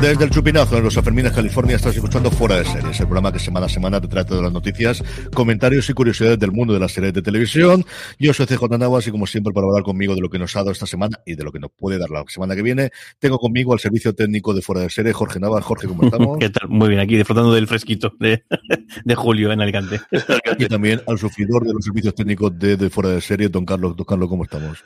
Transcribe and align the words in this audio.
Desde 0.00 0.24
el 0.24 0.30
Chupinazo, 0.30 0.76
en 0.76 0.84
los 0.84 0.96
Afermines, 0.96 1.32
California, 1.32 1.76
estás 1.76 1.94
escuchando 1.94 2.30
Fuera 2.30 2.56
de 2.56 2.64
Series, 2.64 3.00
el 3.00 3.06
programa 3.06 3.32
que 3.32 3.38
semana 3.38 3.66
a 3.66 3.68
semana 3.68 4.00
te 4.00 4.08
trata 4.08 4.34
de 4.34 4.42
las 4.42 4.52
noticias, 4.52 5.02
comentarios 5.32 5.88
y 5.88 5.94
curiosidades 5.94 6.38
del 6.38 6.52
mundo 6.52 6.74
de 6.74 6.80
las 6.80 6.92
series 6.92 7.12
de 7.12 7.22
televisión. 7.22 7.84
Yo 8.18 8.34
soy 8.34 8.46
CJ 8.46 8.78
Navas 8.78 9.06
y 9.06 9.10
como 9.10 9.26
siempre 9.26 9.52
para 9.52 9.66
hablar 9.66 9.82
conmigo 9.82 10.14
de 10.14 10.20
lo 10.20 10.28
que 10.28 10.38
nos 10.38 10.54
ha 10.56 10.60
dado 10.60 10.72
esta 10.72 10.86
semana 10.86 11.18
y 11.24 11.34
de 11.34 11.44
lo 11.44 11.52
que 11.52 11.58
nos 11.58 11.70
puede 11.72 11.98
dar 11.98 12.10
la 12.10 12.24
semana 12.28 12.54
que 12.54 12.62
viene, 12.62 12.90
tengo 13.18 13.38
conmigo 13.38 13.72
al 13.72 13.80
servicio 13.80 14.14
técnico 14.14 14.52
de 14.52 14.62
Fuera 14.62 14.82
de 14.82 14.90
Series, 14.90 15.14
Jorge 15.14 15.40
Navas. 15.40 15.64
Jorge, 15.64 15.88
¿cómo 15.88 16.02
estamos? 16.04 16.38
¿Qué 16.38 16.50
tal? 16.50 16.68
Muy 16.68 16.88
bien, 16.88 17.00
aquí 17.00 17.16
disfrutando 17.16 17.52
del 17.54 17.66
fresquito 17.66 18.12
de, 18.20 18.44
de 19.04 19.14
julio 19.14 19.52
en 19.52 19.60
Alicante. 19.62 20.00
y 20.58 20.66
también 20.66 21.02
al 21.06 21.18
sufridor 21.18 21.64
de 21.64 21.72
los 21.72 21.84
servicios 21.84 22.14
técnicos 22.14 22.58
de, 22.58 22.76
de 22.76 22.90
Fuera 22.90 23.10
de 23.10 23.20
Series, 23.20 23.50
don 23.50 23.64
Carlos. 23.64 23.96
Don 23.96 24.04
Carlos, 24.04 24.28
¿cómo 24.28 24.44
estamos? 24.44 24.84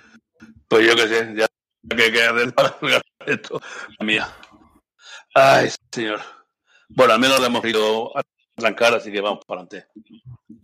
Pues 0.68 0.86
yo 0.86 0.94
que 0.94 1.08
sé, 1.08 1.34
ya 1.36 1.46
que 1.88 2.12
queda 2.12 2.32
del 2.32 2.52
para 2.52 2.76
esto. 3.26 3.60
Mía. 4.00 4.28
Ay, 5.34 5.68
señor. 5.92 6.20
Bueno, 6.88 7.14
al 7.14 7.20
menos 7.20 7.40
le 7.40 7.46
hemos 7.46 7.64
ido 7.64 8.16
a 8.16 8.22
arrancar, 8.56 8.94
así 8.94 9.12
que 9.12 9.20
vamos 9.20 9.44
para 9.46 9.62
adelante. 9.62 9.88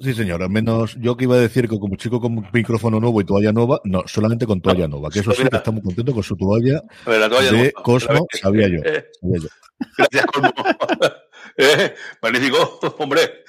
Sí, 0.00 0.14
señor, 0.14 0.42
al 0.42 0.50
menos 0.50 0.96
yo 0.98 1.16
que 1.16 1.24
iba 1.24 1.36
a 1.36 1.40
decir 1.40 1.68
que 1.68 1.78
como 1.78 1.96
chico 1.96 2.20
con 2.20 2.48
micrófono 2.52 2.98
nuevo 2.98 3.20
y 3.20 3.24
toalla 3.24 3.52
nueva, 3.52 3.80
no, 3.84 4.02
solamente 4.06 4.46
con 4.46 4.60
toalla 4.60 4.88
nueva, 4.88 5.10
que 5.10 5.20
eso 5.20 5.32
sí 5.32 5.44
que 5.44 5.56
estamos 5.56 5.82
contentos 5.82 6.14
con 6.14 6.22
su 6.24 6.36
toalla, 6.36 6.82
ver, 7.06 7.20
la 7.20 7.28
toalla 7.28 7.50
de 7.52 7.56
nueva. 7.56 7.82
Cosmo, 7.82 8.26
Eh, 8.32 8.38
sabía 8.42 8.68
yo, 8.68 8.78
eh, 8.84 9.06
sabía 9.20 9.38
yo. 9.42 9.48
Gracias, 9.96 10.26
Cosmo. 10.26 10.52
Eh, 11.56 11.94
magnífico, 12.20 12.80
hombre. 12.98 13.44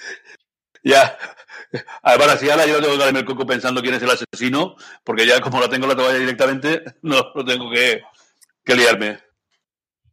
Ya. 0.84 1.18
Además, 2.04 2.36
así 2.36 2.48
ahora 2.52 2.68
yo 2.68 2.80
tengo 2.80 2.94
que 2.94 3.04
darme 3.04 3.20
el 3.20 3.25
coco 3.25 3.48
pensando 3.48 3.81
quién 3.81 3.96
es 3.96 4.04
el 4.04 4.12
asesino, 4.12 4.75
porque 5.04 5.25
ya 5.25 5.42
como 5.42 5.59
la 5.59 5.70
tengo 5.70 5.88
la 5.88 5.96
toalla 5.96 6.20
directamente, 6.20 6.84
no, 7.02 7.31
no 7.34 7.44
tengo 7.44 7.72
que, 7.72 8.04
que 8.64 8.75
liarme. 8.75 9.25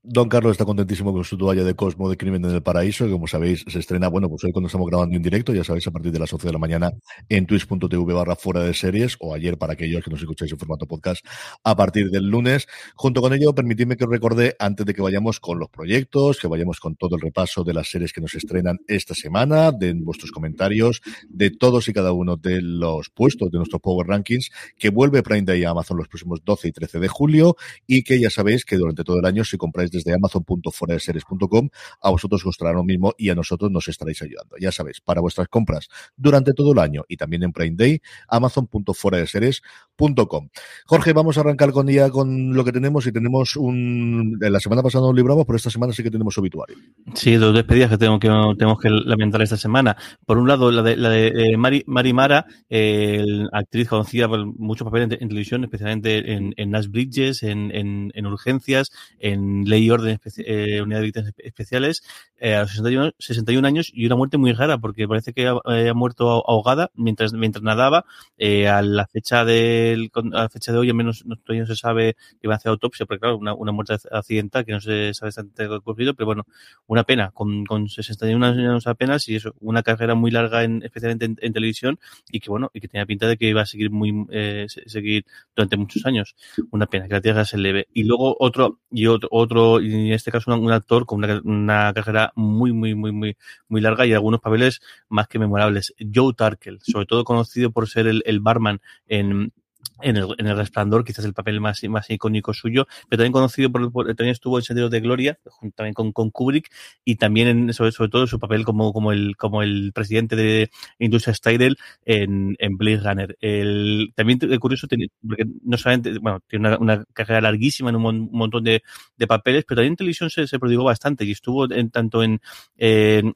Don 0.05 0.29
Carlos 0.29 0.51
está 0.51 0.65
contentísimo 0.65 1.13
con 1.13 1.23
su 1.23 1.39
toalla 1.39 1.63
de 1.63 1.77
Cosmo 1.77 2.11
de 2.11 2.17
Crimen 2.17 2.45
en 2.45 2.51
el 2.51 2.61
Paraíso, 2.61 3.05
que 3.05 3.13
como 3.13 3.29
sabéis 3.29 3.65
se 3.69 3.79
estrena, 3.79 4.09
bueno, 4.09 4.29
pues 4.29 4.43
hoy 4.43 4.51
cuando 4.51 4.67
estamos 4.67 4.89
grabando 4.89 5.15
en 5.15 5.23
directo, 5.23 5.55
ya 5.55 5.63
sabéis, 5.63 5.87
a 5.87 5.93
partir 5.93 6.11
de 6.11 6.19
las 6.19 6.33
11 6.33 6.49
de 6.49 6.53
la 6.53 6.59
mañana 6.59 6.91
en 7.29 7.47
twitch.tv 7.47 8.12
barra 8.12 8.35
fuera 8.35 8.65
de 8.65 8.75
series, 8.75 9.17
o 9.21 9.33
ayer 9.33 9.57
para 9.59 9.75
aquellos 9.75 10.03
que 10.03 10.11
nos 10.11 10.19
escucháis 10.19 10.51
en 10.51 10.59
formato 10.59 10.87
podcast 10.87 11.25
a 11.62 11.77
partir 11.77 12.11
del 12.11 12.27
lunes. 12.27 12.67
Junto 12.97 13.21
con 13.21 13.33
ello, 13.33 13.55
permitidme 13.55 13.97
que 13.97 14.03
os 14.03 14.11
recordé, 14.11 14.57
antes 14.59 14.85
de 14.87 14.93
que 14.93 15.03
vayamos 15.03 15.39
con 15.39 15.61
los 15.61 15.69
proyectos, 15.69 16.41
que 16.41 16.49
vayamos 16.49 16.81
con 16.81 16.97
todo 16.97 17.15
el 17.15 17.23
repaso 17.23 17.62
de 17.62 17.73
las 17.73 17.89
series 17.89 18.12
que 18.12 18.21
nos 18.21 18.35
estrenan 18.35 18.79
esta 18.89 19.15
semana, 19.15 19.71
de 19.71 19.93
vuestros 19.95 20.33
comentarios, 20.33 21.01
de 21.29 21.53
todos 21.53 21.87
y 21.87 21.93
cada 21.93 22.11
uno 22.11 22.37
de 22.37 22.61
los 22.61 23.09
puestos 23.11 23.53
de 23.53 23.59
nuestros 23.59 23.81
Power 23.81 24.09
Rankings, 24.09 24.51
que 24.77 24.91
vuelve 24.91 25.23
Prime 25.23 25.43
Day 25.43 25.62
a 25.62 25.71
Amazon 25.71 25.97
los 25.97 26.09
próximos 26.09 26.41
12 26.45 26.67
y 26.67 26.73
13 26.73 26.99
de 26.99 27.07
julio, 27.07 27.57
y 27.87 28.03
que 28.03 28.19
ya 28.19 28.31
sabéis 28.31 28.65
que 28.65 28.77
durante 28.77 29.05
todo 29.05 29.21
el 29.21 29.27
año, 29.27 29.45
si 29.45 29.57
compráis 29.57 29.92
desde 29.93 30.15
amazon.foradeseries.com, 30.15 31.69
a 32.01 32.11
vosotros 32.11 32.41
os 32.41 32.45
costará 32.45 32.73
lo 32.73 32.83
mismo 32.83 33.13
y 33.17 33.31
a 33.31 33.35
nosotros 33.35 33.71
nos 33.71 33.87
estaréis 33.89 34.21
ayudando. 34.23 34.57
Ya 34.59 34.73
sabéis, 34.73 35.01
para 35.01 35.21
vuestras 35.21 35.49
compras 35.49 35.89
durante 36.17 36.55
todo 36.55 36.73
el 36.73 36.79
año 36.79 37.05
y 37.09 37.17
también 37.17 37.43
en 37.45 37.53
Prime 37.53 37.77
Day, 37.77 38.01
amazon.foradeseries.com. 38.29 40.49
Jorge, 40.87 41.13
vamos 41.13 41.37
a 41.39 41.43
arrancar 41.43 41.71
con 41.71 41.87
día 41.87 42.11
con 42.11 42.55
lo 42.55 42.65
que 42.65 42.73
tenemos 42.73 43.07
y 43.07 43.13
tenemos 43.13 43.55
un... 43.57 44.39
La 44.41 44.59
semana 44.59 44.83
pasada 44.83 45.07
nos 45.07 45.15
libramos, 45.15 45.47
pero 45.47 45.57
esta 45.57 45.71
semana 45.71 45.93
sí 45.93 46.03
que 46.03 46.11
tenemos 46.11 46.37
obituario. 46.39 46.77
Sí, 47.15 47.35
dos 47.35 47.55
despedidas 47.55 47.91
que 47.91 47.99
tengo 47.99 48.19
que 48.19 48.29
tenemos 48.59 48.81
que 48.81 48.91
lamentar 48.91 49.43
esta 49.43 49.57
semana. 49.57 49.97
Por 50.27 50.39
un 50.39 50.49
lado, 50.49 50.71
la 50.71 50.83
de, 50.83 50.97
la 50.97 51.11
de 51.11 51.29
eh, 51.29 51.57
Mari, 51.57 52.13
Mara, 52.13 52.47
eh, 52.69 53.25
actriz 53.53 53.89
conocida 53.89 54.29
por 54.29 54.45
muchos 54.59 54.85
papeles 54.85 55.13
en, 55.13 55.23
en 55.23 55.29
televisión, 55.29 55.65
especialmente 55.65 56.33
en, 56.33 56.55
en 56.57 56.71
Nash 56.71 56.89
Bridges, 56.89 57.43
en, 57.43 57.71
en, 57.75 58.11
en 58.15 58.27
Urgencias, 58.27 58.91
en 59.19 59.65
Ley 59.65 59.81
y 59.82 59.91
Orden, 59.91 60.19
eh, 60.38 60.81
Unidad 60.82 61.00
de 61.00 61.04
Víctimas 61.06 61.31
Espe- 61.34 61.44
Especiales, 61.47 62.03
eh, 62.45 62.55
a 62.57 62.61
los 62.63 62.71
61, 62.71 63.13
61 63.19 63.65
años 63.65 63.91
y 63.95 64.07
una 64.07 64.17
muerte 64.17 64.37
muy 64.39 64.53
rara 64.53 64.79
porque 64.79 65.07
parece 65.09 65.33
que 65.33 65.47
ha, 65.49 65.55
eh, 65.75 65.93
muerto 65.95 66.29
ahogada 66.49 66.91
mientras, 66.95 67.33
mientras 67.33 67.63
nadaba. 67.63 68.05
Eh, 68.37 68.69
a 68.69 68.83
la 68.83 69.07
fecha 69.07 69.45
del, 69.45 70.11
a 70.15 70.43
la 70.43 70.49
fecha 70.49 70.73
de 70.73 70.79
hoy, 70.79 70.89
al 70.89 70.95
menos 70.97 71.25
no, 71.27 71.37
todavía 71.37 71.63
no 71.63 71.67
se 71.69 71.77
sabe 71.77 72.17
que 72.41 72.49
va 72.49 72.55
a 72.55 72.57
hacer 72.57 72.71
autopsia, 72.71 73.07
porque 73.07 73.21
claro, 73.21 73.37
una, 73.39 73.55
una 73.55 73.73
muerte 73.73 73.95
accidental 74.11 74.65
que 74.65 74.73
no 74.73 74.81
se 74.81 75.15
sabe 75.15 75.29
exactamente 75.31 75.65
ha 75.73 75.77
ocurrido, 75.79 76.15
pero 76.15 76.27
bueno, 76.27 76.45
una 76.87 77.05
pena, 77.05 77.31
con, 77.33 77.65
con 77.65 77.89
61 77.89 78.43
años 78.43 78.87
apenas 78.87 79.29
y 79.29 79.37
eso, 79.37 79.55
una 79.61 79.83
carrera 79.83 80.15
muy 80.15 80.31
larga 80.31 80.65
en, 80.65 80.83
especialmente 80.83 81.25
en, 81.27 81.37
en 81.41 81.53
televisión 81.53 81.99
y 82.31 82.41
que 82.41 82.51
bueno, 82.51 82.71
y 82.75 82.81
que 82.81 82.89
tenía 82.89 83.07
pinta 83.07 83.27
de 83.29 83.37
que 83.37 83.49
iba 83.49 83.63
a 83.63 83.67
seguir 83.67 83.91
muy, 83.91 84.27
eh, 84.31 84.67
se- 84.69 84.89
seguir 84.89 85.25
durante 85.55 85.77
muchos 85.77 86.05
años. 86.07 86.35
Una 86.71 86.87
pena, 86.87 87.07
que 87.09 87.15
la 87.15 87.21
tierra 87.21 87.45
se 87.45 87.57
eleve. 87.57 87.89
Y 87.93 88.05
luego 88.05 88.37
otro, 88.39 88.81
y 88.91 89.07
otro, 89.07 89.29
otro, 89.33 89.81
en 89.81 90.13
este 90.13 90.31
caso 90.31 90.53
un, 90.55 90.65
un 90.65 90.73
actor 90.73 91.07
con 91.07 91.19
una, 91.25 91.41
una 91.45 91.93
carrera 91.95 92.31
muy, 92.34 92.72
muy, 92.72 92.94
muy, 92.94 93.12
muy, 93.12 93.37
muy 93.69 93.81
larga 93.81 94.06
y 94.06 94.12
algunos 94.12 94.41
papeles 94.41 94.81
más 95.08 95.29
que 95.29 95.38
memorables. 95.38 95.94
Joe 96.14 96.34
Tarkel, 96.34 96.81
sobre 96.82 97.06
todo 97.06 97.25
conocido 97.25 97.70
por 97.70 97.88
ser 97.88 98.06
el, 98.06 98.23
el 98.26 98.40
barman 98.40 98.81
en, 99.08 99.52
en 100.00 100.17
el, 100.17 100.27
en 100.39 100.47
el 100.47 100.56
Resplandor, 100.56 101.05
quizás 101.05 101.25
el 101.25 101.35
papel 101.35 101.61
más, 101.61 101.83
más 101.85 102.11
icónico 102.11 102.53
suyo, 102.55 102.87
pero 103.09 103.19
también 103.21 103.33
conocido 103.33 103.71
por, 103.71 103.93
por- 103.93 104.06
también 104.09 104.31
estuvo 104.33 104.59
en 104.59 104.65
Senderos 104.65 104.91
de 104.91 105.00
Gloria, 105.00 105.39
también 105.77 105.94
con, 105.94 106.12
con 106.12 106.31
Kubrick, 106.31 106.71
y 107.05 107.17
también 107.17 107.49
en, 107.49 107.73
sobre, 107.75 107.93
sobre 107.93 108.11
todo 108.11 108.27
su 108.27 108.39
papel 108.39 108.65
como, 108.65 108.93
como 108.93 109.12
el, 109.12 109.37
como 109.37 109.62
el 109.62 109.93
presidente 109.93 110.37
de 110.37 110.71
Industria 110.99 111.35
Styrel 111.35 111.77
en, 112.05 112.56
en 112.59 112.77
Blade 112.77 113.00
Runner. 113.00 113.37
El, 113.41 114.12
también 114.17 114.39
es 114.50 114.59
curioso, 114.59 114.87
tiene- 114.89 115.09
porque 115.27 115.44
no 115.65 115.77
solamente, 115.77 116.19
bueno, 116.19 116.41
tiene 116.49 116.77
una, 116.77 117.05
carrera 117.12 117.41
larguísima 117.41 117.91
en 117.91 117.97
un, 117.97 118.03
mon- 118.03 118.21
un 118.33 118.38
montón 118.38 118.65
de, 118.65 118.83
de 119.17 119.27
papeles, 119.27 119.65
pero 119.67 119.77
también 119.79 119.93
en 119.93 119.97
televisión 119.97 120.31
se, 120.31 120.47
se 120.47 120.59
prodigó 120.59 120.85
bastante 120.85 121.25
y 121.25 121.33
estuvo 121.33 121.71
en, 121.71 121.91
tanto 121.91 122.23
en, 122.23 122.41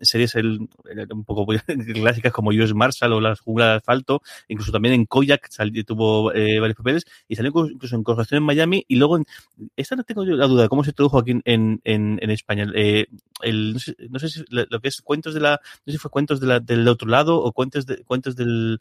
series 0.00 0.34
el, 0.34 0.60
un 1.10 1.24
poco 1.24 1.46
clásicas 1.94 2.32
como 2.32 2.50
US 2.50 2.74
Marshall 2.74 3.12
o 3.12 3.20
Las 3.20 3.40
Junglas 3.40 3.68
de 3.68 3.74
Asfalto, 3.76 4.22
incluso 4.48 4.72
también 4.72 4.94
en 4.94 5.06
Koyak 5.06 5.48
sal- 5.50 5.72
tuvo 5.84 6.32
eh, 6.32 6.45
varios 6.60 6.76
papeles 6.76 7.04
y 7.28 7.36
salió 7.36 7.52
incluso 7.70 7.96
en 7.96 8.02
Conjuración 8.02 8.38
en 8.38 8.44
Miami 8.44 8.84
y 8.88 8.96
luego, 8.96 9.18
esta 9.76 9.96
no 9.96 10.04
tengo 10.04 10.24
yo 10.24 10.34
la 10.34 10.46
duda, 10.46 10.68
¿cómo 10.68 10.84
se 10.84 10.92
tradujo 10.92 11.18
aquí 11.18 11.32
en, 11.44 11.80
en, 11.84 12.18
en 12.22 12.30
España? 12.30 12.66
Eh, 12.74 13.06
el, 13.42 13.74
no, 13.74 13.78
sé, 13.78 13.96
no 14.08 14.18
sé 14.18 14.28
si 14.28 14.44
lo 14.48 14.80
que 14.80 14.88
es 14.88 15.00
cuentos 15.02 15.34
de 15.34 15.40
la, 15.40 15.60
no 15.60 15.84
sé 15.86 15.92
si 15.92 15.98
fue 15.98 16.10
cuentos 16.10 16.40
de 16.40 16.46
la, 16.46 16.60
del 16.60 16.86
otro 16.88 17.08
lado 17.08 17.42
o 17.42 17.52
cuentos, 17.52 17.86
de, 17.86 18.02
cuentos 18.04 18.36
del, 18.36 18.80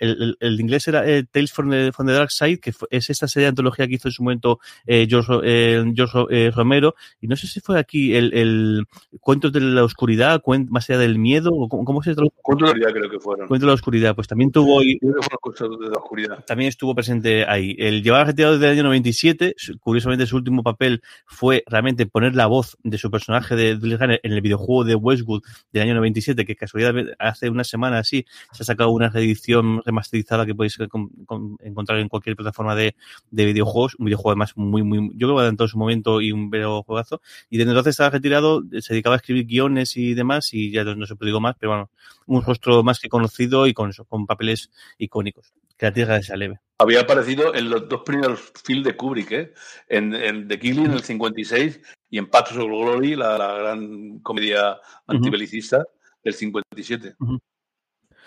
el, 0.00 0.36
el, 0.40 0.60
inglés 0.60 0.88
era 0.88 1.08
eh, 1.08 1.24
Tales 1.30 1.52
from 1.52 1.70
the, 1.70 1.92
from 1.92 2.06
the, 2.06 2.14
Dark 2.14 2.30
Side, 2.30 2.58
que 2.58 2.72
fue, 2.72 2.88
es 2.90 3.10
esta 3.10 3.28
serie 3.28 3.44
de 3.44 3.50
antología 3.50 3.86
que 3.86 3.94
hizo 3.94 4.08
en 4.08 4.12
su 4.12 4.22
momento 4.22 4.58
eh, 4.86 5.06
George, 5.08 5.40
eh, 5.44 5.84
George 5.94 6.18
eh, 6.30 6.50
Romero, 6.50 6.94
y 7.20 7.28
no 7.28 7.36
sé 7.36 7.46
si 7.46 7.60
fue 7.60 7.78
aquí 7.78 8.14
el, 8.14 8.32
el 8.34 8.86
Cuentos 9.20 9.52
de 9.52 9.60
la 9.60 9.84
Oscuridad, 9.84 10.40
cuent, 10.42 10.70
más 10.70 10.88
allá 10.88 10.98
del 10.98 11.18
miedo, 11.18 11.50
o 11.52 11.68
cómo, 11.68 11.84
cómo 11.84 12.02
se 12.02 12.14
tradujo. 12.14 12.34
Cuentos 12.42 12.72
de 12.72 12.80
la 12.80 12.86
Oscuridad 12.86 13.00
creo 13.00 13.10
que 13.10 13.20
fueron. 13.20 13.48
Cuentos 13.48 13.66
de 13.66 13.70
la 13.70 13.74
Oscuridad, 13.74 14.14
pues 14.14 14.28
también 14.28 14.50
tuvo... 14.50 14.82
Y, 14.82 14.98
de 15.00 15.90
la 15.90 15.98
oscuridad. 15.98 16.44
También 16.46 16.68
estuvo 16.68 16.94
presente 16.94 17.44
ahí. 17.46 17.74
El 17.78 18.02
llevaba 18.02 18.24
retirado 18.24 18.54
desde 18.54 18.66
el 18.66 18.72
año 18.72 18.84
97, 18.84 19.54
curiosamente 19.80 20.26
su 20.26 20.36
último 20.36 20.62
papel 20.62 21.02
fue 21.26 21.62
realmente 21.66 22.06
poner 22.06 22.34
la 22.34 22.46
voz 22.46 22.76
de 22.82 22.98
su 22.98 23.10
personaje 23.10 23.56
de 23.56 23.98
Hanner 24.00 24.20
en 24.22 24.32
el 24.32 24.40
videojuego 24.40 24.84
de 24.84 24.94
Westwood 24.94 25.42
del 25.72 25.82
año 25.82 25.94
97, 25.94 26.44
que 26.44 26.56
casualidad 26.56 26.94
hace 27.18 27.50
una 27.50 27.64
semana 27.64 27.98
así 27.98 28.26
se 28.52 28.62
ha 28.62 28.66
sacado 28.66 28.90
una 28.90 29.08
reedición 29.08 29.82
remasterizada 29.90 30.46
que 30.46 30.54
podéis 30.54 30.78
con, 30.88 31.08
con, 31.26 31.56
encontrar 31.60 31.98
en 31.98 32.08
cualquier 32.08 32.36
plataforma 32.36 32.74
de, 32.74 32.94
de, 33.30 33.44
videojuegos, 33.44 33.96
un 33.98 34.06
videojuego 34.06 34.30
además 34.30 34.52
muy, 34.56 34.82
muy, 34.82 35.10
yo 35.14 35.28
creo 35.28 35.38
que 35.38 35.46
en 35.46 35.56
todo 35.56 35.68
su 35.68 35.78
momento 35.78 36.20
y 36.20 36.32
un 36.32 36.50
videojuegazo. 36.50 37.20
Y 37.50 37.58
desde 37.58 37.70
entonces 37.70 37.92
estaba 37.92 38.10
retirado, 38.10 38.62
se 38.80 38.94
dedicaba 38.94 39.16
a 39.16 39.18
escribir 39.18 39.46
guiones 39.46 39.96
y 39.96 40.14
demás, 40.14 40.52
y 40.54 40.70
ya 40.70 40.84
no 40.84 41.06
se 41.06 41.14
digo 41.20 41.40
más, 41.40 41.56
pero 41.58 41.70
bueno, 41.70 41.90
un 42.26 42.42
rostro 42.42 42.82
más 42.82 42.98
que 43.00 43.08
conocido 43.08 43.66
y 43.66 43.74
con 43.74 43.90
con 44.08 44.26
papeles 44.26 44.70
icónicos. 44.98 45.52
Que 45.76 45.86
la 45.86 45.92
tierra 45.92 46.22
sea 46.22 46.36
leve. 46.36 46.60
Había 46.78 47.00
aparecido 47.00 47.54
en 47.54 47.70
los 47.70 47.88
dos 47.88 48.02
primeros 48.04 48.52
films 48.64 48.84
de 48.84 48.96
Kubrick, 48.96 49.32
¿eh? 49.32 49.52
en, 49.88 50.14
en 50.14 50.46
The 50.46 50.58
Killing 50.58 50.86
en 50.86 50.92
el 50.92 51.02
56 51.02 51.80
y 52.10 52.18
en 52.18 52.26
Pathos 52.28 52.58
of 52.58 52.64
Glory, 52.64 53.16
la, 53.16 53.38
la 53.38 53.54
gran 53.54 54.18
comedia 54.20 54.78
antibelicista 55.06 55.78
uh 55.78 55.80
-huh. 55.80 56.22
del 56.24 56.34
57. 56.34 57.14
Uh 57.18 57.26
-huh. 57.26 57.40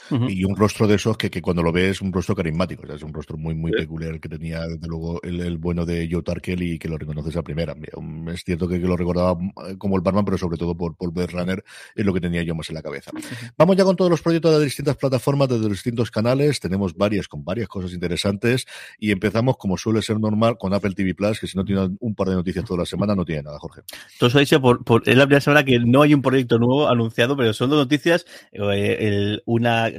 Uh 0.10 0.16
-huh. 0.16 0.32
Y 0.32 0.44
un 0.44 0.56
rostro 0.56 0.88
de 0.88 0.96
esos 0.96 1.18
que, 1.18 1.30
que, 1.30 1.42
cuando 1.42 1.64
lo 1.64 1.72
ves 1.72 1.92
es 1.92 2.02
un 2.02 2.12
rostro 2.12 2.36
carismático, 2.36 2.84
o 2.84 2.88
sea, 2.88 2.96
es 2.96 3.04
un 3.04 3.14
rostro 3.14 3.38
muy, 3.38 3.56
muy 3.56 3.72
¿Sí? 3.72 3.78
peculiar 3.78 4.20
que 4.20 4.30
tenía, 4.30 4.62
desde 4.68 4.88
luego, 4.88 5.22
el, 5.24 5.40
el, 5.42 5.58
bueno 5.58 5.86
de 5.86 6.08
Joe 6.12 6.24
Tarkel 6.24 6.62
y 6.62 6.80
que 6.80 6.88
lo 6.88 6.98
reconoces 6.98 7.36
a 7.38 7.42
primera. 7.42 7.76
Es 8.34 8.44
cierto 8.44 8.68
que, 8.68 8.80
que, 8.80 8.88
lo 8.88 8.98
recordaba 8.98 9.38
como 9.78 9.96
el 9.96 10.02
Batman, 10.02 10.26
pero 10.26 10.38
sobre 10.38 10.58
todo 10.58 10.76
por, 10.76 10.96
por 10.96 11.12
Blade 11.12 11.32
Runner, 11.32 11.64
es 11.96 12.06
lo 12.06 12.14
que 12.14 12.22
tenía 12.22 12.44
yo 12.44 12.56
más 12.56 12.70
en 12.70 12.76
la 12.76 12.82
cabeza. 12.82 13.12
Uh 13.14 13.20
-huh. 13.20 13.54
Vamos 13.58 13.78
ya 13.78 13.84
con 13.84 13.96
todos 13.96 14.12
los 14.12 14.22
proyectos 14.22 14.58
de 14.58 14.66
distintas 14.66 14.98
plataformas, 14.98 15.50
de 15.50 15.60
los 15.60 15.70
distintos 15.70 16.12
canales. 16.12 16.60
Tenemos 16.60 16.96
varias 16.96 17.28
con 17.28 17.44
varias 17.44 17.68
cosas 17.68 17.94
interesantes 17.94 18.66
y 19.00 19.12
empezamos, 19.12 19.58
como 19.58 19.78
suele 19.78 20.02
ser 20.02 20.20
normal, 20.20 20.58
con 20.58 20.74
Apple 20.74 20.94
TV 20.96 21.14
Plus, 21.16 21.40
que 21.40 21.48
si 21.48 21.58
no 21.58 21.64
tiene 21.64 21.90
un 22.00 22.16
par 22.16 22.30
de 22.30 22.36
noticias 22.36 22.66
toda 22.66 22.80
la 22.80 22.86
semana, 22.86 23.16
no 23.16 23.26
tiene 23.26 23.44
nada, 23.44 23.60
Jorge. 23.60 23.82
Entonces, 24.14 24.40
dicho 24.42 24.62
por, 24.62 24.84
por, 24.84 25.08
es 25.08 25.16
la 25.16 25.26
primera 25.26 25.42
semana 25.42 25.64
que 25.64 25.80
no 25.80 26.02
hay 26.02 26.14
un 26.14 26.22
proyecto 26.22 26.58
nuevo 26.58 26.90
anunciado, 26.90 27.36
pero 27.36 27.54
son 27.54 27.70
dos 27.70 27.80
noticias. 27.80 28.26
Eh, 28.52 28.98
el, 29.00 29.44
una 29.46 29.90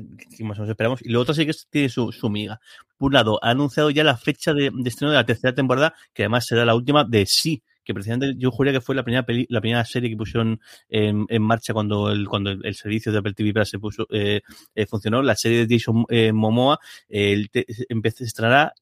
más 0.40 0.58
esperamos, 0.58 1.00
y 1.02 1.10
lo 1.10 1.20
otro 1.20 1.34
sí 1.34 1.46
que 1.46 1.52
tiene 1.70 1.88
su, 1.88 2.12
su 2.12 2.30
miga. 2.30 2.60
Por 2.96 3.08
un 3.08 3.14
lado, 3.14 3.38
ha 3.42 3.50
anunciado 3.50 3.90
ya 3.90 4.04
la 4.04 4.16
fecha 4.16 4.52
de, 4.54 4.70
de 4.72 4.88
estreno 4.88 5.12
de 5.12 5.18
la 5.18 5.26
tercera 5.26 5.54
temporada, 5.54 5.94
que 6.12 6.22
además 6.22 6.46
será 6.46 6.64
la 6.64 6.74
última 6.74 7.04
de 7.04 7.26
sí 7.26 7.62
que 7.84 7.94
precisamente 7.94 8.34
yo 8.38 8.50
juraría 8.50 8.78
que 8.78 8.84
fue 8.84 8.94
la 8.94 9.02
primera 9.02 9.24
peli, 9.24 9.46
la 9.50 9.60
primera 9.60 9.84
serie 9.84 10.10
que 10.10 10.16
pusieron 10.16 10.60
en, 10.88 11.26
en 11.28 11.42
marcha 11.42 11.72
cuando 11.72 12.10
el, 12.10 12.28
cuando 12.28 12.50
el, 12.50 12.74
servicio 12.74 13.12
de 13.12 13.18
Apple 13.18 13.34
TV 13.34 13.52
Plus 13.52 13.68
se 13.68 13.78
puso, 13.78 14.06
eh, 14.10 14.40
eh, 14.74 14.86
funcionó, 14.86 15.22
la 15.22 15.36
serie 15.36 15.66
de 15.66 15.78
Jason 15.78 16.04
eh, 16.08 16.32
Momoa, 16.32 16.78
el 17.08 17.50
te, 17.50 17.66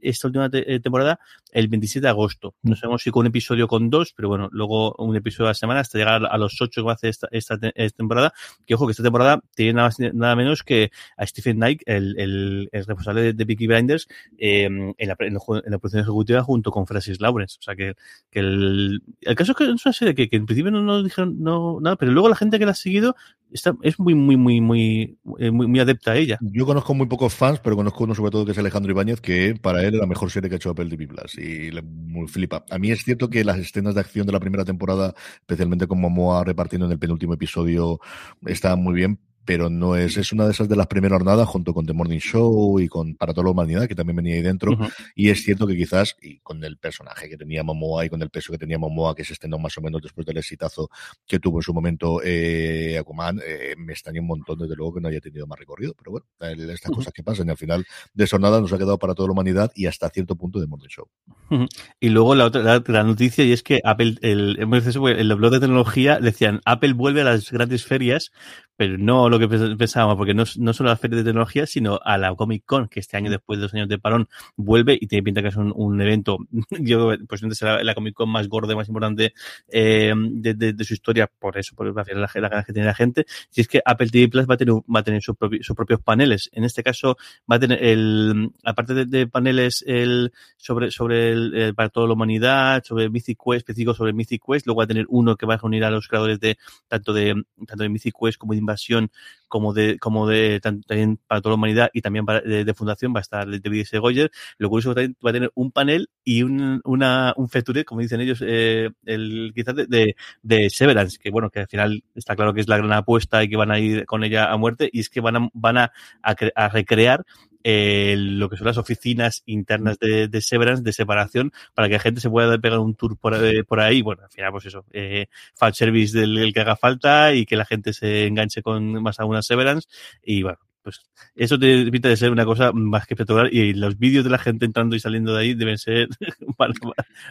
esta 0.01 0.29
última 0.29 0.51
te, 0.51 0.81
temporada 0.81 1.19
el 1.53 1.69
27 1.69 2.07
de 2.07 2.09
agosto. 2.09 2.55
No 2.63 2.77
sabemos 2.77 3.03
si 3.03 3.11
con 3.11 3.21
un 3.21 3.27
episodio 3.29 3.69
con 3.69 3.91
dos, 3.91 4.13
pero 4.17 4.29
bueno, 4.29 4.49
luego 4.53 4.95
un 4.99 5.15
episodio 5.17 5.47
a 5.47 5.51
la 5.51 5.55
semana 5.55 5.81
hasta 5.81 5.99
llegar 5.99 6.25
a 6.25 6.39
los 6.39 6.61
ocho 6.61 6.81
que 6.83 6.87
va 6.87 6.93
a 6.93 6.95
hacer 6.95 7.11
esta, 7.11 7.29
esta, 7.31 7.59
esta 7.75 7.97
temporada. 7.97 8.33
Que 8.67 8.75
ojo, 8.75 8.87
que 8.87 8.93
esta 8.93 9.03
temporada 9.03 9.41
tiene 9.55 9.75
nada, 9.75 9.89
más, 9.89 9.99
nada 10.15 10.37
menos 10.37 10.63
que 10.63 10.91
a 11.17 11.27
Stephen 11.27 11.57
Knight, 11.57 11.83
el, 11.87 12.19
el, 12.19 12.69
responsable 12.73 13.23
de, 13.23 13.33
de 13.33 13.47
Peaky 13.47 13.67
Blinders, 13.67 14.09
eh, 14.39 14.65
en, 14.65 14.95
la, 14.99 15.17
en, 15.19 15.37
en 15.37 15.71
la 15.71 15.79
producción 15.79 16.03
ejecutiva 16.03 16.43
junto 16.43 16.71
con 16.71 16.87
Francis 16.87 17.21
Lawrence. 17.21 17.59
O 17.61 17.63
sea 17.63 17.75
que, 17.75 17.95
que 18.31 18.41
el, 18.41 18.92
el 19.21 19.35
caso 19.35 19.53
es 19.53 19.59
que 19.59 19.65
es 19.65 19.87
una 19.87 19.93
serie 19.93 20.15
que, 20.15 20.29
en 20.37 20.47
principio 20.47 20.71
no 20.71 20.83
nos 20.83 21.05
dijeron 21.05 21.37
no, 21.41 21.79
nada, 21.81 21.97
pero 21.97 22.13
luego 22.13 22.29
la 22.29 22.37
gente 22.37 22.59
que 22.59 22.65
la 22.65 22.73
ha 22.73 22.75
seguido 22.75 23.15
está, 23.51 23.75
es 23.83 23.99
muy, 23.99 24.15
muy, 24.15 24.37
muy, 24.37 24.61
muy, 24.61 25.19
muy, 25.25 25.67
muy 25.67 25.81
adepta 25.81 26.13
a 26.13 26.17
ella. 26.17 26.39
Yo 26.41 26.67
conozco 26.67 26.95
muy 26.95 27.07
pocos 27.07 27.35
fans, 27.35 27.61
pero 27.63 27.77
conozco 27.77 28.05
uno 28.05 28.15
sobre 28.15 28.31
todo 28.31 28.45
que 28.45 28.53
es 28.53 28.59
Alejandro 28.59 28.93
Ibáñez, 28.93 29.21
que 29.21 29.55
para 29.61 29.83
él 29.83 29.95
es 29.95 30.01
la 30.01 30.07
mejor 30.07 30.31
serie 30.31 30.49
que 30.49 30.57
ha 30.57 30.57
hecho 30.57 30.71
Apple 30.71 30.89
TV 30.89 31.07
Plus 31.07 31.37
y 31.39 31.71
le 31.71 31.83
muy 31.83 32.29
flipa. 32.29 32.65
A 32.71 32.79
mí 32.79 32.91
es 32.91 33.05
cierto 33.05 33.31
que 33.31 33.45
las 33.45 33.59
escenas 33.59 33.95
de 33.95 34.01
acción 34.01 34.27
de 34.27 34.33
la 34.33 34.41
primera 34.41 34.65
temporada, 34.65 35.15
especialmente 35.41 35.87
con 35.87 36.01
Momoa 36.01 36.45
repartiendo 36.45 36.87
en 36.87 36.93
el 36.93 36.99
penúltimo 36.99 37.35
episodio, 37.35 38.01
estaban 38.47 38.83
muy 38.83 38.95
bien, 38.95 39.19
pero 39.45 39.69
no 39.69 39.97
es, 39.97 40.17
es 40.17 40.33
una 40.33 40.45
de 40.47 40.53
esas 40.53 40.69
de 40.69 40.77
las 40.77 40.87
primeras 40.87 41.19
jornadas 41.19 41.49
junto 41.49 41.75
con 41.75 41.85
The 41.87 41.93
Morning 41.93 42.19
Show 42.19 42.79
y 42.81 42.89
con 42.89 43.15
Para 43.17 43.33
toda 43.35 43.45
la 43.45 43.51
humanidad, 43.51 43.89
que 43.89 43.95
también 43.95 44.17
venía 44.17 44.35
ahí 44.37 44.43
dentro. 44.43 44.73
Uh 44.73 44.77
-huh. 44.77 44.93
Y 45.15 45.31
es 45.31 45.43
cierto 45.43 45.67
que 45.67 45.77
quizás, 45.77 46.17
y 46.23 46.39
con 46.39 46.63
el 46.65 46.79
personaje 46.79 47.29
que 47.29 47.37
tenía 47.37 47.63
Momoa 47.63 48.05
y 48.05 48.09
con 48.09 48.23
el 48.23 48.31
peso 48.31 48.53
que 48.53 48.59
tenía 48.59 48.79
Momoa, 48.79 49.15
que 49.15 49.25
se 49.25 49.33
estrenó 49.33 49.59
más 49.59 49.77
o 49.79 49.81
menos 49.81 50.01
después 50.01 50.27
del 50.27 50.39
exitazo 50.39 50.89
que 51.27 51.39
tuvo 51.39 51.59
en 51.59 51.63
su 51.63 51.75
momento 51.75 52.21
eh, 52.25 52.97
Aquaman, 52.99 53.41
eh, 53.45 53.75
me 53.77 53.93
extraña 53.93 54.21
un 54.21 54.29
montón, 54.29 54.59
desde 54.59 54.77
luego, 54.77 54.95
que 54.95 55.01
no 55.01 55.09
haya 55.09 55.21
tenido 55.21 55.47
más 55.47 55.59
recorrido. 55.59 55.95
Pero 55.97 56.13
bueno, 56.13 56.27
estas 56.41 56.91
uh 56.91 56.93
-huh. 56.93 56.97
cosas 56.97 57.13
que 57.13 57.23
pasan. 57.23 57.49
Y 57.49 57.51
al 57.51 57.57
final 57.57 57.85
de 58.15 58.27
jornada 58.27 58.61
nos 58.61 58.73
ha 58.73 58.79
quedado 58.79 58.99
para 58.99 59.15
toda 59.15 59.29
la 59.29 59.33
humanidad 59.33 59.73
y 59.75 59.87
hasta 59.87 60.09
cierto 60.11 60.37
punto 60.37 60.61
de 60.61 60.67
Morning 60.67 60.89
Show. 60.89 61.07
Uh 61.51 61.55
-huh. 61.57 61.69
Y 62.01 62.09
luego 62.09 62.35
la 62.35 62.47
otra 62.47 62.63
la, 62.63 62.83
la, 62.87 63.03
noticia, 63.05 63.45
y 63.45 63.53
es 63.53 63.63
que 63.63 63.81
Apple, 63.85 64.17
el, 64.23 64.59
el, 64.59 65.19
el 65.19 65.35
blog 65.35 65.53
de 65.53 65.61
tecnología 65.61 66.19
decían, 66.21 66.61
Apple 66.65 66.93
vuelve 66.93 67.23
a 67.23 67.25
las 67.25 67.51
grandes 67.51 67.85
ferias, 67.85 68.31
pero 68.77 68.99
no 68.99 69.29
lo 69.29 69.39
que 69.39 69.49
pensábamos, 69.49 70.17
porque 70.17 70.35
no, 70.35 70.45
no 70.59 70.73
solo 70.73 70.91
a 70.91 70.93
la 70.93 70.97
feria 70.97 71.19
de 71.19 71.25
tecnología, 71.25 71.67
sino 71.67 72.01
a 72.03 72.19
la 72.19 72.35
Comic 72.35 72.65
Con, 72.65 72.89
que 72.89 73.01
este 73.01 73.17
año, 73.17 73.31
después 73.31 73.59
de 73.59 73.63
dos 73.63 73.75
años 73.75 73.89
de 73.89 73.99
parón, 73.99 74.29
vuelve 74.57 74.97
y 75.01 75.07
tiene 75.07 75.23
pinta 75.23 75.43
que 75.43 75.49
es 75.49 75.57
un, 75.57 75.73
un 75.75 76.01
evento, 76.01 76.39
yo 76.71 77.13
pues 77.29 77.43
será 77.53 77.83
la 77.83 77.95
Comic 77.95 78.15
Con 78.15 78.31
más 78.31 78.49
gorda, 78.49 78.75
más 78.75 78.89
importante 78.89 79.35
eh, 79.69 80.13
de, 80.17 80.55
de, 80.55 80.73
de, 80.73 80.85
su 80.85 80.95
historia, 80.95 81.31
por 81.39 81.59
eso, 81.59 81.75
por 81.75 81.95
la, 81.95 82.05
la, 82.15 82.31
la 82.35 82.49
ganas 82.49 82.67
que 82.67 82.73
tiene 82.73 82.87
la 82.87 82.95
gente, 82.95 83.27
y 83.55 83.61
es 83.61 83.69
que 83.69 83.83
Apple 83.85 84.09
TV 84.09 84.29
Plus 84.29 84.49
va 84.49 84.55
a 84.55 84.57
tener, 84.57 84.75
va 84.75 85.01
a 85.01 85.03
tener 85.03 85.23
su 85.23 85.35
propio, 85.35 85.63
sus 85.63 85.77
propios 85.77 86.01
paneles. 86.01 86.51
En 86.53 86.65
este 86.65 86.83
caso, 86.83 87.17
va 87.51 87.57
a 87.57 87.61
tener 87.61 87.83
el, 87.85 88.51
aparte 88.65 88.95
de, 88.95 89.07
de 89.07 89.27
paneles 89.27 89.85
el, 89.87 90.33
sobre, 90.57 90.91
sobre 90.91 91.33
el, 91.33 91.55
el, 91.55 91.75
para 91.75 91.89
toda 91.89 92.07
la 92.07 92.15
humanidad, 92.15 92.83
sobre 92.85 93.11
Mythic 93.11 93.39
Quest, 93.39 93.59
específico 93.59 93.95
sobre 93.95 94.13
Mythic 94.13 94.43
Quest, 94.47 94.67
luego 94.67 94.79
va 94.79 94.85
a 94.85 94.89
tener 94.89 95.07
uno 95.09 95.37
que 95.37 95.47
va 95.47 95.55
a 95.55 95.59
reunir 95.59 95.85
a 95.85 95.91
los 95.91 96.09
creadores 96.09 96.41
de 96.41 96.59
tanto 96.89 97.13
de, 97.13 97.35
tanto 97.67 97.83
de 97.83 97.89
Mythic 97.89 98.15
Quest 98.19 98.39
como 98.39 98.55
de 98.55 98.62
invasión 98.63 99.11
como 99.49 99.75
de, 99.75 99.99
como 99.99 100.27
de 100.27 100.61
también 100.61 101.19
para 101.27 101.43
toda 101.43 101.51
la 101.53 101.57
humanidad 101.57 101.91
y 101.93 102.01
también 102.01 102.25
para, 102.25 102.41
de, 102.41 102.75
fundación 102.75 103.13
va 103.15 103.19
a 103.19 103.21
estar 103.21 103.47
David. 103.47 103.87
Goyer. 104.01 104.31
Lo 104.57 104.71
curioso 104.71 104.95
también 104.95 105.15
va 105.25 105.29
a 105.29 105.33
tener 105.35 105.53
un 105.55 105.71
panel 105.71 106.09
y 106.25 106.43
un, 106.43 106.81
una, 106.85 107.35
un 107.37 107.51
feature, 107.51 107.85
como 107.85 108.01
dicen 108.01 108.23
ellos, 108.23 108.43
eh, 108.47 108.89
el, 109.05 109.53
quizás 109.55 109.77
de, 109.77 109.87
de, 109.87 110.17
de, 110.43 110.71
Severance, 110.71 111.19
que 111.19 111.31
bueno, 111.31 111.51
que 111.51 111.61
al 111.61 111.69
final 111.69 112.03
está 112.15 112.35
claro 112.35 112.55
que 112.55 112.63
es 112.63 112.69
la 112.69 112.79
gran 112.79 112.93
apuesta 112.93 113.45
y 113.45 113.51
que 113.51 113.57
van 113.57 113.71
a 113.71 113.79
ir 113.79 114.07
con 114.07 114.25
ella 114.25 114.51
a 114.51 114.57
muerte 114.57 114.89
y 114.91 115.01
es 115.01 115.11
que 115.11 115.21
van 115.21 115.37
a, 115.37 115.49
van 115.53 115.77
a, 115.77 115.93
a, 116.23 116.35
a 116.55 116.69
recrear 116.71 117.25
eh, 117.65 118.15
lo 118.19 118.49
que 118.49 118.57
son 118.57 118.67
las 118.67 118.79
oficinas 118.79 119.43
internas 119.47 119.99
de, 119.99 120.29
de, 120.29 120.41
Severance, 120.41 120.83
de 120.83 120.93
separación, 120.93 121.53
para 121.75 121.89
que 121.89 121.95
la 121.95 122.01
gente 122.01 122.21
se 122.21 122.31
pueda 122.31 122.59
pegar 122.59 122.79
un 122.79 122.95
tour 122.95 123.17
por, 123.17 123.35
eh, 123.35 123.65
por 123.65 123.81
ahí. 123.81 124.03
Bueno, 124.03 124.23
al 124.25 124.31
final, 124.31 124.53
pues 124.53 124.67
eso, 124.67 124.85
eh, 124.93 125.27
fan 125.55 125.75
service 125.75 126.19
del, 126.19 126.35
del, 126.35 126.53
que 126.53 126.61
haga 126.61 126.77
falta 126.77 127.35
y 127.35 127.47
que 127.47 127.57
la 127.57 127.65
gente 127.65 127.93
se 127.93 128.27
enganche 128.27 128.63
con 128.63 129.03
más 129.03 129.21
a 129.21 129.25
una 129.25 129.43
Severance. 129.43 129.89
Y 130.23 130.43
bueno, 130.43 130.59
pues 130.83 131.01
eso 131.35 131.59
te 131.59 131.91
pinta 131.91 132.09
de 132.09 132.17
ser 132.17 132.31
una 132.31 132.45
cosa 132.45 132.73
más 132.73 133.07
que 133.07 133.15
espectacular 133.15 133.53
y 133.53 133.73
los 133.75 133.99
vídeos 133.99 134.25
de 134.25 134.31
la 134.31 134.39
gente 134.39 134.67
entrando 134.67 134.97
y 134.97 135.01
saliendo 135.01 135.35
de 135.35 135.41
ahí 135.41 135.55
deben 135.55 135.79
ser, 135.79 136.09
van, 136.59 136.73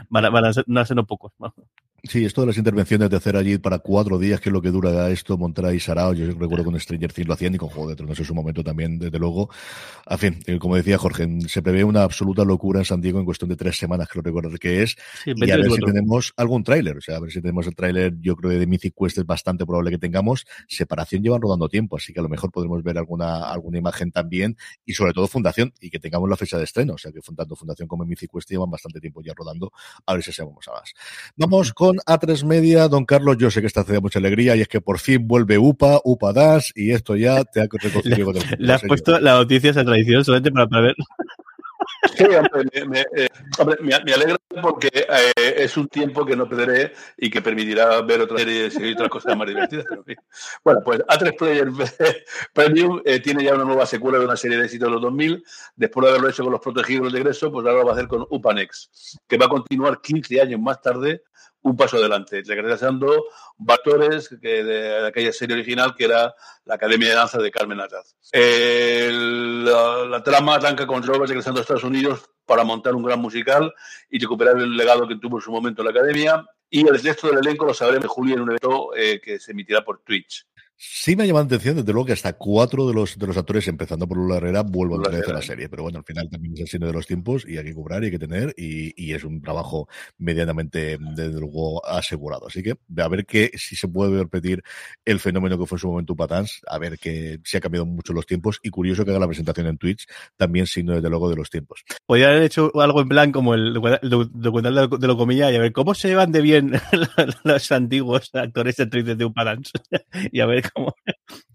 van, 0.10 0.32
van 0.32 0.46
a 0.46 0.54
ser, 0.54 0.64
no 0.68 0.86
ser 0.86 0.96
no 0.96 1.06
pocos. 1.06 1.34
¿no? 1.40 1.54
Sí, 2.04 2.26
esto 2.26 2.42
de 2.42 2.48
las 2.48 2.58
intervenciones 2.58 3.12
de 3.12 3.18
hacer 3.18 3.36
allí 3.36 3.60
para 3.60 3.78
cuatro 3.78 4.18
días, 4.18 4.42
que 4.42 4.50
es 4.50 4.54
lo 4.54 4.60
que 4.60 4.72
dura 4.72 5.12
esto, 5.12 5.38
Montreal 5.38 5.76
y 5.76 5.80
Sarao, 5.80 6.14
yo 6.14 6.26
recuerdo 6.26 6.66
con 6.66 6.80
Stranger 6.80 7.14
Things 7.14 7.28
lo 7.28 7.36
hacían 7.36 7.54
y 7.54 7.60
con 7.60 7.70
Juego 7.70 7.90
de 7.90 7.96
Tronos 7.96 8.18
en 8.18 8.26
su 8.26 8.34
momento 8.34 8.64
también, 8.64 8.98
desde 8.98 9.20
luego. 9.20 9.52
En 10.10 10.18
fin, 10.18 10.40
eh, 10.48 10.58
como 10.58 10.76
decía 10.76 10.98
Jorge, 10.98 11.28
se 11.48 11.62
prevé 11.62 11.84
una 11.84 12.02
absoluta 12.02 12.44
locura 12.44 12.80
en 12.80 12.86
San 12.86 13.02
Diego 13.02 13.20
en 13.20 13.26
cuestión 13.26 13.50
de 13.50 13.56
tres 13.56 13.78
semanas, 13.78 14.08
lo 14.16 14.24
recuerdo 14.24 14.50
que 14.58 14.82
es, 14.82 14.96
sí, 15.24 15.34
y 15.36 15.52
a 15.52 15.58
ver 15.58 15.72
si 15.72 15.80
tenemos 15.80 16.34
algún 16.38 16.64
tráiler, 16.64 16.98
o 16.98 17.02
sea, 17.02 17.18
a 17.18 17.20
ver 17.20 17.32
si 17.32 17.40
tenemos 17.40 17.68
el 17.68 17.76
tráiler, 17.76 18.16
yo 18.20 18.36
creo 18.36 18.50
que 18.50 18.58
de 18.58 18.66
Mythic 18.66 18.96
Quest 19.00 19.20
es 19.20 19.26
bastante 19.28 19.68
probable 19.68 19.92
que 19.92 20.00
tengamos, 20.00 20.48
separación 20.68 21.22
llevan 21.22 21.40
rodando 21.40 21.70
tiempo, 21.70 21.98
así 21.98 22.14
que 22.14 22.20
a 22.20 22.24
lo 22.24 22.30
mejor 22.30 22.52
podremos 22.52 22.82
ver 22.82 22.98
alguna, 22.98 23.44
alguna 23.44 23.78
imagen 23.78 24.12
también, 24.12 24.58
y 24.88 24.96
sobre 24.96 25.14
todo 25.14 25.28
Fundación, 25.28 25.72
y 25.80 25.92
que 25.92 26.00
tengamos 26.00 26.28
la 26.28 26.36
fecha 26.36 26.58
de 26.58 26.64
estreno, 26.64 26.96
o 26.96 26.98
sea, 26.98 27.12
que 27.12 27.20
tanto 27.22 27.56
Fundación 27.56 27.88
como 27.88 28.06
Mythic 28.06 28.32
Quest 28.34 28.50
llevan 28.50 28.72
bastante 28.72 29.00
tiempo 29.00 29.22
ya 29.22 29.34
rodando, 29.36 29.72
a 30.08 30.14
ver 30.16 30.24
si 30.24 30.34
sabemos 30.34 30.68
a 30.68 30.72
más. 30.72 30.94
Vamos 31.36 31.74
con 31.74 31.91
A3 32.06 32.46
Media 32.46 32.88
don 32.88 33.06
Carlos, 33.06 33.38
yo 33.38 33.52
sé 33.52 33.62
que 33.62 33.68
esta 33.68 33.82
hace 33.82 34.00
mucha 34.00 34.20
alegría 34.20 34.56
y 34.56 34.62
es 34.62 34.68
que 34.68 34.82
por 34.82 35.00
fin 35.00 35.28
vuelve 35.28 35.58
UPA, 35.58 36.02
UPA 36.04 36.34
Das 36.34 36.72
y 36.76 36.92
esto 36.92 37.16
ya 37.16 37.44
te 37.44 37.62
ha 37.62 37.68
recogido 37.72 38.26
con 38.26 38.38
el 38.38 38.44
Le 38.58 38.74
has 38.74 38.82
puesto 38.84 39.20
la 39.20 39.34
noticia 39.34 39.72
esa 39.72 39.84
tradición 39.84 40.24
solamente 40.24 40.52
para, 40.52 40.68
para 40.68 40.82
ver. 40.84 40.96
Sí, 42.16 42.24
hombre, 42.24 42.86
me, 42.88 43.02
eh, 43.16 44.14
alegra 44.14 44.38
porque 44.62 44.90
eh, 44.94 45.54
es 45.58 45.78
un 45.78 45.88
tiempo 45.88 46.26
que 46.26 46.36
no 46.36 46.50
perderé 46.50 46.94
y 47.18 47.30
que 47.30 47.42
permitirá 47.42 48.02
ver 48.02 48.22
otras 48.22 48.42
series 48.42 48.80
y 48.80 48.94
otras 48.94 49.10
cosas 49.10 49.38
más 49.38 49.48
divertidas. 49.48 49.86
Bueno, 50.64 50.82
pues 50.84 51.00
A3 51.02 51.38
Player 51.38 51.70
Premium 52.54 53.02
eh, 53.06 53.20
tiene 53.20 53.44
ya 53.44 53.54
una 53.54 53.66
nueva 53.66 53.86
secuela 53.86 54.18
de 54.18 54.26
una 54.26 54.36
serie 54.36 54.58
de 54.58 54.66
éxitos 54.66 54.88
de 54.88 54.94
los 54.94 55.02
2000. 55.02 55.44
Después 55.76 56.04
de 56.04 56.10
haberlo 56.10 56.30
hecho 56.30 56.44
con 56.44 56.52
los 56.52 56.62
protegidos 56.62 57.14
de 57.14 57.20
egreso, 57.20 57.52
pues 57.52 57.66
ahora 57.68 57.80
lo 57.80 57.86
va 57.86 57.92
a 57.92 57.96
hacer 57.96 58.08
con 58.08 58.26
Upanex, 58.30 59.20
que 59.28 59.38
va 59.38 59.46
a 59.46 59.50
continuar 59.50 60.02
15 60.02 60.42
años 60.42 60.60
más 60.60 60.82
tarde 60.82 61.22
un 61.64 61.76
paso 61.76 61.98
adelante, 61.98 62.42
regresando 62.46 63.26
actores 63.68 64.30
que 64.42 64.64
de, 64.64 65.08
aquella 65.08 65.32
serie 65.32 65.56
original 65.56 65.96
que 65.96 66.06
era 66.06 66.34
la 66.66 66.76
Academia 66.76 67.10
de 67.10 67.16
Danza 67.16 67.38
de 67.38 67.52
Carmen 67.52 67.80
Ataz. 67.80 68.16
la, 68.34 70.24
trama 70.24 70.56
arranca 70.56 70.88
con 70.88 71.04
Robert 71.04 71.28
regresando 71.28 71.60
a 71.60 71.62
Estados 71.62 71.84
Unidos 71.84 72.30
para 72.46 72.64
montar 72.64 72.96
un 72.96 73.04
gran 73.04 73.20
musical 73.20 73.74
y 74.10 74.20
recuperar 74.20 74.58
el 74.58 74.76
legado 74.76 75.08
que 75.08 75.18
tuvo 75.18 75.38
en 75.38 75.42
su 75.42 75.52
momento 75.52 75.84
la 75.84 75.92
Academia. 75.92 76.46
Y 76.70 76.88
el 76.88 77.02
resto 77.02 77.28
del 77.28 77.40
elenco 77.40 77.66
lo 77.66 77.74
sabremos 77.74 78.06
en 78.06 78.10
julio 78.10 78.36
en 78.36 78.42
un 78.42 78.50
evento 78.50 78.96
eh, 78.96 79.20
que 79.22 79.40
se 79.40 79.52
emitirá 79.52 79.84
por 79.84 80.00
Twitch. 80.00 80.48
Sí 80.84 81.16
me 81.16 81.22
ha 81.22 81.26
llamado 81.28 81.44
la 81.44 81.48
atención, 81.48 81.76
desde 81.76 81.94
luego, 81.94 82.08
que 82.08 82.14
hasta 82.14 82.34
cuatro 82.34 82.88
de 82.88 82.94
los, 82.96 83.16
de 83.16 83.28
los 83.28 83.38
actores, 83.38 83.68
empezando 83.68 84.08
por 84.08 84.18
Lula 84.18 84.38
Herrera, 84.38 84.64
vuelvan 84.64 85.02
a 85.14 85.30
a 85.30 85.34
la 85.34 85.42
serie. 85.44 85.70
Pero 85.70 85.84
bueno, 85.84 86.00
al 86.00 86.04
final 86.04 86.28
también 86.28 86.56
es 86.56 86.62
el 86.62 86.68
signo 86.68 86.88
de 86.88 86.94
los 86.94 87.06
tiempos 87.06 87.46
y 87.48 87.60
hay 87.60 87.66
que 87.66 87.76
cobrar 87.76 88.02
y 88.02 88.08
hay 88.08 88.12
que 88.12 88.18
tener 88.18 88.52
y, 88.58 88.92
y, 88.96 89.14
es 89.14 89.24
un 89.24 89.44
trabajo 89.44 89.88
medianamente, 90.18 90.98
desde 91.00 91.40
luego, 91.40 91.86
asegurado. 91.86 92.48
Así 92.48 92.64
que 92.64 92.78
a 92.98 93.08
ver 93.10 93.28
que 93.28 93.52
si 93.58 93.76
se 93.76 93.88
puede 93.88 94.18
repetir 94.24 94.64
el 95.06 95.20
fenómeno 95.20 95.60
que 95.60 95.68
fue 95.68 95.76
en 95.76 95.82
su 95.82 95.88
momento 95.88 96.16
Patans, 96.16 96.62
a 96.66 96.80
ver 96.80 96.98
que 96.98 97.40
si 97.44 97.58
ha 97.58 97.62
cambiado 97.62 97.86
mucho 97.86 98.12
los 98.12 98.26
tiempos 98.26 98.60
y 98.64 98.72
curioso 98.72 99.06
que 99.06 99.12
haga 99.12 99.20
la 99.20 99.28
presentación 99.28 99.68
en 99.68 99.78
Twitch, 99.78 100.08
también 100.36 100.66
signo 100.66 100.96
desde 100.96 101.12
luego 101.12 101.30
de 101.30 101.36
los 101.36 101.52
tiempos. 101.52 101.84
Podría 102.08 102.30
haber 102.30 102.42
hecho 102.42 102.72
algo 102.82 103.02
en 103.02 103.08
plan 103.08 103.32
como 103.32 103.54
el 103.54 103.76
documental 104.32 104.90
de 104.90 105.08
lo 105.08 105.16
comilla 105.16 105.52
y 105.52 105.58
a 105.58 105.60
ver 105.60 105.74
cómo 105.74 105.94
se 105.94 106.08
llevan 106.08 106.32
de 106.32 106.42
bien 106.42 106.72
los 107.44 107.72
antiguos 107.72 108.32
actores 108.34 108.80
y 108.80 108.82
actrices 108.82 109.16
de 109.16 109.30
Patans 109.30 109.72
y 110.32 110.40
a 110.40 110.48
ver 110.48 110.71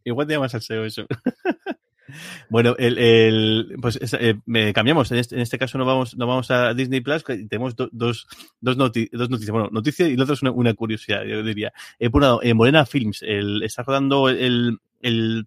Igual 0.04 0.26
te 0.26 0.34
llamas 0.34 0.54
al 0.54 0.62
SEO 0.62 0.84
eso. 0.84 1.06
Bueno, 2.48 2.76
el, 2.78 2.98
el 2.98 3.76
pues 3.80 3.98
eh, 4.00 4.36
cambiamos. 4.72 5.10
En 5.10 5.18
este, 5.18 5.34
en 5.34 5.40
este, 5.40 5.58
caso 5.58 5.78
no 5.78 5.84
vamos, 5.84 6.16
no 6.16 6.26
vamos 6.26 6.50
a 6.50 6.74
Disney 6.74 7.00
Plus. 7.00 7.24
tenemos 7.24 7.74
dos, 7.76 7.90
dos, 7.92 8.26
dos, 8.60 8.76
noticias. 8.76 9.50
Bueno, 9.50 9.68
noticia 9.72 10.06
y 10.06 10.16
la 10.16 10.22
otra 10.24 10.34
es 10.34 10.42
una, 10.42 10.74
curiosidad, 10.74 11.24
yo 11.24 11.42
diría. 11.42 11.72
Eh, 11.98 12.10
por 12.10 12.20
un 12.20 12.22
lado, 12.22 12.40
en 12.42 12.56
Morena 12.56 12.86
Films 12.86 13.22
el, 13.22 13.62
está 13.62 13.82
rodando 13.82 14.28
el, 14.28 14.78
el 15.00 15.46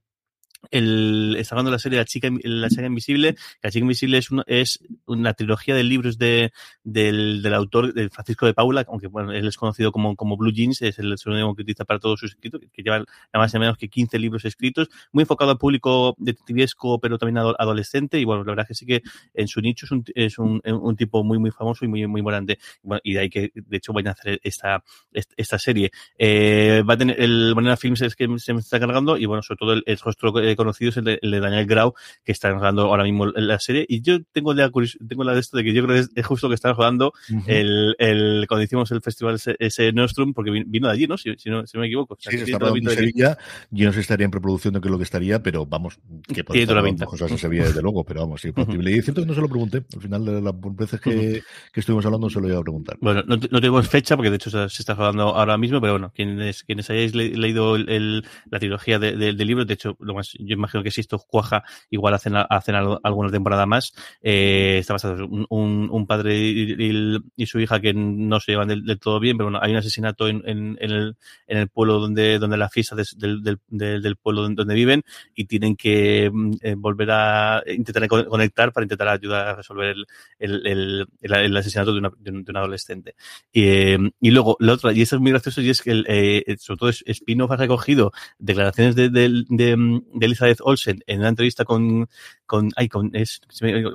el, 0.71 1.35
está 1.37 1.55
hablando 1.55 1.71
de 1.71 1.75
la 1.75 1.79
serie 1.79 1.97
La 1.99 2.05
chica, 2.05 2.29
la 2.43 2.69
chica 2.69 2.85
invisible. 2.85 3.35
La 3.61 3.71
chica 3.71 3.83
invisible 3.83 4.17
es 4.17 4.31
una, 4.31 4.43
es 4.47 4.79
una 5.05 5.33
trilogía 5.33 5.75
de 5.75 5.83
libros 5.83 6.17
de, 6.17 6.51
del, 6.83 7.41
del 7.41 7.53
autor 7.53 7.93
de 7.93 8.09
Francisco 8.09 8.45
de 8.45 8.53
Paula, 8.53 8.85
aunque 8.87 9.07
bueno, 9.07 9.31
él 9.31 9.47
es 9.47 9.57
conocido 9.57 9.91
como, 9.91 10.15
como 10.15 10.37
Blue 10.37 10.51
Jeans, 10.51 10.81
es 10.81 10.99
el 10.99 11.17
seudónimo 11.17 11.55
que 11.55 11.63
utiliza 11.63 11.85
para 11.85 11.99
todos 11.99 12.19
sus 12.19 12.31
escritos, 12.31 12.61
que 12.71 12.83
lleva 12.83 12.99
nada 12.99 13.05
más 13.33 13.53
y 13.53 13.59
menos 13.59 13.77
que 13.77 13.89
15 13.89 14.19
libros 14.19 14.45
escritos, 14.45 14.89
muy 15.11 15.23
enfocado 15.23 15.51
al 15.51 15.57
público 15.57 16.15
detectivesco, 16.17 16.99
pero 16.99 17.17
también 17.17 17.37
adolescente. 17.37 18.19
Y 18.19 18.25
bueno, 18.25 18.43
la 18.43 18.51
verdad 18.51 18.65
es 18.65 18.67
que 18.67 18.75
sí 18.75 18.85
que 18.85 19.01
en 19.33 19.47
su 19.47 19.61
nicho 19.61 19.85
es 19.85 19.91
un, 19.91 20.03
es 20.13 20.37
un, 20.37 20.61
un 20.65 20.95
tipo 20.95 21.23
muy, 21.23 21.39
muy 21.39 21.51
famoso 21.51 21.85
y 21.85 21.87
muy, 21.87 22.05
muy 22.07 22.21
morante. 22.21 22.59
Bueno, 22.83 23.01
y 23.03 23.13
de 23.13 23.19
ahí 23.19 23.29
que, 23.29 23.51
de 23.53 23.77
hecho, 23.77 23.93
vayan 23.93 24.09
a 24.09 24.11
hacer 24.11 24.39
esta, 24.43 24.83
esta 25.11 25.57
serie. 25.59 25.91
Eh, 26.17 26.83
va 26.87 26.93
a 26.93 26.97
tener, 26.97 27.19
el 27.21 27.53
Moneda 27.55 27.77
Films 27.77 28.01
es 28.01 28.15
que 28.15 28.27
se 28.37 28.53
me 28.53 28.59
está 28.59 28.79
cargando 28.79 29.17
y 29.17 29.25
bueno, 29.25 29.41
sobre 29.41 29.57
todo 29.57 29.73
el, 29.73 29.83
el 29.85 29.97
rostro 29.97 30.33
conocido 30.55 30.89
es 30.89 30.97
el 30.97 31.03
de, 31.03 31.39
Daniel 31.39 31.65
Grau, 31.65 31.93
que 32.23 32.31
está 32.31 32.53
jugando 32.53 32.83
ahora 32.83 33.03
mismo 33.03 33.27
la 33.27 33.59
serie. 33.59 33.85
Y 33.87 34.01
yo 34.01 34.19
tengo 34.31 34.53
la, 34.53 34.71
tengo 35.07 35.23
la 35.23 35.33
de 35.33 35.39
esto 35.39 35.57
de 35.57 35.63
que 35.63 35.73
yo 35.73 35.85
creo 35.85 35.95
que 35.95 36.19
es, 36.19 36.25
justo 36.25 36.49
que 36.49 36.55
están 36.55 36.73
jugando 36.75 37.13
el, 37.47 37.95
el, 37.97 38.45
cuando 38.47 38.63
hicimos 38.63 38.91
el 38.91 39.01
festival 39.01 39.39
ese, 39.59 39.91
Nostrum, 39.93 40.33
porque 40.33 40.51
vino 40.65 40.87
de 40.87 40.93
allí, 40.93 41.07
¿no? 41.07 41.17
Si, 41.17 41.29
no, 41.29 41.65
si 41.65 41.77
no 41.77 41.81
me 41.81 41.87
equivoco. 41.87 42.17
sí, 42.19 42.35
está 42.35 42.67
en 42.67 42.89
Sevilla. 42.89 43.37
Yo 43.71 43.85
no 43.87 43.91
sé 43.91 43.97
si 43.97 44.01
estaría 44.01 44.25
en 44.25 44.31
preproducción 44.31 44.73
de 44.73 44.81
qué 44.81 44.87
es 44.87 44.91
lo 44.91 44.97
que 44.97 45.03
estaría, 45.03 45.41
pero 45.41 45.65
vamos, 45.65 45.99
que 46.27 46.43
la 46.65 46.83
pinta. 46.83 47.05
Cosas 47.05 47.31
en 47.31 47.37
Sevilla, 47.37 47.63
desde 47.65 47.81
luego, 47.81 48.03
pero 48.03 48.21
vamos, 48.21 48.41
sí, 48.41 48.51
posible. 48.51 48.91
Y 48.91 49.01
cierto 49.01 49.21
que 49.21 49.27
no 49.27 49.33
se 49.33 49.41
lo 49.41 49.49
pregunté. 49.49 49.83
Al 49.93 50.01
final, 50.01 50.25
de 50.25 50.41
las 50.41 50.53
veces 50.75 51.01
que, 51.01 51.41
que 51.73 51.79
estuvimos 51.79 52.05
hablando, 52.05 52.29
se 52.29 52.39
lo 52.39 52.47
iba 52.47 52.59
a 52.59 52.61
preguntar. 52.61 52.97
Bueno, 53.01 53.23
no, 53.25 53.35
no 53.35 53.59
tenemos 53.59 53.87
fecha, 53.87 54.15
porque 54.15 54.29
de 54.29 54.35
hecho 54.35 54.49
se, 54.49 54.81
está 54.81 54.95
jugando 54.95 55.23
ahora 55.35 55.57
mismo, 55.57 55.81
pero 55.81 55.93
bueno, 55.93 56.11
quienes, 56.13 56.63
quienes 56.63 56.89
hayáis 56.89 57.15
leído 57.15 57.75
el, 57.75 58.25
la 58.49 58.59
trilogía 58.59 58.99
del 58.99 59.37
libro, 59.37 59.65
de 59.65 59.73
hecho, 59.73 59.97
lo 59.99 60.13
más, 60.13 60.33
yo 60.39 60.53
imagino 60.53 60.83
que 60.83 60.91
si 60.91 61.01
esto 61.01 61.19
cuaja, 61.19 61.63
igual 61.89 62.13
hacen, 62.13 62.33
hacen 62.35 62.75
alguna 62.75 63.31
temporada 63.31 63.65
más. 63.65 63.93
Eh, 64.21 64.77
está 64.79 64.93
basado 64.93 65.23
en 65.23 65.45
un, 65.49 65.89
un, 65.91 66.07
padre 66.07 66.37
y, 66.37 67.45
su 67.45 67.59
hija 67.59 67.79
que 67.79 67.93
no 67.93 68.39
se 68.39 68.51
llevan 68.51 68.67
del, 68.67 68.99
todo 68.99 69.19
bien, 69.19 69.37
pero 69.37 69.49
bueno, 69.49 69.59
hay 69.61 69.71
un 69.71 69.77
asesinato 69.77 70.27
en, 70.27 70.43
en, 70.45 70.77
el, 70.79 71.15
en 71.47 71.57
el 71.57 71.67
pueblo 71.67 71.99
donde, 71.99 72.37
donde 72.39 72.57
la 72.57 72.69
fiesta 72.69 72.95
del, 72.95 73.43
del, 73.43 73.59
del, 73.67 74.15
pueblo 74.17 74.47
donde 74.49 74.73
viven 74.75 75.03
y 75.35 75.45
tienen 75.45 75.75
que 75.75 76.29
mm, 76.31 76.51
eh, 76.61 76.75
volver 76.77 77.11
a 77.11 77.63
intentar 77.67 78.07
conectar 78.07 78.71
para 78.71 78.85
intentar 78.85 79.07
ayudar 79.07 79.47
a 79.47 79.55
resolver 79.55 79.95
el, 80.39 80.67
el, 80.67 81.07
el, 81.21 81.57
asesinato 81.57 81.93
de, 81.93 81.99
una, 81.99 82.11
de, 82.17 82.31
un, 82.31 82.57
adolescente. 82.57 83.15
Y, 83.51 83.63
eh, 83.63 83.97
y, 84.19 84.31
luego, 84.31 84.57
la 84.59 84.73
otra, 84.73 84.93
y 84.93 85.01
eso 85.01 85.15
es 85.15 85.21
muy 85.21 85.31
gracioso, 85.31 85.61
y 85.61 85.69
es 85.69 85.81
que, 85.81 86.03
eh, 86.07 86.55
sobre 86.59 86.77
todo, 86.77 86.91
Spinoff 86.91 87.51
ha 87.51 87.57
recogido 87.57 88.11
declaraciones 88.37 88.95
de, 88.95 89.09
de, 89.09 89.43
de, 89.49 90.27
Elizabeth 90.29 90.59
Olsen 90.61 91.03
en 91.07 91.19
una 91.19 91.29
entrevista 91.29 91.65
con, 91.65 92.07
con, 92.45 92.69
ay, 92.75 92.87
con, 92.89 93.11
es, 93.13 93.41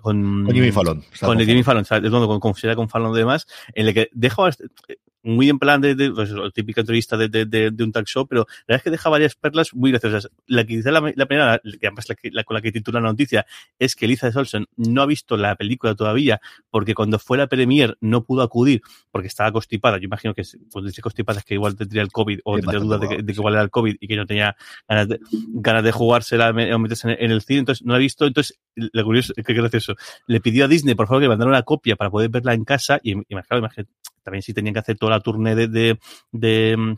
con, 0.02 0.44
con 0.44 0.54
Jimmy 0.54 0.70
Fallon. 0.70 1.02
Con 1.20 1.38
Jimmy 1.38 1.62
Fallon, 1.62 1.84
¿sabes? 1.84 2.10
Con, 2.10 2.26
con, 2.26 2.40
con 2.40 2.88
Fallon 2.88 3.14
y 3.14 3.18
demás, 3.18 3.46
en 3.74 3.88
el 3.88 3.94
que 3.94 4.08
deja 4.12 4.42
muy 5.24 5.48
en 5.48 5.58
plan 5.58 5.80
de, 5.80 5.94
de 5.94 6.10
pues, 6.12 6.32
típica 6.52 6.82
entrevista 6.82 7.16
de, 7.16 7.28
de, 7.28 7.46
de, 7.46 7.84
un 7.84 7.92
talk 7.92 8.06
show, 8.06 8.26
pero 8.26 8.46
la 8.66 8.74
verdad 8.74 8.76
es 8.76 8.82
que 8.82 8.90
deja 8.90 9.08
varias 9.08 9.34
perlas 9.34 9.74
muy 9.74 9.90
graciosas. 9.90 10.30
La 10.46 10.64
que 10.64 10.76
dice 10.76 10.92
la, 10.92 11.00
la 11.16 11.26
primera, 11.26 11.58
que 11.58 11.86
además 11.86 12.08
la, 12.08 12.16
la, 12.30 12.44
con 12.44 12.54
la 12.54 12.60
que 12.60 12.70
titula 12.70 13.00
la 13.00 13.08
noticia, 13.08 13.46
es 13.78 13.96
que 13.96 14.04
Elizabeth 14.04 14.36
Olsen 14.36 14.66
no 14.76 15.02
ha 15.02 15.06
visto 15.06 15.36
la 15.36 15.56
película 15.56 15.94
todavía 15.94 16.40
porque 16.70 16.94
cuando 16.94 17.18
fue 17.18 17.38
la 17.38 17.46
premier 17.46 17.96
no 18.00 18.22
pudo 18.24 18.42
acudir 18.42 18.82
porque 19.10 19.28
estaba 19.28 19.50
constipada. 19.50 19.96
Yo 19.96 20.04
imagino 20.04 20.34
que 20.34 20.42
cuando 20.70 20.88
dice 20.88 21.00
constipada 21.00 21.38
es 21.38 21.44
que 21.44 21.54
igual 21.54 21.74
tendría 21.74 22.02
el 22.02 22.12
COVID 22.12 22.40
o 22.44 22.56
tendría 22.56 22.80
dudas 22.80 23.00
de 23.00 23.08
que, 23.08 23.32
igual 23.32 23.54
era 23.54 23.62
el 23.62 23.70
COVID 23.70 23.96
y 23.98 24.06
que 24.06 24.16
no 24.16 24.26
tenía 24.26 24.56
ganas 24.86 25.08
de, 25.08 25.20
ganas 25.54 25.84
de 25.84 25.92
jugársela 25.92 26.50
o 26.50 26.78
meterse 26.78 27.16
en, 27.18 27.30
el 27.30 27.40
cine, 27.40 27.60
entonces 27.60 27.84
no 27.84 27.92
la 27.92 27.96
ha 27.96 28.00
visto. 28.00 28.26
Entonces, 28.26 28.58
lo 28.74 29.04
curioso, 29.04 29.32
qué 29.34 29.54
gracioso, 29.54 29.94
le 30.26 30.40
pidió 30.40 30.66
a 30.66 30.68
Disney 30.68 30.94
por 30.94 31.06
favor 31.06 31.22
que 31.22 31.28
mandara 31.28 31.48
una 31.48 31.62
copia 31.62 31.96
para 31.96 32.10
poder 32.10 32.28
verla 32.28 32.52
en 32.52 32.64
casa 32.64 33.00
y, 33.02 33.12
y 33.12 33.24
imagínate, 33.30 33.86
también 34.24 34.42
si 34.42 34.52
tenían 34.52 34.74
que 34.74 34.80
hacer 34.80 34.98
toda 34.98 35.10
la 35.10 35.20
tournée 35.20 35.54
de, 35.54 35.68
de, 35.68 35.98
de 36.32 36.96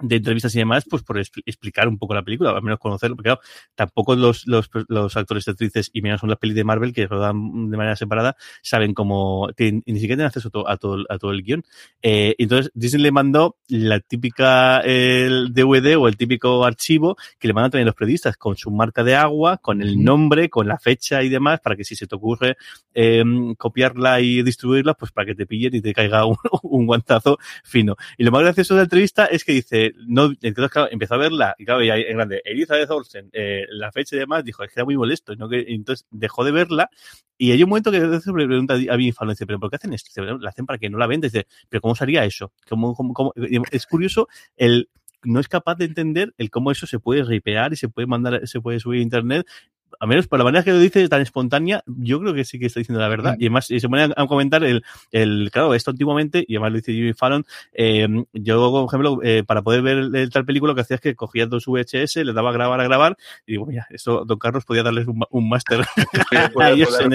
de 0.00 0.16
entrevistas 0.16 0.54
y 0.54 0.58
demás, 0.58 0.84
pues 0.88 1.02
por 1.02 1.18
explicar 1.18 1.86
un 1.88 1.98
poco 1.98 2.14
la 2.14 2.22
película, 2.22 2.50
al 2.50 2.62
menos 2.62 2.78
conocerlo, 2.80 3.16
porque 3.16 3.28
claro, 3.28 3.40
tampoco 3.74 4.16
los, 4.16 4.46
los, 4.46 4.68
los 4.88 5.16
actores 5.16 5.46
y 5.46 5.50
actrices, 5.50 5.90
y 5.92 6.02
menos 6.02 6.20
son 6.20 6.30
las 6.30 6.38
pelis 6.38 6.56
de 6.56 6.64
Marvel, 6.64 6.92
que 6.92 7.06
rodan 7.06 7.70
de 7.70 7.76
manera 7.76 7.94
separada, 7.94 8.36
saben 8.62 8.92
cómo, 8.92 9.48
ni 9.58 9.80
siquiera 9.94 10.16
tienen 10.16 10.26
acceso 10.26 10.48
a 10.66 10.76
todo, 10.76 11.04
a 11.08 11.18
todo, 11.18 11.30
el 11.30 11.42
guion. 11.42 11.62
Eh, 12.02 12.34
entonces, 12.38 12.72
Disney 12.74 13.04
le 13.04 13.12
mandó 13.12 13.56
la 13.68 14.00
típica 14.00 14.80
el 14.80 15.52
DVD 15.54 15.96
o 15.96 16.08
el 16.08 16.16
típico 16.16 16.64
archivo 16.64 17.16
que 17.38 17.48
le 17.48 17.54
mandan 17.54 17.72
también 17.72 17.86
los 17.86 17.94
periodistas, 17.94 18.36
con 18.36 18.56
su 18.56 18.70
marca 18.70 19.04
de 19.04 19.14
agua, 19.14 19.58
con 19.58 19.80
el 19.80 20.02
nombre, 20.02 20.50
con 20.50 20.66
la 20.66 20.78
fecha 20.78 21.22
y 21.22 21.28
demás, 21.28 21.60
para 21.60 21.76
que 21.76 21.84
si 21.84 21.94
se 21.94 22.06
te 22.06 22.14
ocurre 22.14 22.56
eh, 22.94 23.22
copiarla 23.56 24.20
y 24.20 24.42
distribuirla, 24.42 24.94
pues 24.94 25.12
para 25.12 25.26
que 25.26 25.34
te 25.34 25.46
pillen 25.46 25.74
y 25.76 25.80
te 25.80 25.92
caiga 25.94 26.26
un, 26.26 26.36
un 26.62 26.86
guantazo 26.86 27.38
fino. 27.62 27.96
Y 28.18 28.24
lo 28.24 28.32
más 28.32 28.42
gracioso 28.42 28.74
de 28.74 28.78
la 28.78 28.84
entrevista 28.84 29.26
es 29.26 29.44
que 29.44 29.52
dice, 29.52 29.83
entonces, 29.86 30.70
claro, 30.70 30.88
empezó 30.90 31.14
a 31.14 31.18
verla, 31.18 31.54
y 31.58 31.64
claro, 31.64 31.82
ya 31.82 31.96
en 31.96 32.16
grande, 32.16 32.42
Elizabeth 32.44 32.90
Olsen, 32.90 33.30
eh, 33.32 33.66
la 33.70 33.90
fecha 33.92 34.16
y 34.16 34.18
demás, 34.20 34.44
dijo, 34.44 34.62
es 34.62 34.70
que 34.70 34.80
era 34.80 34.84
muy 34.84 34.96
molesto, 34.96 35.32
entonces 35.32 36.06
dejó 36.10 36.44
de 36.44 36.52
verla, 36.52 36.90
y 37.36 37.52
hay 37.52 37.62
un 37.62 37.68
momento 37.68 37.90
que 37.90 38.20
se 38.20 38.32
pregunta 38.32 38.74
a 38.74 38.96
mi 38.96 39.12
Fallon, 39.12 39.32
dice, 39.32 39.46
pero 39.46 39.58
¿por 39.58 39.70
qué 39.70 39.76
hacen 39.76 39.92
esto? 39.92 40.22
La 40.38 40.50
hacen 40.50 40.66
para 40.66 40.78
que 40.78 40.88
no 40.88 40.98
la 40.98 41.08
dice, 41.08 41.46
pero 41.68 41.80
¿cómo 41.80 41.94
sería 41.94 42.24
eso? 42.24 42.52
¿Cómo, 42.68 42.94
cómo, 42.94 43.12
cómo? 43.12 43.32
Es 43.70 43.86
curioso 43.86 44.28
el 44.56 44.88
no 45.24 45.40
es 45.40 45.48
capaz 45.48 45.76
de 45.76 45.86
entender 45.86 46.34
el 46.38 46.50
cómo 46.50 46.70
eso 46.70 46.86
se 46.86 46.98
puede 46.98 47.24
ripear 47.24 47.72
y 47.72 47.76
se 47.76 47.88
puede 47.88 48.06
mandar, 48.06 48.46
se 48.46 48.60
puede 48.60 48.80
subir 48.80 49.00
a 49.00 49.02
internet 49.02 49.46
a 49.98 50.06
menos 50.06 50.26
por 50.26 50.38
la 50.38 50.44
manera 50.44 50.64
que 50.64 50.72
lo 50.72 50.78
dice 50.78 51.08
tan 51.08 51.20
espontánea, 51.20 51.82
yo 51.86 52.20
creo 52.20 52.34
que 52.34 52.44
sí 52.44 52.58
que 52.58 52.66
está 52.66 52.80
diciendo 52.80 53.00
la 53.00 53.08
verdad. 53.08 53.36
Y 53.38 53.44
además, 53.44 53.70
y 53.70 53.80
se 53.80 53.88
pone 53.88 54.12
a 54.16 54.26
comentar 54.26 54.62
el, 54.64 54.84
el, 55.10 55.50
claro, 55.52 55.74
esto 55.74 55.90
antiguamente, 55.90 56.44
y 56.46 56.56
además 56.56 56.72
lo 56.72 56.76
dice 56.78 56.92
Jimmy 56.92 57.12
Fallon, 57.12 57.44
eh, 57.72 58.06
yo, 58.32 58.70
por 58.70 58.86
ejemplo, 58.86 59.20
eh, 59.22 59.44
para 59.46 59.62
poder 59.62 59.82
ver 59.82 59.98
el, 60.14 60.30
tal 60.30 60.44
película, 60.44 60.72
lo 60.72 60.74
que 60.74 60.82
hacía 60.82 60.96
es 60.96 61.00
que 61.00 61.14
cogía 61.14 61.46
dos 61.46 61.66
VHS, 61.66 62.16
le 62.16 62.32
daba 62.32 62.50
a 62.50 62.52
grabar, 62.52 62.80
a 62.80 62.84
grabar, 62.84 63.16
y 63.46 63.52
digo, 63.52 63.66
mira, 63.66 63.86
esto, 63.90 64.24
don 64.24 64.38
Carlos 64.38 64.64
podía 64.64 64.82
darles 64.82 65.06
un, 65.06 65.22
un 65.30 65.48
máster 65.48 65.84
a 66.60 66.70
ellos 66.70 66.98
en, 67.00 67.12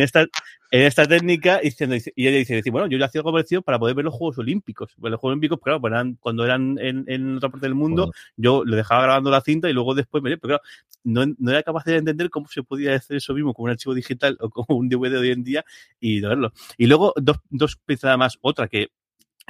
esta, 0.00 0.26
en 0.70 0.82
esta 0.82 1.06
técnica, 1.06 1.60
y 1.62 1.68
ella 1.68 2.38
dice, 2.38 2.54
dice, 2.56 2.70
bueno, 2.70 2.86
yo 2.88 2.98
ya 2.98 3.06
hacía 3.06 3.20
algo 3.20 3.32
parecido 3.32 3.62
para 3.62 3.78
poder 3.78 3.94
ver 3.94 4.04
los 4.04 4.14
Juegos 4.14 4.38
Olímpicos. 4.38 4.94
Los 5.00 5.20
Juegos 5.20 5.32
Olímpicos, 5.32 5.60
claro, 5.62 5.80
pues 5.80 5.92
eran, 5.92 6.16
cuando 6.20 6.44
eran 6.44 6.78
en, 6.80 7.04
en 7.08 7.36
otra 7.36 7.50
parte 7.50 7.66
del 7.66 7.74
mundo, 7.74 8.12
yo 8.36 8.64
le 8.64 8.76
dejaba 8.76 9.02
grabando 9.02 9.30
la 9.30 9.40
cinta 9.40 9.68
y 9.68 9.72
luego 9.72 9.85
después 9.94 10.22
me 10.22 10.36
pero 10.38 10.58
claro, 10.58 10.62
no, 11.04 11.34
no, 11.38 11.50
era 11.50 11.62
capaz 11.62 11.84
de 11.84 11.96
entender 11.96 12.30
cómo 12.30 12.48
se 12.48 12.62
podía 12.62 12.94
hacer 12.94 13.16
eso 13.18 13.34
mismo 13.34 13.54
con 13.54 13.64
un 13.64 13.70
archivo 13.70 13.94
digital 13.94 14.36
o 14.40 14.50
como 14.50 14.78
un 14.78 14.88
DVD 14.88 15.10
de 15.10 15.18
hoy 15.18 15.30
en 15.30 15.44
día 15.44 15.64
y 16.00 16.20
verlo. 16.20 16.52
Y 16.76 16.86
luego 16.86 17.12
dos, 17.16 17.38
dos 17.50 17.76
piezas 17.76 18.16
más, 18.18 18.38
otra 18.40 18.68
que 18.68 18.90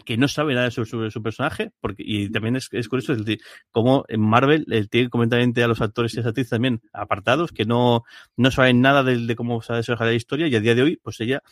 que 0.05 0.17
no 0.17 0.29
sabe 0.29 0.55
nada 0.55 0.71
sobre, 0.71 1.11
su 1.11 1.23
personaje, 1.23 1.73
porque, 1.81 2.03
y 2.07 2.31
también 2.31 2.57
es, 2.57 2.69
es 2.73 2.89
curioso 2.89 3.13
el, 3.15 3.41
cómo 3.71 4.05
en 4.09 4.21
Marvel 4.21 4.67
eh, 4.71 4.87
tiene 4.89 5.09
completamente 5.09 5.63
a 5.63 5.69
los 5.69 5.81
actores 5.81 6.13
y 6.13 6.19
las 6.19 6.27
actrices 6.27 6.51
también 6.51 6.83
apartados, 6.93 7.51
que 7.51 7.65
no, 7.65 8.05
no 8.37 8.51
saben 8.51 8.83
nada 8.83 9.03
de, 9.03 9.17
de 9.17 9.37
cómo 9.37 9.63
se 9.63 9.73
ha 9.73 9.77
desarrollado 9.77 10.11
la 10.11 10.17
historia, 10.17 10.49
y 10.49 10.55
a 10.55 10.61
día 10.61 10.75
de 10.75 10.83
hoy, 10.83 10.97
pues 11.03 11.19
ella 11.21 11.43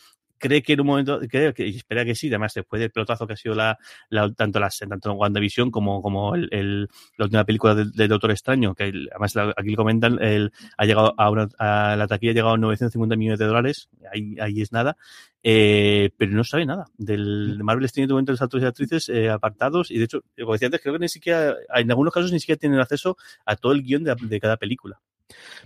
cree 0.45 0.61
que 0.61 0.73
en 0.73 0.81
un 0.81 0.87
momento, 0.87 1.19
creo 1.29 1.53
que, 1.53 1.67
y 1.67 1.77
espera 1.77 2.05
que 2.05 2.15
sí, 2.15 2.27
además 2.27 2.53
después 2.53 2.79
del 2.79 2.91
pelotazo 2.91 3.25
que 3.25 3.33
ha 3.33 3.37
sido 3.37 3.55
la, 3.55 3.77
la 4.09 4.31
tanto 4.33 4.59
la 4.59 4.69
tanto 4.69 5.13
WandaVision 5.13 5.71
como, 5.71 6.01
como 6.01 6.35
el, 6.35 6.47
el, 6.51 6.89
la 7.17 7.25
última 7.25 7.43
película 7.43 7.73
del, 7.73 7.91
del, 7.91 8.07
Doctor 8.07 8.31
Extraño, 8.31 8.75
que 8.75 8.83
además 8.83 9.35
aquí 9.57 9.71
lo 9.71 9.77
comentan, 9.77 10.21
el, 10.21 10.51
ha 10.77 10.85
llegado 10.85 11.13
a, 11.17 11.29
una, 11.31 11.47
a 11.57 11.95
la 11.95 12.07
taquilla 12.07 12.31
ha 12.31 12.35
llegado 12.35 12.53
a 12.53 12.57
950 12.57 13.15
millones 13.15 13.39
de 13.39 13.45
dólares, 13.45 13.89
ahí, 14.13 14.35
ahí 14.39 14.61
es 14.61 14.71
nada, 14.71 14.97
eh, 15.43 16.11
pero 16.17 16.31
no 16.31 16.43
sabe 16.43 16.65
nada. 16.65 16.85
Del, 16.97 17.57
de 17.57 17.63
Marvel 17.63 17.91
tiene 17.91 18.11
momento 18.11 18.31
los 18.31 18.41
actores 18.41 18.63
y 18.63 18.67
actrices 18.67 19.09
eh, 19.09 19.29
apartados, 19.29 19.89
y 19.91 19.97
de 19.97 20.05
hecho, 20.05 20.21
como 20.39 20.53
decía 20.53 20.67
antes, 20.67 20.81
creo 20.81 20.93
que 20.93 20.99
ni 20.99 21.09
siquiera, 21.09 21.55
en 21.75 21.89
algunos 21.89 22.13
casos 22.13 22.31
ni 22.31 22.39
siquiera 22.39 22.59
tienen 22.59 22.79
acceso 22.79 23.17
a 23.45 23.55
todo 23.55 23.71
el 23.71 23.83
guion 23.83 24.03
de, 24.03 24.15
de 24.19 24.39
cada 24.39 24.57
película. 24.57 25.01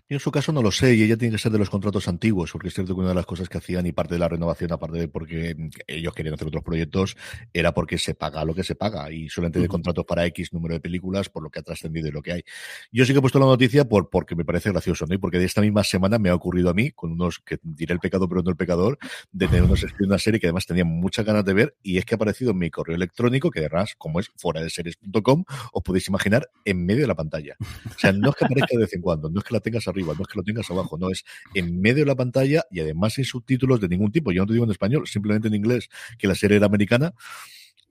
En 0.08 0.20
su 0.20 0.32
caso 0.32 0.52
no 0.52 0.62
lo 0.62 0.72
sé, 0.72 0.96
y 0.96 1.04
ella 1.04 1.18
tiene 1.18 1.34
que 1.34 1.38
ser 1.38 1.52
de 1.52 1.60
los 1.60 1.70
contratos 1.70 2.08
antiguos, 2.08 2.52
porque 2.52 2.70
es 2.70 2.74
cierto 2.74 2.96
que 2.96 3.02
una 3.02 3.10
de 3.10 3.16
las 3.16 3.26
cosas 3.26 3.48
que 3.50 3.58
hacían 3.58 3.86
y 3.86 3.92
parte 3.92 4.16
de 4.16 4.20
la 4.20 4.28
renovación, 4.28 4.72
aparte 4.72 4.98
de 4.98 5.08
porque 5.08 5.56
ellos 5.86 6.14
querían 6.14 6.34
hacer 6.34 6.48
otros 6.48 6.64
proyectos, 6.64 7.16
era 7.54 7.74
porque 7.74 7.98
se 7.98 8.16
paga 8.16 8.44
lo 8.46 8.56
que 8.56 8.64
se 8.64 8.76
paga, 8.76 9.12
y 9.12 9.30
suelen 9.30 9.52
tener 9.52 9.68
uh 9.68 9.70
-huh. 9.70 9.72
contratos 9.74 10.06
para 10.06 10.26
X 10.26 10.54
número 10.54 10.74
de 10.74 10.80
películas, 10.80 11.30
por 11.30 11.44
lo 11.44 11.50
que 11.50 11.60
ha 11.60 11.62
trascendido 11.62 12.08
y 12.08 12.12
lo 12.12 12.22
que 12.22 12.32
hay. 12.32 12.44
Yo 12.92 13.06
sí 13.06 13.14
que 13.14 13.20
he 13.20 13.22
puesto 13.22 13.40
la 13.40 13.46
noticia 13.46 13.88
por, 13.88 14.10
porque 14.10 14.36
me 14.36 14.46
parece 14.46 14.72
gracioso, 14.72 15.06
¿no? 15.08 15.14
Y 15.14 15.18
porque 15.18 15.38
de 15.38 15.46
esta 15.46 15.62
misma 15.62 15.84
semana 15.84 16.18
me 16.18 16.30
ha 16.30 16.36
ocurrido 16.36 16.70
a 16.70 16.74
mí, 16.74 16.92
con 16.92 17.12
unos, 17.12 17.40
que 17.40 17.60
diré 17.62 17.94
el 17.94 18.00
pecado, 18.00 18.28
pero 18.28 18.42
no 18.42 18.50
el 18.50 18.58
pecador, 18.58 18.98
de 19.32 19.48
tener 19.48 19.64
unos 19.64 19.86
una 20.00 20.18
serie 20.18 20.40
que 20.40 20.48
además 20.48 20.66
tenía 20.66 20.86
muchas 20.86 21.26
ganas 21.26 21.46
de 21.46 21.54
ver, 21.54 21.76
y 21.84 21.98
es 21.98 22.06
que 22.06 22.16
ha 22.16 22.18
aparecido 22.18 22.52
en 22.52 22.58
mi 22.58 22.72
correo 22.72 22.96
electrónico, 22.96 23.52
que 23.52 23.60
además, 23.60 23.94
como 23.98 24.20
es 24.20 24.32
fuera 24.38 24.62
de 24.62 24.70
series.com, 24.70 25.44
os 25.74 25.84
podéis 25.84 26.08
imaginar 26.08 26.50
en 26.66 26.86
medio 26.86 27.02
de 27.02 27.08
la 27.08 27.16
pantalla. 27.16 27.56
O 27.60 28.00
sea, 28.00 28.12
no 28.12 28.30
es 28.30 28.36
que 28.36 28.46
aparezca 28.46 28.70
de 28.72 28.78
vez 28.80 28.94
en 28.94 29.02
cuando, 29.02 29.30
no 29.30 29.40
es 29.40 29.44
que 29.44 29.49
la 29.54 29.60
tengas 29.60 29.88
arriba, 29.88 30.14
no 30.16 30.22
es 30.22 30.28
que 30.28 30.38
lo 30.38 30.44
tengas 30.44 30.70
abajo, 30.70 30.98
no, 30.98 31.10
es 31.10 31.26
en 31.54 31.80
medio 31.82 32.04
de 32.04 32.08
la 32.08 32.16
pantalla 32.16 32.64
y 32.72 32.80
además 32.80 33.14
sin 33.14 33.26
subtítulos 33.26 33.80
de 33.80 33.88
ningún 33.88 34.12
tipo. 34.12 34.32
Yo 34.32 34.42
no 34.42 34.48
te 34.48 34.54
digo 34.54 34.66
en 34.66 34.72
español, 34.72 35.08
simplemente 35.08 35.48
en 35.48 35.56
inglés, 35.56 35.90
que 36.18 36.28
la 36.28 36.36
serie 36.36 36.58
era 36.58 36.66
americana 36.66 37.14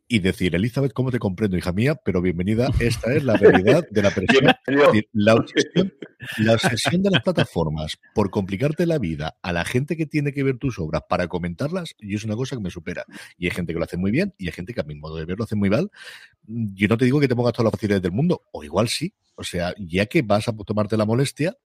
y 0.08 0.20
decir, 0.20 0.54
Elizabeth, 0.54 0.94
¿cómo 0.94 1.10
te 1.10 1.18
comprendo, 1.18 1.58
hija 1.58 1.72
mía? 1.72 1.94
Pero 1.94 2.22
bienvenida, 2.22 2.70
esta 2.80 3.12
es 3.12 3.22
la 3.24 3.36
realidad 3.36 3.84
de 3.90 4.02
la 5.12 5.34
obsesión, 5.34 5.92
la 6.38 6.54
obsesión 6.54 7.02
de 7.02 7.10
las 7.10 7.22
plataformas 7.22 7.98
por 8.14 8.30
complicarte 8.30 8.86
la 8.86 8.98
vida 8.98 9.36
a 9.42 9.52
la 9.52 9.66
gente 9.66 9.96
que 9.96 10.06
tiene 10.06 10.32
que 10.32 10.42
ver 10.42 10.56
tus 10.56 10.78
obras 10.78 11.02
para 11.08 11.28
comentarlas, 11.28 11.94
y 11.98 12.14
es 12.14 12.24
una 12.24 12.36
cosa 12.36 12.56
que 12.56 12.62
me 12.62 12.70
supera. 12.70 13.04
Y 13.36 13.44
hay 13.44 13.50
gente 13.50 13.74
que 13.74 13.78
lo 13.78 13.84
hace 13.84 13.98
muy 13.98 14.10
bien 14.10 14.34
y 14.38 14.46
hay 14.46 14.52
gente 14.52 14.72
que 14.72 14.80
a 14.80 14.84
mi 14.84 14.94
modo 14.94 15.16
de 15.16 15.26
ver 15.26 15.36
lo 15.36 15.44
hace 15.44 15.56
muy 15.56 15.68
mal. 15.68 15.90
Yo 16.46 16.88
no 16.88 16.96
te 16.96 17.04
digo 17.04 17.20
que 17.20 17.28
te 17.28 17.36
pongas 17.36 17.52
todas 17.52 17.64
las 17.64 17.72
facilidades 17.72 18.02
del 18.02 18.12
mundo, 18.12 18.44
o 18.50 18.64
igual 18.64 18.88
sí, 18.88 19.12
o 19.38 19.44
sea, 19.44 19.72
ya 19.78 20.06
que 20.06 20.22
vas 20.22 20.48
a 20.48 20.52
tomarte 20.52 20.96
la 20.96 21.04
molestia, 21.04 21.56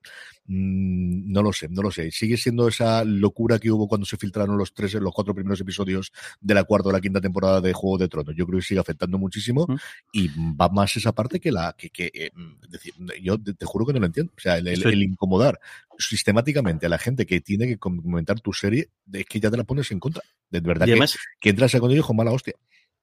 mmm, 0.46 1.32
no 1.32 1.42
lo 1.42 1.52
sé, 1.52 1.68
no 1.68 1.82
lo 1.82 1.90
sé. 1.90 2.10
Sigue 2.12 2.36
siendo 2.36 2.68
esa 2.68 3.04
locura 3.04 3.58
que 3.58 3.70
hubo 3.70 3.88
cuando 3.88 4.06
se 4.06 4.16
filtraron 4.16 4.56
los 4.56 4.72
tres, 4.72 4.94
los 4.94 5.12
cuatro 5.12 5.34
primeros 5.34 5.60
episodios 5.60 6.12
de 6.40 6.54
la 6.54 6.62
cuarta 6.62 6.90
o 6.90 6.92
la 6.92 7.00
quinta 7.00 7.20
temporada 7.20 7.60
de 7.60 7.72
Juego 7.72 7.98
de 7.98 8.08
Tronos. 8.08 8.36
Yo 8.36 8.46
creo 8.46 8.60
que 8.60 8.64
sigue 8.64 8.80
afectando 8.80 9.18
muchísimo 9.18 9.66
y 10.12 10.28
va 10.54 10.68
más 10.68 10.96
esa 10.96 11.12
parte 11.12 11.40
que 11.40 11.50
la 11.50 11.74
que, 11.76 11.90
que 11.90 12.12
eh, 12.14 12.30
decir, 12.68 12.94
yo 13.20 13.42
te, 13.42 13.54
te, 13.54 13.66
juro 13.66 13.84
que 13.84 13.92
no 13.92 13.98
lo 13.98 14.06
entiendo. 14.06 14.32
O 14.36 14.40
sea, 14.40 14.56
el, 14.56 14.68
el, 14.68 14.86
el, 14.86 15.02
incomodar 15.02 15.58
sistemáticamente 15.98 16.86
a 16.86 16.88
la 16.88 16.98
gente 16.98 17.26
que 17.26 17.40
tiene 17.40 17.66
que 17.66 17.78
comentar 17.78 18.40
tu 18.40 18.52
serie, 18.52 18.88
es 19.12 19.26
que 19.26 19.40
ya 19.40 19.50
te 19.50 19.56
la 19.56 19.64
pones 19.64 19.90
en 19.90 19.98
contra. 19.98 20.22
De 20.48 20.60
verdad 20.60 20.86
y 20.86 20.90
además, 20.90 21.14
que, 21.14 21.18
que 21.40 21.50
entras 21.50 21.74
a 21.74 21.80
con 21.80 21.90
ellos 21.90 22.06
con 22.06 22.14
mala 22.14 22.30
hostia. 22.30 22.54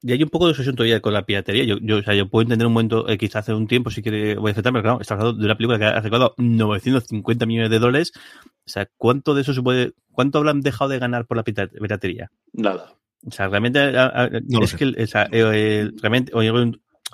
Y 0.03 0.11
hay 0.11 0.23
un 0.23 0.29
poco 0.29 0.45
de 0.45 0.51
obsesión 0.51 0.75
todavía 0.75 0.99
con 0.99 1.13
la 1.13 1.25
piratería. 1.25 1.63
Yo, 1.63 1.77
yo, 1.79 1.97
o 1.97 2.01
sea, 2.01 2.15
yo 2.15 2.27
puedo 2.27 2.43
entender 2.43 2.65
un 2.65 2.73
momento, 2.73 3.07
eh, 3.07 3.17
quizás 3.17 3.37
hace 3.37 3.53
un 3.53 3.67
tiempo, 3.67 3.91
si 3.91 4.01
quiere, 4.01 4.35
voy 4.35 4.49
a 4.49 4.51
aceptar, 4.53 4.73
pero 4.73 4.83
claro, 4.83 5.01
está 5.01 5.13
hablando 5.13 5.39
de 5.39 5.45
una 5.45 5.55
película 5.55 5.77
que 5.77 5.85
ha 5.85 5.99
recaudado 5.99 6.33
950 6.37 7.45
millones 7.45 7.69
de 7.69 7.79
dólares. 7.79 8.11
O 8.65 8.69
sea, 8.69 8.87
¿cuánto 8.97 9.35
de 9.35 9.41
eso 9.41 9.53
se 9.53 9.61
puede, 9.61 9.93
cuánto 10.11 10.39
habrán 10.39 10.61
dejado 10.61 10.89
de 10.89 10.99
ganar 10.99 11.27
por 11.27 11.37
la 11.37 11.43
piratería? 11.43 12.31
Nada. 12.53 12.95
O 13.27 13.31
sea, 13.31 13.47
realmente, 13.47 13.79
a, 13.79 14.05
a, 14.05 14.29
no 14.47 14.63
es 14.63 14.75
que, 14.75 14.85
o 14.85 15.07
sea, 15.07 15.27
eh, 15.31 15.91
realmente, 16.01 16.31
oye, 16.33 16.51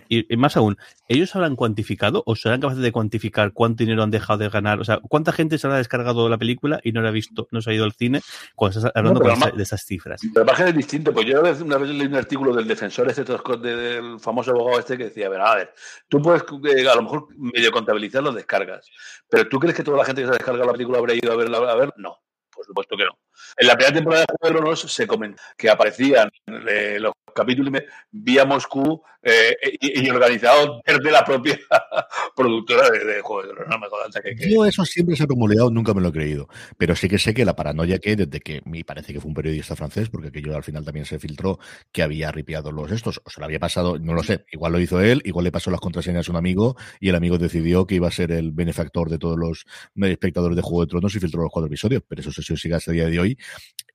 y, 0.10 0.34
y, 0.34 0.38
más 0.38 0.58
aún, 0.58 0.78
¿ellos 1.08 1.36
habrán 1.36 1.56
cuantificado 1.56 2.24
o 2.26 2.36
serán 2.36 2.62
capaces 2.62 2.82
de 2.82 2.92
cuantificar 2.92 3.54
cuánto 3.54 3.84
dinero 3.84 4.04
han 4.04 4.12
dejado 4.12 4.40
de 4.40 4.50
ganar? 4.50 4.80
O 4.80 4.84
sea, 4.84 5.00
¿cuánta 5.00 5.32
gente 5.32 5.58
se 5.58 5.68
habrá 5.68 5.78
descargado 5.78 6.28
la 6.30 6.38
película 6.38 6.80
y 6.84 6.92
no 6.92 7.02
la 7.02 7.10
ha 7.10 7.12
visto, 7.12 7.48
no 7.52 7.62
se 7.62 7.72
ha 7.72 7.74
ido 7.74 7.84
al 7.86 7.94
cine 7.94 8.22
cuando 8.56 8.80
estás 8.80 8.92
hablando 8.96 9.20
no, 9.20 9.32
esa, 9.32 9.52
de 9.52 9.64
esas 9.64 9.86
cifras? 9.86 10.22
Pero 10.34 10.46
margen 10.46 10.68
es 10.68 10.76
distinto, 10.76 11.14
pues 11.14 11.26
yo 11.26 11.42
una 11.42 11.78
vez 11.78 11.90
leí 11.90 12.08
un 12.08 12.16
artículo 12.16 12.54
del 12.54 12.68
defensor 12.68 13.10
este, 13.10 13.24
del 13.24 14.20
famoso 14.20 14.52
abogado 14.52 14.80
este 14.80 14.98
que 14.98 15.06
decía, 15.06 15.28
a 15.28 15.30
ver, 15.30 15.42
a 15.42 15.56
ver, 15.56 15.74
tú 16.08 16.22
puedes 16.22 16.44
eh, 16.44 16.88
a 16.88 16.96
lo 16.96 17.04
mejor 17.04 17.28
medio 17.38 17.72
contabilizar 17.72 18.24
las 18.24 18.36
descargas, 18.36 18.90
pero 19.30 19.48
¿tú 19.48 19.60
crees 19.60 19.76
que 19.76 19.84
toda 19.84 19.98
la 19.98 20.06
gente 20.06 20.22
que 20.22 20.28
se 20.28 20.32
ha 20.32 20.38
descargado 20.38 20.66
la 20.66 20.74
película 20.74 21.00
habrá 21.00 21.14
ido 21.14 21.32
a 21.32 21.36
verla? 21.36 21.58
A 21.58 21.76
ver, 21.76 21.94
no 21.98 22.20
por 22.58 22.66
supuesto 22.66 22.98
que 22.98 23.06
no. 23.06 23.18
En 23.58 23.68
la 23.68 23.76
primera 23.76 23.94
temporada 23.94 24.22
de 24.22 24.36
Juego 24.40 24.54
de 24.54 24.60
Tronos 24.60 24.94
se 24.94 25.08
comentó 25.08 25.42
que 25.58 25.70
aparecían 25.70 26.30
eh, 26.70 26.98
los 27.00 27.14
capítulos 27.36 27.82
vía 28.12 28.46
Moscú 28.46 29.02
eh, 29.22 29.56
y, 29.82 30.06
y, 30.06 30.10
organizados 30.10 30.82
desde 30.86 31.12
la 31.12 31.26
propia 31.26 31.60
productora 32.36 32.90
de, 32.90 33.22
Juego 33.22 33.44
de 33.44 33.50
Tronos. 33.50 33.70
No 33.70 33.80
me 33.80 33.88
jodas, 33.88 34.16
que, 34.24 34.36
que... 34.36 34.50
Yo 34.50 34.66
eso 34.66 34.86
siempre 34.86 35.16
se 35.16 35.24
ha 35.24 35.26
rumoreado, 35.26 35.70
nunca 35.70 35.94
me 35.94 36.02
lo 36.02 36.10
he 36.10 36.12
creído. 36.12 36.48
Pero 36.78 36.96
sí 36.96 37.10
que 37.10 37.20
sé 37.20 37.34
que 37.34 37.44
la 37.44 37.56
paranoia 37.56 38.00
que 38.00 38.16
desde 38.16 38.40
que 38.40 38.62
me 38.66 38.84
parece 38.84 39.14
que 39.14 39.20
fue 39.20 39.30
un 39.30 39.36
periodista 39.36 39.76
francés, 39.76 40.10
porque 40.10 40.30
aquello 40.30 40.56
al 40.56 40.64
final 40.64 40.86
también 40.86 41.06
se 41.06 41.20
filtró 41.20 41.60
que 41.92 42.04
había 42.04 42.32
ripiado 42.32 42.72
los 42.72 42.92
estos, 42.92 43.22
o 43.24 43.30
se 43.30 43.40
lo 43.40 43.46
había 43.46 43.60
pasado, 43.60 44.00
no 44.00 44.14
lo 44.14 44.24
sé, 44.24 44.46
igual 44.52 44.72
lo 44.72 44.80
hizo 44.80 45.02
él, 45.02 45.22
igual 45.26 45.44
le 45.44 45.52
pasó 45.52 45.72
las 45.72 45.82
contraseñas 45.82 46.30
a 46.30 46.32
un 46.32 46.38
amigo 46.38 46.78
y 47.00 47.10
el 47.10 47.16
amigo 47.16 47.38
decidió 47.38 47.86
que 47.86 47.96
iba 47.96 48.08
a 48.08 48.12
ser 48.12 48.32
el 48.32 48.52
benefactor 48.52 49.10
de 49.10 49.18
todos 49.18 49.38
los 49.38 49.66
espectadores 50.10 50.56
de 50.56 50.62
Juego 50.62 50.82
de 50.86 50.90
Tronos 50.90 51.16
y 51.16 51.20
filtró 51.20 51.42
los 51.42 51.52
cuatro 51.52 51.68
episodios. 51.68 52.02
Pero 52.08 52.22
eso 52.22 52.32
se 52.32 52.56
sigue 52.56 52.76
hasta 52.76 52.92
el 52.92 52.98
día 52.98 53.08
de 53.08 53.20
hoy 53.20 53.27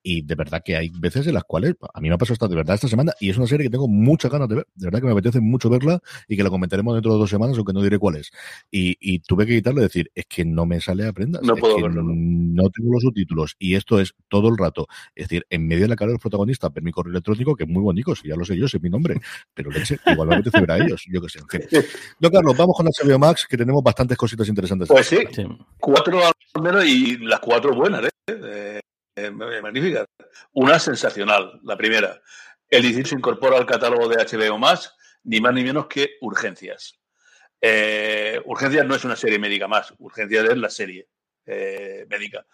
y 0.03 0.21
de 0.21 0.35
verdad 0.35 0.61
que 0.63 0.75
hay 0.75 0.89
veces 0.89 1.25
en 1.27 1.33
las 1.33 1.45
cuales 1.45 1.75
a 1.93 2.01
mí 2.01 2.09
me 2.09 2.15
ha 2.15 2.17
pasado 2.17 2.33
hasta 2.33 2.47
de 2.49 2.55
verdad 2.57 2.75
esta 2.75 2.89
semana 2.89 3.13
y 3.19 3.29
es 3.29 3.37
una 3.37 3.47
serie 3.47 3.65
que 3.65 3.71
tengo 3.71 3.87
muchas 3.87 4.29
ganas 4.29 4.49
de 4.49 4.55
ver, 4.55 4.67
de 4.75 4.87
verdad 4.87 4.99
que 4.99 5.05
me 5.05 5.13
apetece 5.13 5.39
mucho 5.39 5.69
verla 5.69 6.01
y 6.27 6.35
que 6.35 6.43
la 6.43 6.49
comentaremos 6.49 6.93
dentro 6.93 7.13
de 7.13 7.19
dos 7.19 7.29
semanas, 7.29 7.57
aunque 7.57 7.71
no 7.71 7.81
diré 7.81 7.97
cuál 7.97 8.17
es. 8.17 8.31
Y, 8.69 8.97
y 8.99 9.19
tuve 9.19 9.45
que 9.47 9.55
quitarle 9.55 9.81
decir, 9.81 10.11
es 10.13 10.25
que 10.25 10.43
no 10.43 10.65
me 10.65 10.81
sale 10.81 11.07
a 11.07 11.13
prendas, 11.13 11.41
no 11.41 11.55
es 11.55 11.59
puedo 11.59 11.81
verlo, 11.81 12.03
¿no? 12.03 12.69
tengo 12.69 12.91
los 12.91 13.01
subtítulos 13.01 13.55
y 13.57 13.75
esto 13.75 13.99
es 13.99 14.13
todo 14.27 14.49
el 14.49 14.57
rato, 14.57 14.87
es 15.15 15.29
decir, 15.29 15.45
en 15.49 15.67
medio 15.67 15.83
de 15.83 15.87
la 15.87 15.95
cara 15.95 16.09
de 16.09 16.15
los 16.15 16.21
protagonistas, 16.21 16.73
ver 16.73 16.83
mi 16.83 16.91
correo 16.91 17.11
electrónico, 17.11 17.55
que 17.55 17.63
es 17.63 17.69
muy 17.69 17.81
bonito, 17.81 18.13
si 18.15 18.27
ya 18.27 18.35
lo 18.35 18.43
sé 18.43 18.57
yo, 18.57 18.67
sé 18.67 18.79
mi 18.79 18.89
nombre, 18.89 19.15
pero 19.53 19.71
leche, 19.71 19.97
igual 20.05 20.27
me 20.27 20.35
apetece 20.35 20.59
ver 20.59 20.71
a 20.71 20.77
ellos, 20.77 21.03
yo 21.09 21.21
que 21.21 21.29
sé, 21.29 21.39
en 21.39 21.47
fin. 21.47 21.61
No, 22.19 22.29
Carlos, 22.29 22.55
vamos 22.57 22.75
con 22.75 22.85
HBO 22.85 23.19
Max, 23.19 23.47
que 23.49 23.57
tenemos 23.57 23.81
bastantes 23.83 24.17
cositas 24.17 24.47
interesantes. 24.47 24.87
Pues 24.87 25.07
sí, 25.07 25.17
sí. 25.31 25.45
cuatro 25.79 26.19
al 26.25 26.61
menos 26.61 26.85
y 26.85 27.17
las 27.17 27.39
cuatro 27.39 27.73
buenas, 27.73 28.05
¿eh? 28.05 28.09
eh 28.27 28.82
eh, 29.15 29.31
magnífica. 29.31 30.05
Una 30.53 30.79
sensacional, 30.79 31.59
la 31.63 31.77
primera. 31.77 32.21
El 32.69 32.83
18 32.83 33.09
se 33.09 33.15
incorpora 33.15 33.57
al 33.57 33.65
catálogo 33.65 34.07
de 34.07 34.17
HBO 34.17 34.57
más, 34.57 34.95
ni 35.23 35.39
más 35.39 35.53
ni 35.53 35.63
menos 35.63 35.87
que 35.87 36.17
Urgencias. 36.21 36.99
Eh, 37.61 38.41
Urgencias 38.45 38.85
no 38.85 38.95
es 38.95 39.05
una 39.05 39.15
serie 39.15 39.39
médica 39.39 39.67
más, 39.67 39.93
Urgencias 39.99 40.49
es 40.49 40.57
la 40.57 40.69
serie 40.69 41.07
eh, 41.45 42.05
médica. 42.09 42.45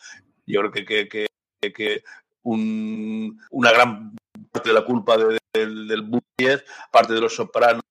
Yo 0.46 0.60
creo 0.60 0.72
que, 0.72 0.86
que, 0.86 1.28
que, 1.62 1.74
que 1.74 2.04
un, 2.44 3.40
una 3.52 3.72
gran 3.72 4.16
parte 4.52 4.70
de 4.70 4.76
la 4.76 4.86
culpa 4.86 5.18
de, 5.18 5.40
de, 5.54 5.66
del 5.66 6.02
Bullies, 6.02 6.64
parte 6.92 7.14
de 7.14 7.22
los 7.22 7.36
Sopranos 7.36 7.82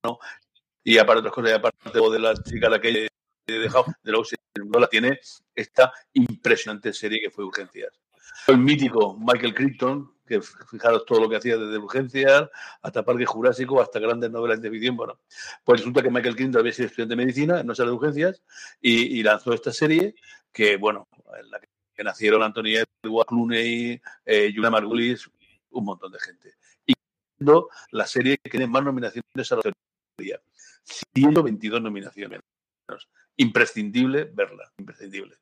y 0.84 0.98
aparte 0.98 1.22
de 1.22 1.28
otras 1.28 1.34
cosas, 1.34 1.50
y 1.50 1.54
aparte 1.54 1.78
de 1.92 2.18
la 2.18 2.34
chica 2.34 2.68
la 2.68 2.80
que 2.80 3.08
he 3.46 3.52
dejado, 3.52 3.86
de 4.02 4.12
la, 4.12 4.80
la 4.80 4.88
tiene 4.88 5.18
esta 5.54 5.92
impresionante 6.12 6.92
serie 6.92 7.20
que 7.20 7.30
fue 7.30 7.44
Urgencias 7.44 7.98
el 8.46 8.58
mítico 8.58 9.16
Michael 9.18 9.54
Crichton, 9.54 10.12
que 10.26 10.40
fijaros 10.40 11.04
todo 11.06 11.20
lo 11.20 11.28
que 11.28 11.36
hacía 11.36 11.56
desde 11.56 11.78
urgencias 11.78 12.48
hasta 12.82 13.04
Parque 13.04 13.24
Jurásico, 13.24 13.80
hasta 13.80 13.98
grandes 13.98 14.30
novelas 14.30 14.60
de 14.60 14.70
ficción. 14.70 14.96
Bueno, 14.96 15.20
pues 15.64 15.80
resulta 15.80 16.02
que 16.02 16.10
Michael 16.10 16.36
Crichton 16.36 16.60
había 16.60 16.72
sido 16.72 16.86
estudiante 16.86 17.16
de 17.16 17.24
medicina, 17.24 17.62
no 17.62 17.74
sale 17.74 17.90
de 17.90 17.96
urgencias, 17.96 18.42
y, 18.80 19.22
lanzó 19.22 19.52
esta 19.52 19.72
serie 19.72 20.14
que, 20.52 20.76
bueno, 20.76 21.08
en 21.38 21.50
la 21.50 21.60
que 21.60 22.04
nacieron 22.04 22.42
Anthony 22.42 22.84
Edward 23.02 23.26
Clooney, 23.26 24.00
eh, 24.24 24.52
Julia 24.54 24.70
Margulis, 24.70 25.28
un 25.70 25.84
montón 25.84 26.12
de 26.12 26.18
gente. 26.20 26.54
Y 26.86 26.94
la 27.92 28.06
serie 28.06 28.38
que 28.38 28.50
tiene 28.50 28.66
más 28.66 28.84
nominaciones 28.84 29.52
a 29.52 29.56
la 29.56 29.62
teoría. 30.16 30.40
122 31.14 31.82
nominaciones. 31.82 32.40
Imprescindible 33.36 34.24
verla, 34.24 34.72
imprescindible. 34.78 35.36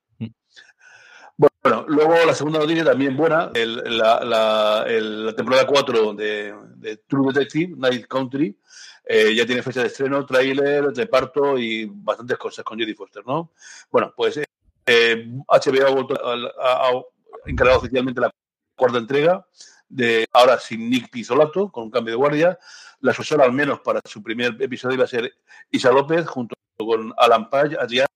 Bueno, 1.69 1.85
luego 1.89 2.15
la 2.25 2.33
segunda 2.33 2.61
noticia 2.61 2.85
también 2.85 3.17
buena, 3.17 3.51
el, 3.53 3.99
la, 3.99 4.21
la, 4.23 5.35
temporada 5.35 5.67
4 5.67 6.15
de, 6.15 7.03
True 7.09 7.33
Detective, 7.33 7.75
Night 7.77 8.07
Country, 8.07 8.57
eh, 9.05 9.35
ya 9.35 9.45
tiene 9.45 9.63
fecha 9.63 9.81
de 9.81 9.89
estreno, 9.89 10.25
tráiler, 10.25 10.85
reparto 10.95 11.59
y 11.59 11.91
bastantes 11.93 12.39
cosas 12.39 12.65
con 12.65 12.79
Jodie 12.79 12.95
Foster, 12.95 13.25
¿no? 13.27 13.51
Bueno, 13.91 14.15
pues 14.17 14.39
eh, 14.87 15.29
HBO 15.49 15.87
ha, 15.89 15.91
vuelto 15.91 17.11
encargado 17.47 17.81
oficialmente 17.81 18.21
la 18.21 18.31
cuarta 18.77 18.99
entrega, 18.99 19.45
de 19.89 20.25
ahora 20.35 20.61
sin 20.61 20.89
Nick 20.89 21.11
Pizzolato, 21.11 21.73
con 21.73 21.85
un 21.85 21.91
cambio 21.91 22.13
de 22.13 22.19
guardia. 22.19 22.59
La 23.01 23.11
asesora, 23.11 23.45
al 23.45 23.53
menos 23.53 23.81
para 23.81 24.01
su 24.05 24.23
primer 24.23 24.57
episodio, 24.63 24.95
iba 24.95 25.05
a 25.05 25.09
ser 25.09 25.33
Isa 25.73 25.91
López, 25.91 26.29
junto 26.29 26.55
con 26.77 27.13
Alan 27.17 27.51
Page, 27.51 27.77
Adriana. 27.77 28.07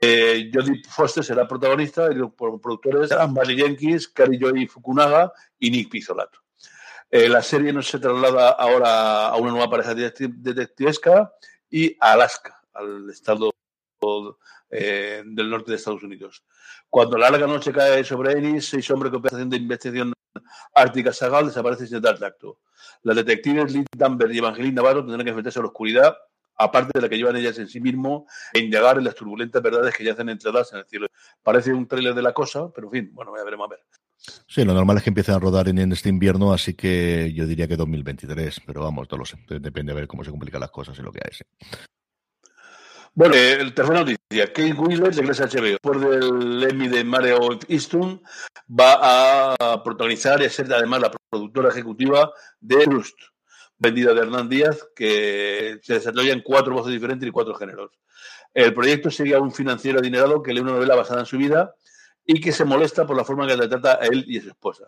Eh, 0.00 0.50
Jodie 0.52 0.82
Foster 0.88 1.22
será 1.22 1.46
protagonista 1.46 2.10
y 2.10 2.14
los 2.14 2.32
productores 2.32 3.10
serán 3.10 3.34
Barry 3.34 3.56
Jenkins, 3.56 4.08
Kari 4.08 4.38
Joy 4.38 4.66
Fukunaga 4.66 5.30
y 5.58 5.70
Nick 5.70 5.90
Pizzolato. 5.90 6.40
Eh, 7.10 7.28
la 7.28 7.42
serie 7.42 7.72
no 7.72 7.82
se 7.82 7.98
traslada 7.98 8.50
ahora 8.50 9.28
a 9.28 9.36
una 9.36 9.50
nueva 9.50 9.68
pareja 9.68 9.94
detectivesca 9.94 11.32
y 11.68 11.96
a 12.00 12.12
Alaska, 12.12 12.62
al 12.72 13.10
estado 13.10 13.52
eh, 14.70 15.22
del 15.26 15.50
norte 15.50 15.72
de 15.72 15.76
Estados 15.76 16.02
Unidos. 16.02 16.44
Cuando 16.88 17.18
la 17.18 17.30
larga 17.30 17.46
noche 17.46 17.72
cae 17.72 18.02
sobre 18.04 18.32
Ennis, 18.32 18.68
seis 18.68 18.90
hombres 18.90 19.10
que 19.10 19.18
operación 19.18 19.50
de 19.50 19.56
investigación 19.56 20.12
ártica 20.74 21.12
Sagal 21.12 21.46
desaparecen 21.46 21.88
sin 21.88 22.00
dar 22.00 22.22
acto. 22.24 22.60
Las 23.02 23.16
detectives 23.16 23.72
Liz 23.72 23.86
Danvers 23.96 24.34
y 24.34 24.38
Evangeline 24.38 24.74
Navarro 24.74 25.00
tendrán 25.00 25.24
que 25.24 25.30
enfrentarse 25.30 25.58
a 25.58 25.62
la 25.62 25.68
oscuridad, 25.68 26.16
aparte 26.60 26.92
de 26.94 27.00
la 27.00 27.08
que 27.08 27.16
llevan 27.16 27.36
ellas 27.36 27.58
en 27.58 27.68
sí 27.68 27.80
mismo, 27.80 28.26
e 28.52 28.60
indagar 28.60 28.98
en 28.98 29.04
las 29.04 29.14
turbulentas 29.14 29.62
verdades 29.62 29.94
que 29.96 30.04
yacen 30.04 30.28
entradas 30.28 30.72
en 30.72 30.80
el 30.80 30.86
cielo. 30.86 31.06
Parece 31.42 31.72
un 31.72 31.88
tráiler 31.88 32.14
de 32.14 32.22
la 32.22 32.32
cosa, 32.32 32.70
pero 32.72 32.88
en 32.88 32.92
fin, 32.92 33.10
bueno, 33.14 33.32
ya 33.36 33.44
veremos 33.44 33.66
a 33.66 33.70
ver. 33.70 33.80
Sí, 34.46 34.64
lo 34.64 34.74
normal 34.74 34.98
es 34.98 35.02
que 35.02 35.10
empiecen 35.10 35.34
a 35.34 35.38
rodar 35.38 35.68
en, 35.68 35.92
este 35.92 36.10
invierno, 36.10 36.52
así 36.52 36.74
que 36.74 37.32
yo 37.34 37.46
diría 37.46 37.66
que 37.66 37.76
2023, 37.76 38.60
pero 38.66 38.82
vamos, 38.82 39.08
no 39.10 39.18
lo 39.18 39.24
sé. 39.24 39.38
Depende 39.48 39.92
de 39.92 40.00
ver 40.00 40.08
cómo 40.08 40.22
se 40.22 40.30
complican 40.30 40.60
las 40.60 40.70
cosas 40.70 40.98
y 40.98 41.02
lo 41.02 41.10
que 41.10 41.20
hay. 41.24 41.30
Bueno, 43.14 43.34
el 43.34 43.74
tercera 43.74 44.00
noticia. 44.00 44.46
Kate 44.46 44.72
Winslet 44.74 45.16
regresa 45.16 45.44
a 45.44 45.48
HBO. 45.48 45.62
Después 45.62 46.00
del 46.00 46.62
Emmy 46.62 46.88
de 46.88 47.02
Mario 47.02 47.58
Easton, 47.68 48.22
va 48.68 49.54
a 49.58 49.82
protagonizar 49.82 50.40
y 50.42 50.44
a 50.44 50.50
ser 50.50 50.72
además 50.72 51.00
la 51.00 51.12
productora 51.30 51.70
ejecutiva 51.70 52.30
de 52.60 52.84
Rust, 52.84 53.18
vendida 53.80 54.14
de 54.14 54.20
Hernán 54.20 54.48
Díaz, 54.48 54.86
que 54.94 55.80
se 55.82 55.94
desarrolla 55.94 56.32
en 56.32 56.42
cuatro 56.42 56.74
voces 56.74 56.92
diferentes 56.92 57.26
y 57.28 57.32
cuatro 57.32 57.54
géneros. 57.54 57.90
El 58.54 58.74
proyecto 58.74 59.10
sigue 59.10 59.34
a 59.34 59.40
un 59.40 59.52
financiero 59.52 59.98
adinerado 59.98 60.42
que 60.42 60.52
lee 60.52 60.60
una 60.60 60.72
novela 60.72 60.94
basada 60.94 61.20
en 61.20 61.26
su 61.26 61.38
vida 61.38 61.74
y 62.24 62.40
que 62.40 62.52
se 62.52 62.64
molesta 62.64 63.06
por 63.06 63.16
la 63.16 63.24
forma 63.24 63.44
en 63.44 63.50
que 63.50 63.56
le 63.56 63.68
trata 63.68 63.98
a 64.00 64.06
él 64.06 64.24
y 64.28 64.38
a 64.38 64.42
su 64.42 64.48
esposa. 64.50 64.84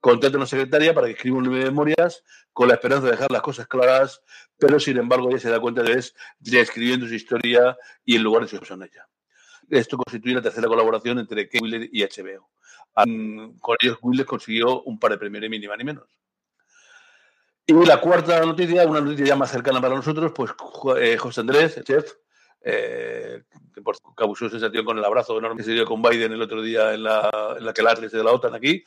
Contrata 0.00 0.36
a 0.36 0.38
una 0.38 0.46
secretaria 0.46 0.94
para 0.94 1.06
que 1.06 1.12
escriba 1.12 1.36
un 1.36 1.44
libro 1.44 1.58
de 1.58 1.66
memorias 1.66 2.24
con 2.52 2.68
la 2.68 2.74
esperanza 2.74 3.04
de 3.04 3.12
dejar 3.12 3.30
las 3.30 3.42
cosas 3.42 3.68
claras, 3.68 4.22
pero 4.58 4.80
sin 4.80 4.96
embargo 4.96 5.28
ella 5.28 5.38
se 5.38 5.50
da 5.50 5.60
cuenta 5.60 5.82
de 5.82 5.92
que 5.92 5.98
es 5.98 6.14
reescribiendo 6.40 7.06
su 7.06 7.14
historia 7.14 7.76
y 8.04 8.16
en 8.16 8.22
lugar 8.22 8.42
de 8.42 8.48
su 8.48 8.58
persona 8.58 8.86
ella. 8.86 9.06
Esto 9.68 9.98
constituye 9.98 10.34
la 10.34 10.42
tercera 10.42 10.68
colaboración 10.68 11.18
entre 11.18 11.48
Wheeler 11.60 11.88
y 11.92 12.02
HBO. 12.02 12.50
Con 13.60 13.76
ellos 13.80 13.98
Wheeler 14.00 14.26
consiguió 14.26 14.82
un 14.82 14.98
par 14.98 15.12
de 15.12 15.18
premios 15.18 15.48
ni 15.48 15.68
más 15.68 15.78
ni 15.78 15.84
menos. 15.84 16.04
Y 17.66 17.72
la 17.86 18.00
cuarta 18.00 18.40
noticia, 18.40 18.86
una 18.86 19.00
noticia 19.00 19.26
ya 19.26 19.36
más 19.36 19.50
cercana 19.50 19.80
para 19.80 19.94
nosotros, 19.94 20.32
pues 20.34 20.52
eh, 20.98 21.16
José 21.16 21.40
Andrés, 21.42 21.76
el 21.76 21.84
chef, 21.84 22.12
eh, 22.64 23.42
que 23.74 23.82
por 23.82 23.96
causó 24.14 24.48
sensación 24.48 24.84
con 24.84 24.98
el 24.98 25.04
abrazo 25.04 25.38
enorme 25.38 25.58
que 25.58 25.64
se 25.64 25.72
dio 25.72 25.84
con 25.84 26.02
Biden 26.02 26.32
el 26.32 26.42
otro 26.42 26.62
día 26.62 26.92
en 26.94 27.02
la, 27.02 27.56
en 27.58 27.64
la 27.64 27.72
que 27.72 27.82
de 27.82 28.24
la 28.24 28.32
OTAN 28.32 28.54
aquí, 28.54 28.84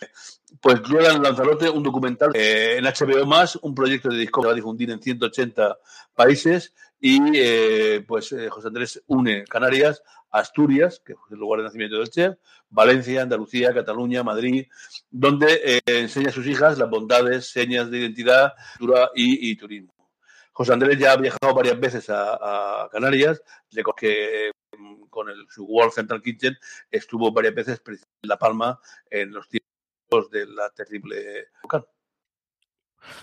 pues 0.61 0.81
llega 0.83 1.11
en 1.11 1.23
Lanzarote 1.23 1.69
un 1.69 1.83
documental 1.83 2.31
eh, 2.33 2.77
en 2.77 2.85
HBO 2.85 3.27
un 3.61 3.75
proyecto 3.75 4.09
de 4.09 4.17
disco 4.17 4.41
que 4.41 4.47
va 4.47 4.53
a 4.53 4.55
difundir 4.55 4.91
en 4.91 5.01
180 5.01 5.77
países 6.13 6.73
y 6.99 7.19
eh, 7.35 8.03
pues 8.07 8.31
eh, 8.31 8.49
José 8.49 8.67
Andrés 8.67 9.03
une 9.07 9.43
Canarias, 9.45 10.01
Asturias, 10.39 11.01
que 11.05 11.13
es 11.13 11.19
el 11.31 11.37
lugar 11.37 11.59
de 11.59 11.65
nacimiento 11.65 11.97
del 11.97 12.09
chef, 12.09 12.35
Valencia, 12.69 13.21
Andalucía, 13.21 13.73
Cataluña, 13.73 14.23
Madrid, 14.23 14.65
donde 15.09 15.81
enseña 15.85 16.29
a 16.29 16.33
sus 16.33 16.47
hijas 16.47 16.77
las 16.77 16.89
bondades, 16.89 17.47
señas 17.49 17.89
de 17.89 17.99
identidad, 17.99 18.53
cultura 18.77 19.09
y 19.15 19.55
turismo. 19.55 19.95
José 20.57 20.71
Andrés 20.71 20.97
ya 20.97 21.11
ha 21.11 21.17
viajado 21.17 21.53
varias 21.53 21.77
veces 21.77 22.09
a, 22.09 22.87
Canarias, 22.89 23.43
que 23.97 24.51
mm, 24.77 25.07
con 25.09 25.27
el, 25.27 25.45
su 25.49 25.65
World 25.65 25.91
Central 25.91 26.21
Kitchen 26.21 26.55
estuvo 26.89 27.29
varias 27.33 27.55
veces 27.55 27.81
en 27.85 27.99
La 28.21 28.37
Palma 28.37 28.79
en 29.09 29.33
los 29.33 29.49
tiempos 29.49 30.31
de 30.31 30.45
la 30.45 30.69
terrible 30.69 31.49
volcán. 31.61 31.83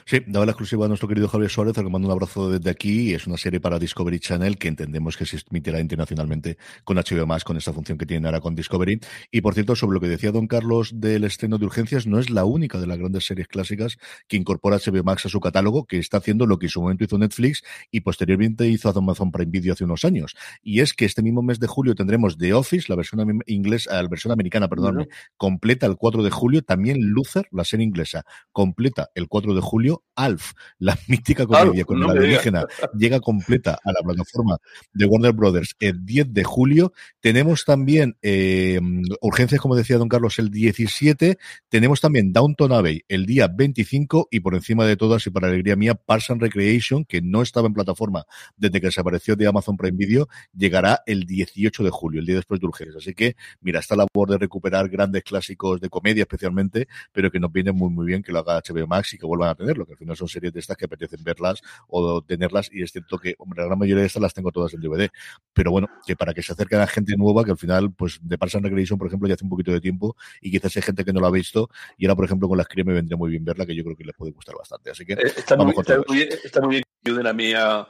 Sí, 0.04 0.20
daba 0.26 0.46
la 0.46 0.52
exclusiva 0.52 0.84
a 0.84 0.88
nuestro 0.88 1.08
querido 1.08 1.28
Javier 1.28 1.50
Suárez, 1.50 1.76
al 1.78 1.84
que 1.84 1.90
mando 1.90 2.08
un 2.08 2.12
abrazo 2.12 2.50
desde 2.50 2.70
aquí. 2.70 3.14
Es 3.14 3.26
una 3.26 3.36
serie 3.36 3.60
para 3.60 3.78
Discovery 3.78 4.20
Channel 4.20 4.58
que 4.58 4.68
entendemos 4.68 5.16
que 5.16 5.26
se 5.26 5.38
emitirá 5.50 5.80
internacionalmente 5.80 6.58
con 6.84 6.96
HBO 6.96 7.26
Más, 7.26 7.44
con 7.44 7.56
esta 7.56 7.72
función 7.72 7.98
que 7.98 8.06
tiene 8.06 8.26
ahora 8.26 8.40
con 8.40 8.54
Discovery. 8.54 9.00
Y 9.30 9.40
por 9.40 9.54
cierto, 9.54 9.76
sobre 9.76 9.94
lo 9.94 10.00
que 10.00 10.08
decía 10.08 10.32
don 10.32 10.46
Carlos 10.46 10.92
del 10.94 11.24
estreno 11.24 11.58
de 11.58 11.66
urgencias, 11.66 12.06
no 12.06 12.18
es 12.18 12.30
la 12.30 12.44
única 12.44 12.78
de 12.78 12.86
las 12.86 12.98
grandes 12.98 13.26
series 13.26 13.48
clásicas 13.48 13.98
que 14.28 14.36
incorpora 14.36 14.78
HBO 14.78 15.02
Max 15.04 15.26
a 15.26 15.28
su 15.28 15.40
catálogo, 15.40 15.84
que 15.84 15.98
está 15.98 16.18
haciendo 16.18 16.46
lo 16.46 16.58
que 16.58 16.66
en 16.66 16.70
su 16.70 16.80
momento 16.80 17.04
hizo 17.04 17.18
Netflix 17.18 17.62
y 17.90 18.00
posteriormente 18.00 18.68
hizo 18.68 18.88
Amazon 18.90 19.32
Prime 19.32 19.50
Video 19.50 19.72
hace 19.72 19.84
unos 19.84 20.04
años. 20.04 20.34
Y 20.62 20.80
es 20.80 20.94
que 20.94 21.04
este 21.04 21.22
mismo 21.22 21.42
mes 21.42 21.58
de 21.58 21.66
julio 21.66 21.94
tendremos 21.94 22.38
The 22.38 22.54
Office, 22.54 22.86
la 22.88 22.96
versión 22.96 23.42
inglesa, 23.46 24.02
la 24.02 24.08
versión 24.08 24.32
americana, 24.32 24.68
perdón, 24.68 25.08
completa 25.36 25.86
el 25.86 25.96
4 25.96 26.22
de 26.22 26.30
julio. 26.30 26.62
También 26.62 26.98
Luther, 27.00 27.46
la 27.50 27.64
serie 27.64 27.84
inglesa, 27.84 28.24
completa 28.52 29.10
el 29.14 29.28
4 29.28 29.54
de 29.54 29.60
julio 29.60 29.71
julio, 29.72 30.04
Alf, 30.14 30.52
la 30.78 30.98
mítica 31.08 31.46
comedia 31.46 31.86
con 31.86 31.98
la 31.98 32.12
alienígena, 32.12 32.66
llega 32.94 33.20
completa 33.20 33.78
a 33.82 33.92
la 33.92 34.02
plataforma 34.04 34.58
de 34.92 35.06
Warner 35.06 35.32
Brothers 35.32 35.74
el 35.80 36.04
10 36.04 36.34
de 36.34 36.44
julio. 36.44 36.92
Tenemos 37.20 37.64
también 37.64 38.18
eh, 38.20 38.78
urgencias, 39.22 39.62
como 39.62 39.74
decía 39.74 39.96
don 39.96 40.10
Carlos, 40.10 40.38
el 40.38 40.50
17. 40.50 41.38
Tenemos 41.70 42.02
también 42.02 42.34
Downton 42.34 42.72
Abbey 42.72 43.02
el 43.08 43.24
día 43.24 43.48
25 43.48 44.28
y 44.30 44.40
por 44.40 44.54
encima 44.54 44.84
de 44.84 44.98
todas 44.98 45.26
y 45.26 45.30
para 45.30 45.48
alegría 45.48 45.74
mía, 45.74 45.94
Parks 45.94 46.28
and 46.28 46.42
Recreation, 46.42 47.06
que 47.06 47.22
no 47.22 47.40
estaba 47.40 47.66
en 47.66 47.72
plataforma 47.72 48.26
desde 48.58 48.78
que 48.78 48.88
desapareció 48.88 49.36
de 49.36 49.46
Amazon 49.46 49.78
Prime 49.78 49.96
Video, 49.96 50.28
llegará 50.54 51.00
el 51.06 51.24
18 51.24 51.82
de 51.82 51.90
julio, 51.90 52.20
el 52.20 52.26
día 52.26 52.36
después 52.36 52.60
de 52.60 52.66
urgencias. 52.66 52.96
Así 52.96 53.14
que, 53.14 53.36
mira, 53.62 53.80
está 53.80 53.96
la 53.96 54.02
labor 54.14 54.30
de 54.30 54.38
recuperar 54.38 54.88
grandes 54.88 55.22
clásicos 55.22 55.80
de 55.80 55.88
comedia 55.88 56.22
especialmente, 56.22 56.88
pero 57.12 57.30
que 57.30 57.40
nos 57.40 57.52
viene 57.52 57.72
muy, 57.72 57.90
muy 57.90 58.06
bien 58.06 58.22
que 58.22 58.32
lo 58.32 58.40
haga 58.40 58.60
HBO 58.60 58.86
Max 58.86 59.14
y 59.14 59.18
que 59.18 59.26
vuelvan 59.26 59.50
a 59.50 59.54
tenerlo, 59.62 59.86
que 59.86 59.92
al 59.92 59.98
final 59.98 60.16
son 60.16 60.28
series 60.28 60.52
de 60.52 60.60
estas 60.60 60.76
que 60.76 60.84
apetecen 60.84 61.22
verlas 61.24 61.62
o 61.88 62.22
tenerlas 62.22 62.68
y 62.72 62.82
es 62.82 62.92
cierto 62.92 63.18
que, 63.18 63.34
hombre, 63.38 63.62
la 63.62 63.66
gran 63.66 63.78
mayoría 63.78 64.02
de 64.02 64.06
estas 64.06 64.22
las 64.22 64.34
tengo 64.34 64.52
todas 64.52 64.74
en 64.74 64.80
DVD, 64.80 65.08
pero 65.52 65.70
bueno, 65.70 65.88
que 66.06 66.16
para 66.16 66.34
que 66.34 66.42
se 66.42 66.52
acerquen 66.52 66.80
a 66.80 66.86
gente 66.86 67.16
nueva, 67.16 67.44
que 67.44 67.52
al 67.52 67.58
final, 67.58 67.92
pues 67.92 68.18
de 68.22 68.38
Parks 68.38 68.56
and 68.56 68.64
Recreation, 68.64 68.98
por 68.98 69.08
ejemplo, 69.08 69.28
ya 69.28 69.34
hace 69.34 69.44
un 69.44 69.50
poquito 69.50 69.72
de 69.72 69.80
tiempo 69.80 70.16
y 70.40 70.50
quizás 70.50 70.76
hay 70.76 70.82
gente 70.82 71.04
que 71.04 71.12
no 71.12 71.20
la 71.20 71.28
ha 71.28 71.30
visto 71.30 71.70
y 71.96 72.06
ahora, 72.06 72.16
por 72.16 72.24
ejemplo, 72.24 72.48
con 72.48 72.58
las 72.58 72.68
crías 72.68 72.86
me 72.86 72.94
vendría 72.94 73.16
muy 73.16 73.30
bien 73.30 73.44
verla, 73.44 73.66
que 73.66 73.74
yo 73.74 73.84
creo 73.84 73.96
que 73.96 74.04
les 74.04 74.14
puede 74.14 74.32
gustar 74.32 74.56
bastante. 74.56 74.90
Así 74.90 75.04
que 75.04 75.14
eh, 75.14 75.32
está, 75.36 75.56
muy, 75.56 75.72
bien, 76.10 76.28
está 76.44 76.60
muy 76.60 76.70
bien 76.70 76.82
que 76.82 77.10
ayuden 77.10 77.26
a 77.26 77.32
mí 77.32 77.52
a, 77.54 77.86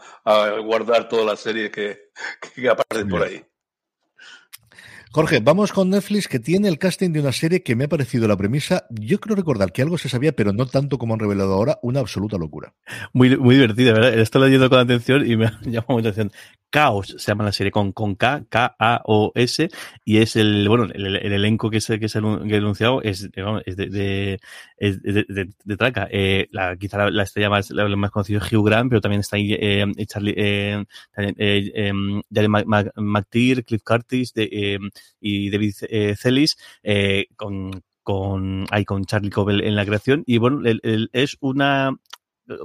guardar 0.65 1.09
todas 1.09 1.27
las 1.27 1.41
series 1.41 1.71
que, 1.71 2.11
que 2.55 2.69
aparecen 2.69 3.09
por 3.09 3.23
ahí. 3.23 3.43
Jorge, 5.15 5.41
vamos 5.41 5.73
con 5.73 5.91
Netflix 5.91 6.27
que 6.27 6.39
tiene 6.39 6.69
el 6.69 6.79
casting 6.79 7.11
de 7.11 7.21
una 7.21 7.33
serie 7.33 7.63
que 7.63 7.77
me 7.77 7.85
ha 7.85 7.89
parecido 7.89 8.27
la 8.27 8.35
premisa. 8.39 8.87
Yo 8.89 9.21
creo 9.21 9.37
recordar 9.37 9.71
que 9.71 9.83
algo 9.83 9.99
se 9.99 10.09
sabía, 10.09 10.33
pero 10.33 10.55
no 10.55 10.65
tanto 10.65 10.97
como 10.97 11.13
han 11.13 11.21
revelado 11.21 11.53
ahora, 11.53 11.79
una 11.83 12.01
absoluta 12.01 12.39
locura. 12.39 12.73
Muy, 13.13 13.37
muy 13.37 13.57
divertida, 13.57 13.93
¿verdad? 13.93 14.19
Estoy 14.19 14.45
leyendo 14.45 14.71
con 14.71 14.79
atención 14.79 15.31
y 15.31 15.37
me 15.37 15.47
ha 15.49 15.61
llamado 15.65 15.93
mucha 15.99 16.09
atención. 16.09 16.33
Caos 16.71 17.15
se 17.19 17.31
llama 17.31 17.45
la 17.45 17.53
serie 17.53 17.71
con, 17.71 17.93
con 17.93 18.15
K, 18.15 18.47
K-A-O-S, 18.49 19.69
y 20.07 20.17
es 20.17 20.37
el, 20.37 20.67
bueno, 20.71 20.89
el, 20.95 21.17
elenco 21.17 21.69
que 21.69 21.83
se, 21.83 22.01
que 22.01 22.09
se 22.09 22.17
ha 22.17 22.23
anunciado 22.23 23.03
es, 23.03 23.29
es 23.67 23.77
de, 23.77 23.91
de, 23.91 24.41
de, 24.79 25.49
de, 25.63 25.77
traca. 25.77 26.09
Eh, 26.11 26.49
la, 26.51 26.75
quizá 26.77 26.97
la, 26.97 27.11
la 27.11 27.25
estrella 27.25 27.51
más, 27.51 27.71
la, 27.71 27.87
más 27.95 28.11
conocida 28.11 28.39
es 28.39 28.51
Hugh 28.51 28.65
Grant, 28.65 28.89
pero 28.89 29.03
también 29.03 29.21
está 29.21 29.37
ahí 29.37 29.53
eh, 29.53 29.85
Charlie, 30.07 30.33
eh, 30.35 30.83
eh, 31.19 31.73
eh, 31.75 31.93
Cliff 33.67 33.83
Curtis, 33.85 34.33
de, 34.33 34.49
eh, 34.51 34.79
y 35.21 35.51
David 35.51 35.75
eh, 35.89 36.17
Celis, 36.17 36.57
eh, 36.83 37.27
con, 37.37 37.83
con, 38.03 38.67
ahí 38.71 38.85
con 38.85 39.05
Charlie 39.05 39.31
Cobell 39.31 39.63
en 39.63 39.77
la 39.77 39.87
creación. 39.87 40.25
Y 40.27 40.39
bueno, 40.39 40.63
es 41.13 41.37
una 41.41 41.97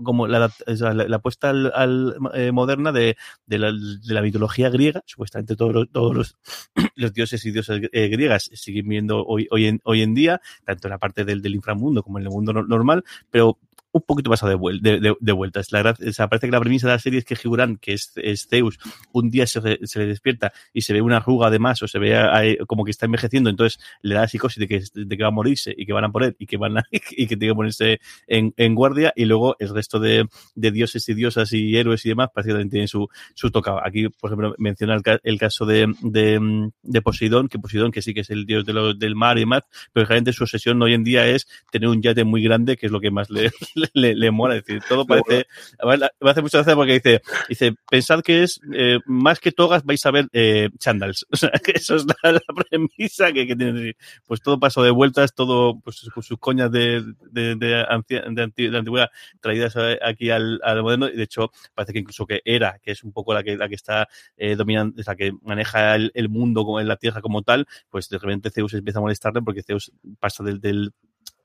como 0.04 0.28
la, 0.28 0.52
la, 0.65 1.15
apuesta 1.15 1.50
al, 1.50 2.15
eh, 2.34 2.52
moderna 2.52 2.91
de, 2.91 3.15
la, 3.47 3.71
de, 3.71 4.13
la, 4.13 4.21
mitología 4.21 4.69
griega, 4.69 5.04
supuestamente 5.06 5.56
todos 5.56 5.73
los, 5.73 5.91
todos 5.91 6.15
los, 6.15 6.36
los 6.95 7.13
dioses 7.13 7.45
y 7.45 7.52
diosas 7.52 7.82
eh, 7.91 8.08
griegas 8.08 8.50
siguen 8.54 8.88
viendo 8.88 9.23
hoy, 9.23 9.47
hoy, 9.52 9.67
en, 9.67 9.80
hoy 9.84 10.02
en 10.02 10.13
día, 10.13 10.41
tanto 10.65 10.88
en 10.88 10.91
la 10.91 10.97
parte 10.97 11.26
del, 11.26 11.41
del 11.41 11.56
inframundo 11.56 12.04
como 12.04 12.17
en 12.17 12.26
el 12.26 12.32
mundo 12.32 12.54
normal, 12.54 13.04
pero 13.30 13.60
un 13.97 14.03
poquito 14.05 14.29
pasado 14.29 14.57
de, 14.57 14.79
de, 14.81 14.99
de, 14.99 15.15
de. 15.19 15.33
La 15.71 15.81
o 15.81 16.29
parece 16.29 16.47
que 16.47 16.51
la 16.51 16.60
premisa 16.60 16.88
de 16.88 16.93
la 16.93 16.99
serie 16.99 17.19
es 17.19 17.25
que 17.25 17.36
Gibran, 17.36 17.77
que 17.77 17.93
es, 17.93 18.13
Zeus, 18.49 18.79
un 19.12 19.29
día 19.29 19.45
se, 19.47 19.62
le 19.62 20.05
despierta 20.05 20.53
y 20.73 20.81
se 20.81 20.93
ve 20.93 21.01
una 21.01 21.17
arruga 21.17 21.47
además 21.47 21.81
o 21.83 21.88
se 21.88 21.99
ve 21.99 22.57
como 22.67 22.83
que 22.83 22.91
está 22.91 23.05
envejeciendo, 23.05 23.49
entonces 23.49 23.79
le 24.01 24.15
da 24.15 24.21
la 24.21 24.27
psicosis 24.27 24.60
de 24.60 24.67
que, 24.67 24.83
de 24.93 25.17
que 25.17 25.23
va 25.23 25.29
a 25.29 25.31
morirse 25.31 25.73
y 25.77 25.86
que 25.86 25.93
van 25.93 26.05
a 26.05 26.12
poner 26.12 26.36
y 26.39 26.45
que 26.45 26.57
van 26.57 26.77
a, 26.77 26.83
y 26.91 27.27
que 27.27 27.38
tiene 27.38 27.53
que 27.53 27.55
ponerse 27.55 27.99
en, 28.27 28.75
guardia 28.75 29.13
y 29.15 29.25
luego 29.25 29.55
el 29.60 29.69
resto 29.69 29.99
de, 29.99 30.27
de, 30.55 30.71
dioses 30.71 31.07
y 31.10 31.13
diosas 31.13 31.51
y 31.53 31.75
héroes 31.77 32.05
y 32.05 32.10
demás 32.10 32.29
parece 32.33 32.49
que 32.49 32.53
también 32.53 32.69
tienen 32.69 32.88
su, 32.88 33.07
su 33.33 33.51
tocado. 33.51 33.83
Aquí, 33.86 34.10
por 34.10 34.29
ejemplo, 34.29 34.55
menciona 34.57 34.95
el, 34.95 35.01
el 35.23 35.39
caso 35.39 35.65
de, 35.65 35.93
de, 36.01 36.69
de, 36.83 37.01
Poseidón, 37.01 37.47
que 37.47 37.60
Poseidón, 37.60 37.91
que 37.91 38.01
sí 38.01 38.13
que 38.13 38.21
es 38.21 38.29
el 38.29 38.45
dios 38.45 38.65
de 38.65 38.73
lo, 38.73 38.93
del 38.93 39.15
mar 39.15 39.38
y 39.38 39.41
demás, 39.41 39.63
pero 39.93 40.05
realmente 40.05 40.33
su 40.33 40.43
obsesión 40.43 40.81
hoy 40.81 40.93
en 40.93 41.03
día 41.03 41.27
es 41.27 41.47
tener 41.71 41.89
un 41.89 42.01
yate 42.01 42.23
muy 42.23 42.43
grande, 42.43 42.77
que 42.77 42.86
es 42.88 42.91
lo 42.91 42.99
que 42.99 43.12
más 43.12 43.29
le, 43.29 43.51
le 43.93 44.32
mola. 44.32 44.56
Es 44.56 44.65
decir, 44.65 44.82
todo 44.88 45.06
parece, 45.06 45.47
me 46.19 46.30
hace 46.30 46.41
mucha 46.41 46.60
gracia 46.60 46.76
porque 46.76 46.93
dice, 46.93 47.21
dice, 47.50 47.76
pensad 47.89 48.21
que 48.21 48.43
es, 48.43 48.60
eh, 48.73 49.00
más 49.06 49.39
que 49.39 49.52
togas 49.52 49.84
vais 49.84 50.06
a 50.06 50.12
ver 50.12 50.28
eh, 50.34 50.69
chandals. 50.80 51.26
O 51.38 51.39
sea, 51.39 51.52
que 51.52 51.73
eso 51.76 51.95
es 51.95 52.06
la, 52.06 52.32
la 52.32 52.41
premisa 52.69 53.32
que, 53.32 53.45
que 53.45 53.56
tiene. 53.56 53.95
Pues 54.26 54.41
todo 54.41 54.60
paso 54.60 54.82
de 54.82 54.89
vueltas, 54.89 55.36
todo, 55.36 55.80
pues 55.80 55.97
sus, 55.97 56.26
sus 56.26 56.39
coñas 56.39 56.71
de, 56.71 57.04
de, 57.30 57.56
de, 57.56 57.86
ancia, 57.88 58.23
de, 58.28 58.41
anti, 58.41 58.69
de, 58.69 58.78
antigüedad 58.78 59.10
traídas 59.39 59.76
aquí 60.02 60.32
al, 60.32 60.60
al, 60.63 60.82
moderno. 60.82 61.08
Y 61.08 61.15
de 61.15 61.23
hecho, 61.23 61.52
parece 61.76 61.93
que 61.93 62.00
incluso 62.00 62.26
que 62.26 62.41
era, 62.43 62.80
que 62.82 62.91
es 62.91 63.04
un 63.04 63.12
poco 63.12 63.36
la 63.36 63.43
que, 63.43 63.56
la 63.56 63.69
que 63.69 63.76
está 63.76 64.08
eh, 64.36 64.56
dominando, 64.56 65.00
la 65.06 65.15
que 65.15 65.32
maneja 65.43 65.95
el, 65.95 66.12
el 66.15 66.30
mundo 66.30 66.65
como 66.65 66.80
en 66.80 66.88
la 66.88 66.97
Tierra 66.97 67.21
como 67.21 67.43
tal, 67.43 67.67
pues 67.89 68.10
de 68.10 68.17
repente 68.17 68.50
Zeus 68.50 68.73
empieza 68.73 69.00
a 69.00 69.02
molestarle 69.02 69.41
porque 69.41 69.62
Zeus 69.62 69.91
pasa 70.19 70.43
del, 70.43 70.60
del 70.60 70.91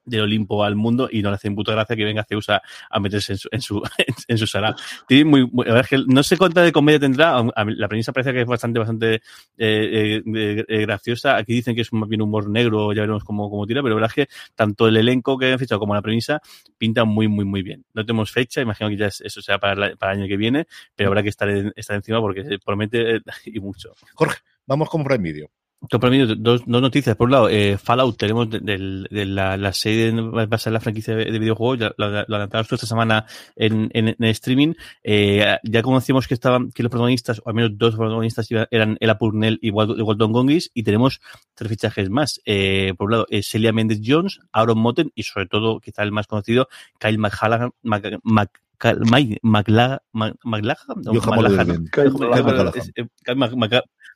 del 0.05 0.23
Olimpo 0.23 0.65
al 0.65 0.77
mundo 0.77 1.09
y 1.11 1.23
no 1.23 1.31
le 1.31 1.37
hace 1.37 1.51
puta 1.51 1.73
gracia 1.73 1.97
que 1.97 2.05
venga 2.05 2.25
Zeus 2.25 2.49
a, 2.51 2.63
a 2.91 3.01
meterse 3.01 3.33
en 3.33 3.39
su, 3.39 3.49
en 3.53 3.61
su, 3.61 3.83
en, 4.29 4.39
su 4.39 4.47
sala. 4.47 4.75
Tiene 5.07 5.25
muy, 5.25 5.49
muy, 5.51 5.67
que 5.89 5.99
no 6.07 6.23
sé 6.23 6.37
cuánta 6.37 6.63
de 6.63 6.73
comedia 6.73 7.01
tendrá, 7.01 7.43
la 7.43 7.89
premisa 7.89 8.13
parece 8.13 8.33
que 8.33 8.41
es 8.43 8.47
bastante, 8.47 8.79
bastante 8.79 9.23
eh, 9.59 10.23
eh, 10.25 10.81
graciosa. 10.83 11.37
Aquí 11.37 11.55
dicen 11.55 11.75
que 11.75 11.83
es 11.83 11.93
más 11.93 12.09
bien 12.09 12.23
humor 12.23 12.49
negro, 12.49 12.93
ya 12.93 13.03
veremos 13.03 13.25
cómo, 13.25 13.51
cómo 13.51 13.67
tira, 13.67 13.83
pero 13.83 13.95
la 13.95 14.03
verdad 14.03 14.15
es 14.17 14.27
que 14.27 14.35
tanto 14.55 14.89
el 14.89 14.97
elenco 14.97 15.39
que 15.39 15.53
han 15.53 15.59
fichado 15.59 15.79
como 15.79 15.95
la 15.95 16.03
premisa 16.03 16.41
pintan 16.79 17.09
muy, 17.09 17.29
muy, 17.29 17.45
muy 17.45 17.63
bien. 17.63 17.85
No 17.95 18.05
tenemos 18.05 18.31
fecha, 18.31 18.61
imagino 18.61 18.91
que 18.91 18.97
ya 18.97 19.07
es, 19.07 19.21
eso 19.21 19.41
sea 19.41 19.59
para, 19.59 19.97
para 19.97 20.13
el 20.13 20.21
año 20.21 20.29
que 20.29 20.37
viene, 20.37 20.67
pero 20.95 21.09
habrá 21.11 21.23
que 21.23 21.29
estar, 21.29 21.49
en, 21.49 21.73
estar 21.77 21.97
encima 21.97 22.21
porque 22.21 22.45
se 22.45 22.59
promete 22.59 23.21
y 23.47 23.61
mucho. 23.61 23.95
Jorge, 24.15 24.39
vamos 24.67 24.89
con 24.89 25.05
Prime 25.05 25.33
Video. 25.33 25.62
Dos, 25.91 26.63
dos, 26.67 26.67
noticias. 26.67 27.17
Por 27.17 27.27
un 27.27 27.33
lado, 27.33 27.49
eh, 27.49 27.77
Fallout, 27.77 28.17
tenemos 28.17 28.49
de, 28.49 28.61
de, 28.61 29.07
de 29.11 29.27
la, 29.27 29.57
la, 29.57 29.73
serie 29.73 30.13
basada 30.13 30.71
en 30.71 30.75
la 30.75 30.81
franquicia 30.81 31.17
de, 31.17 31.25
de 31.25 31.39
videojuegos, 31.41 31.81
ya, 31.81 31.93
la, 31.97 32.25
la, 32.29 32.49
esta 32.61 32.87
semana 32.87 33.27
en, 33.57 33.91
en, 33.93 34.09
en 34.09 34.25
streaming. 34.25 34.75
Eh, 35.03 35.57
ya 35.65 35.83
conocimos 35.83 36.29
que 36.29 36.35
estaban, 36.35 36.71
que 36.71 36.85
los 36.85 36.91
protagonistas, 36.91 37.41
o 37.45 37.49
al 37.49 37.55
menos 37.55 37.73
dos 37.77 37.97
protagonistas 37.97 38.49
eran 38.71 38.97
Ella 39.01 39.19
Purnell 39.19 39.59
y 39.61 39.71
Walton 39.71 40.33
Gongis, 40.33 40.71
y 40.73 40.85
tenemos 40.85 41.21
tres 41.55 41.69
fichajes 41.69 42.11
más. 42.11 42.41
Eh, 42.45 42.95
por 42.97 43.07
un 43.07 43.11
lado, 43.13 43.27
eh, 43.29 43.43
Celia 43.43 43.73
Mendes 43.73 44.01
Jones, 44.05 44.39
Aaron 44.53 44.79
Motten 44.79 45.11
y 45.17 45.25
sobre 45.25 45.47
todo, 45.47 45.81
quizá 45.81 46.05
el 46.05 46.13
más 46.13 46.29
conocido, 46.29 46.69
Kyle 47.01 47.19
McHallan, 47.19 47.73
Mac, 47.83 48.21
Mac, 48.23 48.63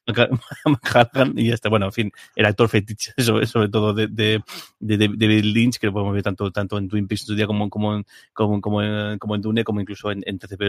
McLachlan, 0.06 1.32
y 1.38 1.50
este, 1.50 1.68
bueno, 1.68 1.86
en 1.86 1.92
fin, 1.92 2.12
el 2.34 2.46
actor 2.46 2.68
fetiche, 2.68 3.12
sobre, 3.18 3.46
sobre 3.46 3.68
todo 3.68 3.92
de, 3.92 4.06
de, 4.08 4.42
de, 4.80 4.96
David 4.98 5.44
Lynch, 5.44 5.78
que 5.78 5.86
lo 5.86 5.92
podemos 5.92 6.14
ver 6.14 6.22
tanto, 6.22 6.50
tanto 6.50 6.78
en 6.78 6.88
Twin 6.88 7.08
Peaks 7.08 7.22
en 7.22 7.26
su 7.26 7.34
día 7.34 7.46
como, 7.46 7.68
como, 7.70 8.02
como, 8.32 8.60
como, 8.60 8.82
en, 8.82 9.18
como 9.18 9.34
en 9.34 9.42
Dune, 9.42 9.64
como 9.64 9.80
incluso 9.80 10.10
en, 10.10 10.22
en 10.26 10.38
TCP 10.38 10.62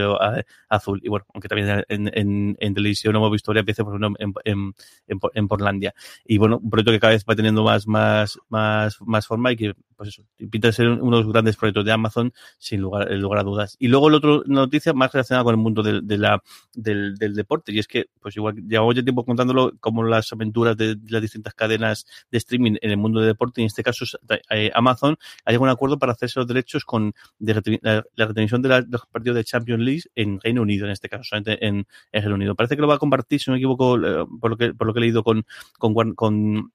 Azul. 0.70 1.00
Y 1.04 1.10
bueno, 1.10 1.26
aunque 1.34 1.48
también 1.48 1.84
en, 1.88 2.10
en, 2.14 2.58
en 2.60 2.74
televisión 2.74 3.16
hemos 3.16 3.32
visto 3.32 3.52
varias 3.52 3.66
veces, 3.66 3.84
por 3.86 3.94
ejemplo, 3.94 4.16
en, 4.20 4.34
en, 4.46 4.74
en, 5.08 5.20
en 5.34 5.48
Portlandia. 5.48 5.94
Y 6.26 6.38
bueno, 6.38 6.60
un 6.62 6.70
proyecto 6.70 6.92
que 6.92 7.00
cada 7.00 7.14
vez 7.14 7.26
va 7.30 7.36
teniendo 7.36 7.64
más, 7.64 7.88
más, 7.88 8.40
más, 8.50 8.98
más 9.02 9.28
forma 9.28 9.52
y 9.52 9.56
que, 9.56 9.74
pues 9.96 10.10
eso, 10.10 10.24
pinta 10.50 10.72
ser 10.72 10.90
uno 10.90 11.18
de 11.18 11.24
los 11.24 11.32
grandes 11.32 11.56
proyectos 11.58 11.86
de 11.86 11.92
Amazon, 11.92 12.34
sin 12.58 12.82
lugar, 12.82 13.12
lugar 13.12 13.40
a 13.40 13.44
dudas. 13.44 13.76
Y 13.80 13.88
luego 13.88 14.10
la 14.10 14.18
otra 14.18 14.40
noticia 14.46 14.94
más 14.94 15.12
relacionada 15.12 15.44
con 15.44 15.54
el 15.54 15.62
mundo 15.62 15.84
de, 15.84 16.02
de 16.02 16.18
la, 16.18 16.42
del, 16.74 17.16
del 17.18 17.36
deporte, 17.36 17.72
y 17.72 17.80
es 17.80 17.88
que, 17.88 18.06
pues 18.20 18.36
igual, 18.36 18.56
llevamos 18.68 18.96
ya 18.96 19.04
tiempo 19.04 19.26
contándolo 19.28 19.74
como 19.80 20.04
las 20.04 20.34
aventuras 20.34 20.76
de 20.76 20.98
las 21.08 21.22
distintas 21.22 21.54
cadenas 21.54 22.06
de 22.32 22.38
streaming 22.38 22.76
en 22.82 22.92
el 22.92 22.98
mundo 22.98 23.20
del 23.20 23.30
deporte, 23.30 23.62
y 23.62 23.64
en 23.64 23.68
este 23.68 23.84
caso 23.84 24.06
eh, 24.50 24.72
Amazon 24.74 25.18
ha 25.46 25.52
llegado 25.52 25.64
un 25.64 25.70
acuerdo 25.70 26.00
para 26.00 26.14
hacerse 26.14 26.40
los 26.40 26.48
derechos 26.48 26.84
con 26.86 27.14
de 27.40 27.54
la, 27.82 28.06
la 28.16 28.26
retransmisión 28.26 28.62
de, 28.62 28.70
la, 28.70 28.82
de, 28.82 28.88
los 28.90 29.06
partidos 29.06 29.36
de 29.36 29.44
Champions 29.44 29.84
League 29.84 30.04
en 30.16 30.40
Reino 30.42 30.62
Unido, 30.62 30.86
en 30.86 30.92
este 30.92 31.10
caso, 31.10 31.24
solamente 31.24 31.66
en, 31.66 31.88
en 32.12 32.22
Reino 32.22 32.36
Unido. 32.36 32.56
Parece 32.56 32.76
que 32.76 32.82
lo 32.82 32.88
va 32.88 32.96
a 32.96 33.00
compartir, 33.00 33.40
si 33.40 33.50
no 33.50 33.54
me 33.54 33.60
equivoco, 33.60 33.98
eh, 33.98 34.26
por 34.40 34.52
lo 34.52 34.58
que, 34.58 34.74
por 34.74 34.88
lo 34.88 34.94
que 34.94 35.00
he 35.00 35.02
leído 35.02 35.24
con, 35.24 35.46
con, 35.78 36.16
con 36.16 36.72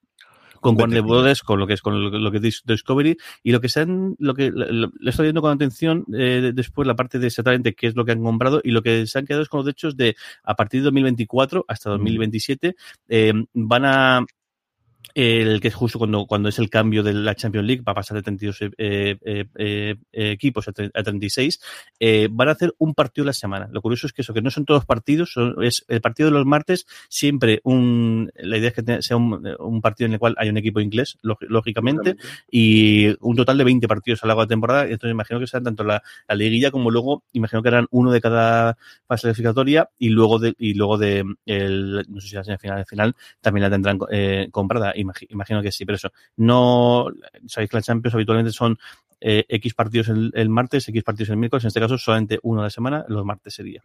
con 0.63 0.79
Warner 0.79 1.01
Brothers, 1.01 1.43
con 1.43 1.59
lo 1.59 1.67
que 1.67 1.73
es 1.73 1.81
con 1.81 2.23
lo, 2.23 2.31
que 2.31 2.37
es 2.37 2.63
Discovery 2.65 3.17
y 3.43 3.51
lo 3.51 3.61
que 3.61 3.69
se 3.69 3.81
han, 3.81 4.15
lo 4.17 4.33
que 4.33 4.51
le 4.51 5.09
estoy 5.09 5.25
viendo 5.25 5.41
con 5.41 5.51
atención 5.51 6.05
eh, 6.13 6.51
después 6.55 6.87
la 6.87 6.95
parte 6.95 7.19
de 7.19 7.27
exactamente 7.27 7.75
qué 7.75 7.87
es 7.87 7.95
lo 7.95 8.05
que 8.05 8.13
han 8.13 8.23
comprado 8.23 8.61
y 8.63 8.71
lo 8.71 8.81
que 8.81 9.05
se 9.05 9.19
han 9.19 9.25
quedado 9.25 9.43
es 9.43 9.49
con 9.49 9.59
los 9.59 9.65
derechos 9.65 9.97
de 9.97 10.15
a 10.43 10.55
partir 10.55 10.79
de 10.79 10.85
2024 10.85 11.65
hasta 11.67 11.89
2027 11.91 12.75
eh, 13.09 13.33
van 13.53 13.85
a 13.85 14.25
el 15.13 15.61
que 15.61 15.67
es 15.67 15.75
justo 15.75 15.99
cuando, 15.99 16.25
cuando 16.25 16.49
es 16.49 16.59
el 16.59 16.69
cambio 16.69 17.03
de 17.03 17.13
la 17.13 17.35
Champions 17.35 17.67
League, 17.67 17.83
va 17.87 17.91
a 17.91 17.95
pasar 17.95 18.15
de 18.15 18.23
32 18.23 18.61
eh, 18.61 19.17
eh, 19.23 19.45
eh, 19.55 19.95
equipos 20.11 20.67
a, 20.67 20.71
a 20.71 21.03
36, 21.03 21.59
eh, 21.99 22.27
van 22.31 22.49
a 22.49 22.51
hacer 22.51 22.73
un 22.79 22.93
partido 22.93 23.23
a 23.23 23.27
la 23.27 23.33
semana. 23.33 23.69
Lo 23.71 23.81
curioso 23.81 24.07
es 24.07 24.13
que 24.13 24.21
eso, 24.21 24.33
que 24.33 24.41
no 24.41 24.49
son 24.49 24.65
todos 24.65 24.85
partidos, 24.85 25.31
son, 25.33 25.63
es 25.63 25.85
el 25.87 26.01
partido 26.01 26.29
de 26.29 26.33
los 26.33 26.45
martes, 26.45 26.85
siempre 27.09 27.61
un, 27.63 28.31
la 28.35 28.57
idea 28.57 28.69
es 28.69 28.75
que 28.75 29.01
sea 29.01 29.17
un, 29.17 29.55
un 29.59 29.81
partido 29.81 30.07
en 30.07 30.13
el 30.13 30.19
cual 30.19 30.35
hay 30.37 30.49
un 30.49 30.57
equipo 30.57 30.79
inglés, 30.79 31.17
lógicamente, 31.21 32.15
y 32.49 33.15
un 33.19 33.35
total 33.35 33.57
de 33.57 33.63
20 33.63 33.87
partidos 33.87 34.23
a 34.23 34.25
lo 34.25 34.29
largo 34.29 34.41
de 34.41 34.45
la 34.45 34.49
temporada, 34.49 34.83
entonces 34.83 35.11
imagino 35.11 35.39
que 35.39 35.47
serán 35.47 35.65
tanto 35.65 35.83
la, 35.83 36.01
la 36.27 36.35
liguilla 36.35 36.71
como 36.71 36.89
luego, 36.89 37.23
imagino 37.33 37.61
que 37.61 37.69
eran 37.69 37.87
uno 37.91 38.11
de 38.11 38.21
cada 38.21 38.77
fase 39.07 39.27
clasificatoria 39.27 39.89
y 39.99 40.09
luego 40.09 40.39
de, 40.39 40.55
y 40.57 40.73
luego 40.73 40.97
de 40.97 41.23
el, 41.45 42.05
no 42.07 42.21
sé 42.21 42.27
si 42.29 42.35
la 42.35 42.57
final, 42.57 42.79
de 42.79 42.85
final 42.85 43.15
también 43.41 43.63
la 43.63 43.69
tendrán 43.69 43.99
eh, 44.11 44.47
imagino 44.95 45.61
que 45.61 45.71
sí, 45.71 45.85
pero 45.85 45.95
eso, 45.95 46.11
no, 46.37 47.07
sabéis 47.47 47.69
que 47.69 47.77
la 47.77 47.81
Champions 47.81 48.15
habitualmente 48.15 48.51
son 48.51 48.77
eh, 49.19 49.45
X 49.47 49.73
partidos 49.73 50.09
el, 50.09 50.31
el, 50.33 50.49
martes, 50.49 50.87
X 50.87 51.03
partidos 51.03 51.29
el 51.29 51.37
miércoles, 51.37 51.63
en 51.63 51.69
este 51.69 51.79
caso 51.79 51.97
solamente 51.97 52.39
uno 52.43 52.61
a 52.61 52.65
la 52.65 52.69
semana, 52.69 53.05
los 53.07 53.25
martes 53.25 53.53
sería. 53.53 53.81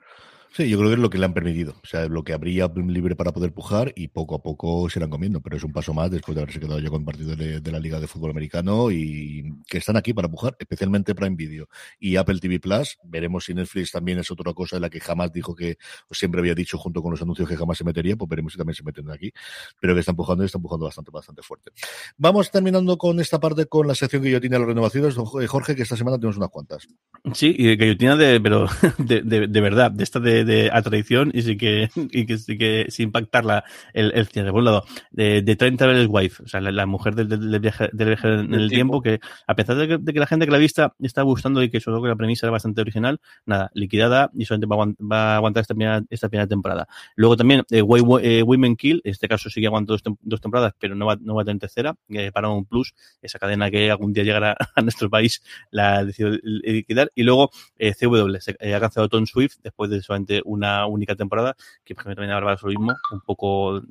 Sí, 0.53 0.69
yo 0.69 0.79
creo 0.79 0.91
que 0.91 0.95
es 0.95 1.01
lo 1.01 1.11
que 1.11 1.19
le 1.19 1.25
han 1.25 1.35
permitido. 1.35 1.75
O 1.83 1.87
sea, 1.87 2.07
lo 2.09 2.25
que 2.25 2.33
habría 2.33 2.71
libre 2.75 3.15
para 3.15 3.33
poder 3.33 3.53
pujar 3.53 3.93
y 3.95 4.09
poco 4.09 4.35
a 4.35 4.43
poco 4.43 4.89
se 4.89 4.99
irán 4.99 5.11
comiendo. 5.11 5.41
Pero 5.41 5.57
es 5.57 5.65
un 5.65 5.73
paso 5.73 5.93
más 5.93 6.11
después 6.11 6.35
de 6.35 6.43
haberse 6.43 6.59
quedado 6.59 6.81
ya 6.81 6.89
con 6.91 7.05
partido 7.05 7.37
de, 7.37 7.61
de, 7.61 7.73
la 7.73 7.79
Liga 7.79 8.01
de 8.01 8.07
Fútbol 8.07 8.31
Americano 8.31 8.91
y 8.91 9.55
que 9.69 9.79
están 9.79 9.97
aquí 9.97 10.13
para 10.15 10.29
pujar, 10.29 10.57
especialmente 10.59 11.15
Prime 11.15 11.37
Video 11.37 11.69
y 12.01 12.17
Apple 12.17 12.39
TV 12.41 12.61
Plus. 12.61 12.99
Veremos 13.05 13.45
si 13.45 13.55
Netflix 13.55 13.93
también 13.93 14.19
es 14.19 14.31
otra 14.31 14.53
cosa 14.55 14.77
de 14.77 14.81
la 14.81 14.91
que 14.91 15.01
jamás 15.01 15.33
dijo 15.33 15.55
que, 15.55 15.79
o 16.09 16.15
siempre 16.15 16.41
había 16.41 16.55
dicho 16.55 16.79
junto 16.79 17.03
con 17.03 17.13
los 17.13 17.23
anuncios 17.23 17.49
que 17.49 17.57
jamás 17.57 17.79
se 17.79 17.85
metería, 17.85 18.17
pues 18.17 18.29
veremos 18.29 18.53
si 18.53 18.59
también 18.59 18.75
se 18.75 18.83
meten 18.83 19.11
aquí. 19.11 19.33
Pero 19.81 19.95
que 19.95 20.01
están 20.01 20.17
pujando 20.17 20.45
y 20.45 20.47
están 20.47 20.63
pujando 20.63 20.87
bastante, 20.87 21.11
bastante 21.11 21.43
fuerte. 21.43 21.71
Vamos 22.17 22.51
terminando 22.51 22.97
con 22.97 23.21
esta 23.21 23.39
parte 23.39 23.67
con 23.67 23.87
la 23.87 23.95
sección 23.95 24.23
guillotina 24.23 24.57
de 24.57 24.61
las 24.61 24.69
renovaciones. 24.69 25.15
Jorge, 25.15 25.77
que 25.77 25.83
esta 25.83 25.97
semana 25.97 26.17
tenemos 26.17 26.37
unas 26.37 26.51
cuantas. 26.51 26.89
Sí, 27.35 27.55
y 27.57 27.77
guillotina 27.77 28.17
de, 28.17 28.41
pero 28.41 28.67
de, 28.99 29.23
de, 29.23 29.47
de 29.47 29.61
verdad, 29.61 29.91
de 29.91 30.05
esta 30.05 30.19
de, 30.19 30.38
de, 30.45 30.71
a 30.73 30.83
tradición 30.83 31.31
y 31.35 31.43
sí 31.43 31.57
que, 31.57 31.91
y 31.97 32.27
que 32.27 32.39
sí 32.39 32.57
que 32.57 32.87
sin 32.89 33.07
impactar 33.07 33.45
la, 33.45 33.65
el, 33.93 34.13
el 34.15 34.27
cierre. 34.27 34.51
Por 34.51 34.61
un 34.61 34.67
lado, 34.67 34.85
de, 35.11 35.43
de 35.43 35.57
30 35.57 35.85
Traveler's 35.85 36.09
Wife, 36.11 36.43
o 36.45 36.49
sea, 36.49 36.61
la, 36.61 36.73
la 36.73 36.87
mujer 36.87 37.15
del, 37.15 37.29
del, 37.29 37.61
viaje, 37.61 37.89
del 37.93 38.09
viaje 38.09 38.29
en 38.29 38.55
el, 38.55 38.63
el 38.63 38.69
tiempo, 38.71 39.01
tiempo, 39.01 39.03
que 39.03 39.21
a 39.47 39.55
pesar 39.57 39.77
de 39.77 39.89
que, 39.89 39.99
de 39.99 40.13
que, 40.13 40.21
la 40.21 40.27
gente 40.27 40.47
que 40.47 40.53
la 40.53 40.59
vista 40.59 40.95
está 41.01 41.23
gustando 41.23 41.63
y 41.63 41.71
que 41.71 41.81
sobre 41.81 41.97
todo 41.97 42.03
que 42.05 42.09
la 42.09 42.17
premisa 42.17 42.47
era 42.47 42.53
bastante 42.53 42.81
original, 42.81 43.21
nada, 43.47 43.71
liquidada 43.75 44.31
y 44.35 44.45
solamente 44.45 44.67
va 44.67 44.85
a, 44.85 45.05
va 45.05 45.33
a 45.33 45.37
aguantar 45.37 45.63
esta 45.63 45.75
primera, 45.75 46.03
esta 46.11 46.29
primera 46.29 46.47
temporada. 46.47 46.87
Luego 47.17 47.37
también, 47.37 47.61
eh, 47.71 47.83
eh, 48.23 48.43
Women 48.43 48.77
Kill, 48.77 49.01
en 49.05 49.11
este 49.11 49.29
caso 49.29 49.51
sigue 49.51 49.67
aguantando 49.67 49.89
dos, 49.89 50.03
tem 50.03 50.17
dos 50.23 50.41
temporadas, 50.41 50.75
pero 50.79 50.95
no 50.95 51.07
va, 51.07 51.17
no 51.21 51.35
va 51.35 51.43
a 51.43 51.45
tener 51.45 51.61
tercera, 51.61 51.97
eh, 52.11 52.31
para 52.33 52.49
un 52.49 52.65
plus, 52.65 52.95
esa 53.23 53.39
cadena 53.39 53.71
que 53.71 53.91
algún 53.91 54.13
día 54.13 54.25
llegará 54.25 54.57
a 54.75 54.83
nuestro 54.83 55.11
país, 55.11 55.43
la 55.71 56.05
decidió 56.05 56.39
liquidar. 56.43 57.11
Y 57.15 57.23
luego, 57.23 57.51
eh, 57.79 57.95
CW, 57.95 58.39
se, 58.41 58.57
eh, 58.61 58.75
ha 58.75 58.81
cancelado 58.81 59.09
Tom 59.09 59.27
Swift 59.27 59.57
después 59.63 59.91
de 59.91 60.03
solamente 60.03 60.28
solamente 60.29 60.43
una 60.45 60.87
única 60.87 61.15
temporada, 61.17 61.57
que 61.85 61.95
por 61.95 62.03
ejemplo 62.03 62.17
también 62.23 62.33
hablaba 62.37 62.53
de 62.57 62.61
lo 62.63 62.69
mismo, 62.69 62.95
un 63.13 63.21
poco 63.21 63.83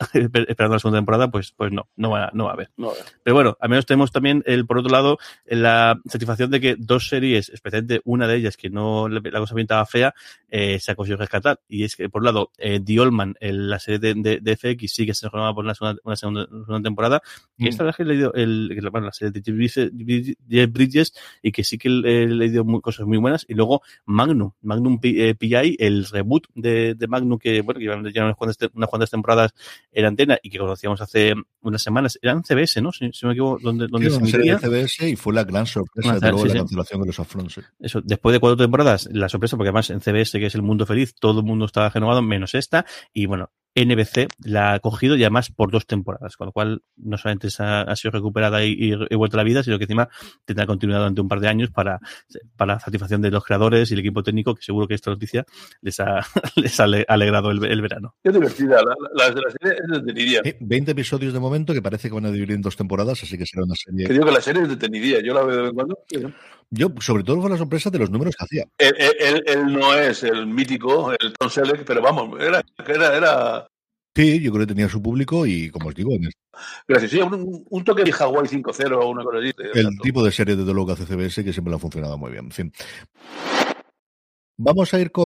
esperando 0.14 0.74
la 0.74 0.78
segunda 0.78 0.98
temporada, 0.98 1.30
pues, 1.30 1.52
pues 1.52 1.72
no, 1.72 1.88
no 1.96 2.10
va, 2.10 2.30
no 2.32 2.44
va 2.44 2.50
a 2.50 2.54
haber. 2.54 2.70
No, 2.76 2.92
Pero 3.22 3.34
bueno, 3.34 3.56
al 3.60 3.68
menos 3.68 3.86
tenemos 3.86 4.12
también, 4.12 4.42
el, 4.46 4.66
por 4.66 4.78
otro 4.78 4.90
lado, 4.90 5.18
la 5.46 6.00
satisfacción 6.06 6.50
de 6.50 6.60
que 6.60 6.76
dos 6.78 7.08
series, 7.08 7.48
especialmente 7.50 8.00
una 8.04 8.26
de 8.26 8.36
ellas, 8.36 8.56
que 8.56 8.70
no 8.70 9.08
la 9.08 9.20
cosa 9.40 9.54
pintaba 9.54 9.84
fea, 9.86 10.14
eh, 10.50 10.78
se 10.80 10.92
ha 10.92 10.94
conseguido 10.94 11.18
rescatar. 11.18 11.60
Y 11.68 11.84
es 11.84 11.96
que, 11.96 12.08
por 12.08 12.20
un 12.22 12.26
lado, 12.26 12.50
eh, 12.58 12.80
The 12.84 13.00
Oldman, 13.00 13.34
el- 13.40 13.68
la 13.68 13.78
serie 13.78 13.98
de, 13.98 14.14
de, 14.14 14.40
de 14.40 14.52
FX, 14.56 14.92
sí 14.92 15.06
que 15.06 15.14
se 15.14 15.28
renovaba 15.28 15.54
por 15.54 15.64
una 15.64 15.74
segunda, 15.74 16.00
una 16.04 16.16
segunda, 16.16 16.46
segunda 16.46 16.80
temporada. 16.82 17.22
Y 17.56 17.64
Mm. 17.64 17.68
esta 17.68 17.84
vez 17.84 17.96
que 17.96 18.02
he 18.02 18.06
leído 18.06 18.32
el, 18.34 18.88
bueno, 18.90 19.06
la 19.06 19.12
serie 19.12 19.32
de 19.32 19.42
Jeff 20.48 20.70
Bridges- 20.70 21.12
y 21.42 21.52
que 21.52 21.64
sí 21.64 21.76
que 21.78 21.88
he 21.88 22.26
leído 22.26 22.64
muy- 22.64 22.80
cosas 22.80 23.06
muy 23.06 23.18
buenas. 23.18 23.44
Y 23.48 23.54
luego 23.54 23.82
Magnum, 24.06 24.52
Magnum 24.62 24.98
eh, 25.02 25.34
PI, 25.60 25.76
el 25.78 26.06
reboot 26.06 26.46
de, 26.54 26.94
de 26.94 27.06
Magnum 27.06 27.38
que, 27.38 27.60
bueno, 27.62 27.78
que 27.78 27.84
llevan 27.84 28.04
ya 28.12 28.24
unas 28.24 28.36
cuantas, 28.36 28.70
unas 28.74 28.88
cuantas 28.88 29.10
temporadas 29.10 29.52
en 29.92 30.04
antena 30.04 30.38
y 30.42 30.50
que 30.50 30.58
conocíamos 30.58 31.00
hace 31.00 31.34
unas 31.62 31.82
semanas. 31.82 32.18
Era 32.20 32.32
en 32.32 32.42
CBS, 32.42 32.80
¿no? 32.82 32.92
Si, 32.92 33.10
si 33.12 33.24
no 33.24 33.28
me 33.28 33.32
equivoco, 33.34 33.58
donde, 33.62 33.86
donde 33.88 34.10
Sí, 34.10 34.30
se 34.30 34.58
CBS 34.58 35.08
y 35.10 35.16
fue 35.16 35.34
la 35.34 35.44
gran 35.44 35.66
sorpresa 35.66 36.18
de 36.18 36.20
luego 36.20 36.42
sí, 36.42 36.48
la 36.48 36.52
sí. 36.52 36.58
cancelación 36.58 37.00
de 37.02 37.06
los 37.06 37.20
Afrons. 37.20 37.60
Eso, 37.78 38.00
después 38.02 38.32
de 38.32 38.40
cuatro 38.40 38.56
temporadas, 38.56 39.08
la 39.12 39.28
sorpresa, 39.28 39.56
porque 39.56 39.68
además 39.68 39.90
en 39.90 40.00
CBS, 40.00 40.38
que 40.38 40.46
es 40.46 40.54
el 40.54 40.62
mundo 40.62 40.86
feliz, 40.86 41.14
todo 41.14 41.40
el 41.40 41.46
mundo 41.46 41.66
estaba 41.66 41.88
renovado, 41.90 42.22
menos 42.22 42.54
esta, 42.54 42.86
y 43.12 43.26
bueno, 43.26 43.50
NBC 43.84 44.28
la 44.44 44.74
ha 44.74 44.80
cogido 44.80 45.16
y 45.16 45.22
además 45.22 45.50
por 45.50 45.70
dos 45.70 45.86
temporadas, 45.86 46.36
con 46.36 46.46
lo 46.46 46.52
cual 46.52 46.82
no 46.96 47.16
solamente 47.18 47.48
ha, 47.58 47.82
ha 47.82 47.96
sido 47.96 48.12
recuperada 48.12 48.64
y, 48.64 48.72
y, 48.72 48.92
y 49.10 49.14
vuelta 49.16 49.36
a 49.36 49.38
la 49.38 49.44
vida, 49.44 49.62
sino 49.62 49.78
que 49.78 49.84
encima 49.84 50.08
tendrá 50.44 50.66
continuidad 50.66 51.00
durante 51.00 51.20
un 51.20 51.28
par 51.28 51.40
de 51.40 51.48
años 51.48 51.70
para, 51.70 51.98
para 52.56 52.74
la 52.74 52.80
satisfacción 52.80 53.20
de 53.22 53.30
los 53.30 53.44
creadores 53.44 53.90
y 53.90 53.94
el 53.94 54.00
equipo 54.00 54.22
técnico, 54.22 54.54
que 54.54 54.62
seguro 54.62 54.86
que 54.88 54.94
esta 54.94 55.10
noticia 55.10 55.44
les 55.80 55.98
ha, 56.00 56.20
les 56.56 56.78
ha 56.80 56.84
ale- 56.84 57.04
alegrado 57.08 57.50
el, 57.50 57.64
el 57.64 57.82
verano. 57.82 58.14
Qué 58.22 58.30
divertida. 58.30 58.76
La, 58.82 58.94
la, 59.14 59.34
la 59.34 59.50
serie 59.50 59.78
es 59.82 59.88
detenidilla. 59.90 60.40
Eh, 60.44 60.56
20 60.60 60.90
episodios 60.92 61.32
de 61.32 61.40
momento 61.40 61.72
que 61.72 61.82
parece 61.82 62.08
que 62.08 62.14
van 62.14 62.26
a 62.26 62.30
dividir 62.30 62.52
en 62.56 62.62
dos 62.62 62.76
temporadas, 62.76 63.22
así 63.22 63.36
que 63.38 63.46
será 63.46 63.64
una 63.64 63.74
Que 63.74 63.90
serie. 63.90 64.08
digo 64.08 64.24
que 64.26 64.32
la 64.32 64.40
serie 64.40 64.62
es 64.62 64.68
detenidilla. 64.68 65.20
Yo 65.22 65.34
la 65.34 65.42
veo 65.42 65.56
de 65.56 65.62
vez 65.62 65.70
en 65.70 65.74
cuando. 65.74 65.98
Yo, 66.70 66.88
sobre 67.00 67.24
todo, 67.24 67.40
fue 67.40 67.48
la 67.48 67.56
sorpresa 67.56 67.88
de 67.88 67.98
los 67.98 68.10
números 68.10 68.34
que 68.36 68.44
hacía. 68.44 68.64
Él, 68.76 68.94
él- 68.98 69.16
él- 69.20 69.42
él 69.46 69.72
no 69.72 69.94
es 69.94 70.22
el 70.22 70.46
mítico, 70.46 71.12
el 71.12 71.32
Tom 71.32 71.48
Selleck, 71.48 71.84
pero 71.84 72.02
vamos, 72.02 72.38
era, 72.42 72.62
era, 72.86 73.16
era 73.16 73.67
Sí, 74.18 74.40
yo 74.40 74.50
creo 74.50 74.66
que 74.66 74.74
tenía 74.74 74.88
su 74.88 75.00
público 75.00 75.46
y, 75.46 75.70
como 75.70 75.90
os 75.90 75.94
digo, 75.94 76.10
en 76.12 76.28
gracias. 76.88 77.12
Sí, 77.12 77.20
un, 77.20 77.64
un 77.70 77.84
toque 77.84 78.02
de 78.02 78.10
Hawaii 78.10 78.48
5-0 78.48 78.98
o 79.00 79.10
una 79.10 79.22
cosa 79.22 79.38
así. 79.38 79.52
el 79.58 79.66
Exacto. 79.66 80.02
tipo 80.02 80.24
de 80.24 80.32
serie 80.32 80.56
de 80.56 80.64
luego 80.64 80.86
que 80.86 80.92
hace 80.94 81.06
CBS 81.06 81.44
que 81.44 81.52
siempre 81.52 81.70
le 81.70 81.76
ha 81.76 81.78
funcionado 81.78 82.18
muy 82.18 82.32
bien. 82.32 82.46
En 82.46 82.50
fin. 82.50 82.72
Vamos 84.56 84.92
a 84.92 84.98
ir 84.98 85.12
con 85.12 85.24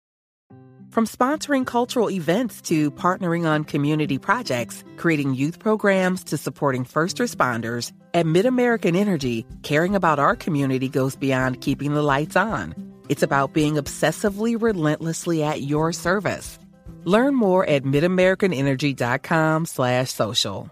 From 0.91 1.07
sponsoring 1.07 1.65
cultural 1.65 2.11
events 2.11 2.61
to 2.69 2.91
partnering 2.91 3.47
on 3.47 3.65
community 3.65 4.19
projects, 4.19 4.85
creating 4.99 5.33
youth 5.35 5.59
programs 5.59 6.23
to 6.25 6.37
supporting 6.37 6.85
first 6.85 7.17
responders, 7.17 7.91
at 8.13 8.27
MidAmerican 8.27 8.95
Energy, 8.95 9.47
caring 9.63 9.97
about 9.97 10.19
our 10.19 10.37
community 10.37 10.91
goes 10.91 11.17
beyond 11.17 11.63
keeping 11.63 11.95
the 11.95 12.03
lights 12.03 12.37
on. 12.37 12.75
It's 13.09 13.23
about 13.23 13.55
being 13.55 13.75
obsessively 13.77 14.61
relentlessly 14.61 15.43
at 15.43 15.63
your 15.63 15.91
service. 15.91 16.59
Learn 17.05 17.35
more 17.35 17.67
at 17.67 17.85
midamericanenergy.com 17.85 19.67
slash 19.67 20.11
social. 20.11 20.71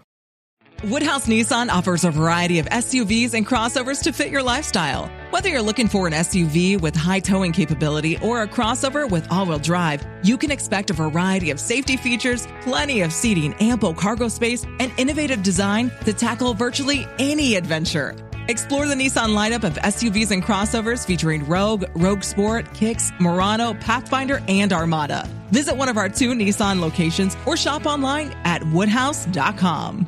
Woodhouse 0.85 1.27
Nissan 1.27 1.69
offers 1.69 2.03
a 2.03 2.11
variety 2.11 2.59
of 2.59 2.65
SUVs 2.65 3.33
and 3.35 3.47
crossovers 3.47 4.03
to 4.03 4.11
fit 4.11 4.29
your 4.29 4.43
lifestyle. 4.43 5.09
Whether 5.29 5.47
you're 5.47 5.61
looking 5.61 5.87
for 5.87 6.07
an 6.07 6.13
SUV 6.13 6.81
with 6.81 6.93
high 6.93 7.21
towing 7.21 7.53
capability 7.53 8.17
or 8.17 8.41
a 8.41 8.47
crossover 8.47 9.09
with 9.09 9.25
all 9.31 9.45
wheel 9.45 9.59
drive, 9.59 10.05
you 10.23 10.37
can 10.37 10.51
expect 10.51 10.89
a 10.89 10.93
variety 10.93 11.51
of 11.51 11.59
safety 11.61 11.95
features, 11.95 12.49
plenty 12.63 13.01
of 13.01 13.13
seating, 13.13 13.53
ample 13.61 13.93
cargo 13.93 14.27
space, 14.27 14.65
and 14.81 14.91
innovative 14.97 15.41
design 15.41 15.89
to 16.03 16.11
tackle 16.11 16.53
virtually 16.53 17.07
any 17.17 17.55
adventure. 17.55 18.13
Explore 18.49 18.87
the 18.87 18.95
Nissan 18.95 19.29
lineup 19.29 19.63
of 19.63 19.75
SUVs 19.75 20.31
and 20.31 20.43
crossovers 20.43 21.05
featuring 21.05 21.47
Rogue, 21.47 21.85
Rogue 21.95 22.23
Sport, 22.23 22.73
Kicks, 22.73 23.09
Murano, 23.21 23.73
Pathfinder, 23.75 24.41
and 24.49 24.73
Armada. 24.73 25.29
Visit 25.53 25.77
one 25.77 25.87
of 25.87 25.97
our 25.97 26.09
two 26.09 26.33
Nissan 26.33 26.81
locations 26.81 27.37
or 27.45 27.55
shop 27.55 27.85
online 27.85 28.31
at 28.43 28.63
woodhouse.com. 28.73 30.07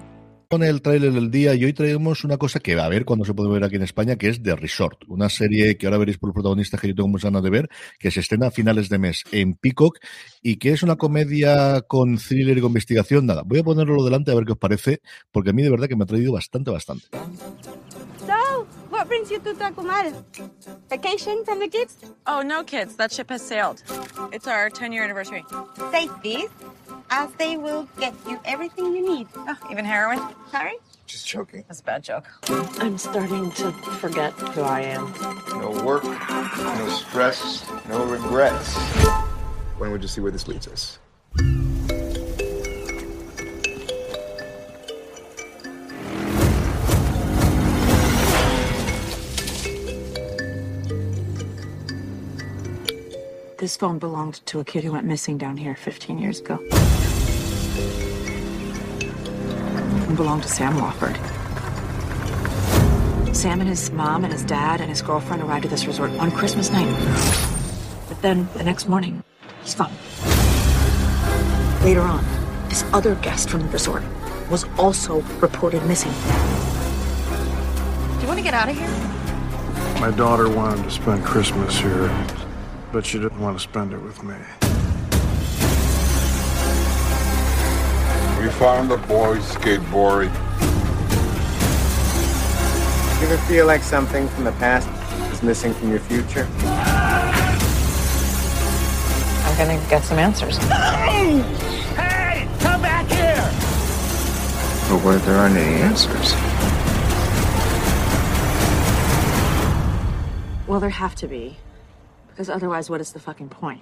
con 0.50 0.64
el 0.64 0.82
tráiler 0.82 1.12
del 1.12 1.32
día 1.32 1.56
y 1.56 1.66
hoy 1.66 1.74
traemos 1.74 2.24
una 2.24 2.38
cosa 2.38 2.60
que 2.60 2.76
va 2.76 2.86
a 2.86 2.90
ver 2.90 3.04
cuando 3.04 3.26
se 3.26 3.34
puede 3.34 3.50
ver 3.50 3.64
aquí 3.64 3.76
en 3.76 3.82
España, 3.82 4.16
que 4.16 4.30
es 4.30 4.42
The 4.42 4.56
Resort, 4.56 5.04
una 5.08 5.28
serie 5.28 5.76
que 5.76 5.88
ahora 5.88 5.98
veréis 5.98 6.18
por 6.18 6.30
los 6.30 6.34
protagonistas 6.34 6.80
que 6.80 6.88
yo 6.88 6.96
tengo 6.96 7.10
muchas 7.10 7.32
ganas 7.32 7.44
de 7.44 7.50
ver, 7.50 7.70
que 8.00 8.12
se 8.12 8.22
estrena 8.22 8.48
a 8.48 8.52
finales 8.52 8.88
de 8.90 8.98
mes 8.98 9.24
en 9.32 9.56
Peacock 9.56 10.00
y 10.42 10.58
que 10.58 10.72
es 10.72 10.84
una 10.84 10.96
comedia 10.96 11.82
con 11.82 12.18
thriller 12.18 12.58
y 12.58 12.62
con 12.62 12.70
investigación. 12.70 13.26
Nada, 13.26 13.44
voy 13.46 13.60
a 13.60 13.64
ponerlo 13.64 14.04
delante 14.04 14.32
a 14.32 14.36
ver 14.36 14.46
qué 14.46 14.54
os 14.54 14.58
parece, 14.58 15.02
porque 15.32 15.50
a 15.50 15.54
mí 15.54 15.62
de 15.62 15.70
verdad 15.70 15.88
que 15.88 15.96
me 15.96 16.04
ha 16.04 16.08
traído 16.08 16.32
bastante, 16.32 16.72
bastante. 16.72 17.08
So, 19.06 19.10
what 19.10 19.18
brings 19.20 19.30
you 19.30 19.40
to 19.40 19.54
Tacumal? 19.54 20.24
Vacation 20.90 21.46
from 21.46 21.60
the 21.60 21.68
kids? 21.68 21.98
Oh, 22.26 22.42
no, 22.42 22.64
kids. 22.64 22.96
That 22.96 23.12
ship 23.12 23.30
has 23.30 23.44
sailed. 23.44 23.84
It's 24.32 24.48
our 24.48 24.68
10 24.72 24.92
year 24.92 25.04
anniversary. 25.04 25.46
Say 25.92 26.10
this, 26.24 26.50
as 27.12 27.30
they 27.34 27.56
will 27.56 27.88
get 28.00 28.16
you 28.28 28.40
everything 28.46 28.96
you 28.96 29.08
need. 29.08 29.28
Oh, 29.36 29.56
even 29.70 29.86
heroin? 29.86 30.20
Sorry? 30.50 30.78
Just 31.06 31.28
joking. 31.28 31.64
That's 31.68 31.82
a 31.82 31.84
bad 31.84 32.04
joke. 32.04 32.26
I'm 32.80 32.98
starting 32.98 33.52
to 33.52 33.72
forget 34.02 34.34
who 34.34 34.62
I 34.64 34.82
am. 34.82 35.14
No 35.60 35.70
work, 35.86 36.04
no 36.04 36.90
stress, 36.90 37.64
no 37.88 38.06
regrets. 38.06 38.76
When 39.78 39.92
would 39.92 40.02
you 40.02 40.08
see 40.08 40.22
where 40.22 40.32
this 40.32 40.48
leads 40.48 40.68
us? 40.68 40.98
This 53.58 53.78
phone 53.78 54.00
belonged 54.00 54.46
to 54.48 54.60
a 54.60 54.66
kid 54.66 54.84
who 54.84 54.92
went 54.92 55.06
missing 55.06 55.38
down 55.38 55.56
here 55.56 55.76
15 55.76 56.20
years 56.20 56.42
ago. 56.42 56.60
It 60.12 60.16
belonged 60.18 60.44
to 60.44 60.50
Sam 60.50 60.74
Wofford. 60.74 61.16
Sam 63.34 63.62
and 63.62 63.70
his 63.70 63.92
mom 63.92 64.26
and 64.26 64.34
his 64.34 64.44
dad 64.44 64.82
and 64.82 64.90
his 64.90 65.02
girlfriend 65.02 65.42
arrived 65.42 65.64
at 65.64 65.72
this 65.72 65.88
resort 65.88 66.12
on 66.20 66.32
Christmas 66.32 66.70
night. 66.70 66.94
But 68.10 68.22
then 68.22 68.50
the 68.56 68.64
next 68.64 68.90
morning, 68.90 69.24
he's 69.64 69.74
gone. 69.74 69.94
Later 71.82 72.02
on, 72.02 72.26
this 72.68 72.84
other 72.92 73.16
guest 73.16 73.50
from 73.50 73.62
the 73.62 73.70
resort 73.70 74.04
was 74.52 74.66
also 74.78 75.22
reported 75.40 75.82
missing. 75.86 76.12
Do 78.16 78.22
you 78.22 78.28
want 78.28 78.38
to 78.38 78.44
get 78.44 78.54
out 78.54 78.68
of 78.68 78.76
here? 78.78 78.90
My 80.02 80.12
daughter 80.12 80.50
wanted 80.50 80.84
to 80.84 80.92
spend 80.92 81.24
Christmas 81.24 81.78
here, 81.78 82.10
but 82.96 83.06
she 83.06 83.20
didn't 83.20 83.42
want 83.42 83.58
to 83.58 83.62
spend 83.62 83.92
it 83.92 83.98
with 83.98 84.24
me. 84.24 84.36
We 88.42 88.50
found 88.52 88.90
a 88.90 88.96
boy 88.96 89.38
skateboarding. 89.40 90.34
You 93.20 93.28
ever 93.28 93.38
feel 93.50 93.66
like 93.68 93.84
something 93.84 94.30
from 94.30 94.46
the 94.46 94.54
past 94.54 94.88
is 95.34 95.44
missing 95.44 95.74
from 95.74 95.90
your 95.90 96.00
future? 96.00 96.48
I'm 99.44 99.58
gonna 99.58 99.86
get 99.90 100.02
some 100.06 100.18
answers. 100.18 100.56
Hey, 100.56 102.48
come 102.62 102.82
back 102.82 103.08
here! 103.08 103.36
But 104.90 105.04
what 105.04 105.16
if 105.16 105.26
there 105.26 105.36
aren't 105.36 105.58
any 105.58 105.82
answers? 105.82 106.34
Well, 110.66 110.80
there 110.80 110.90
have 110.90 111.16
to 111.16 111.28
be. 111.28 111.58
Because 112.36 112.50
otherwise, 112.50 112.90
what 112.90 113.00
is 113.00 113.14
the 113.14 113.20
fucking 113.20 113.48
point? 113.48 113.82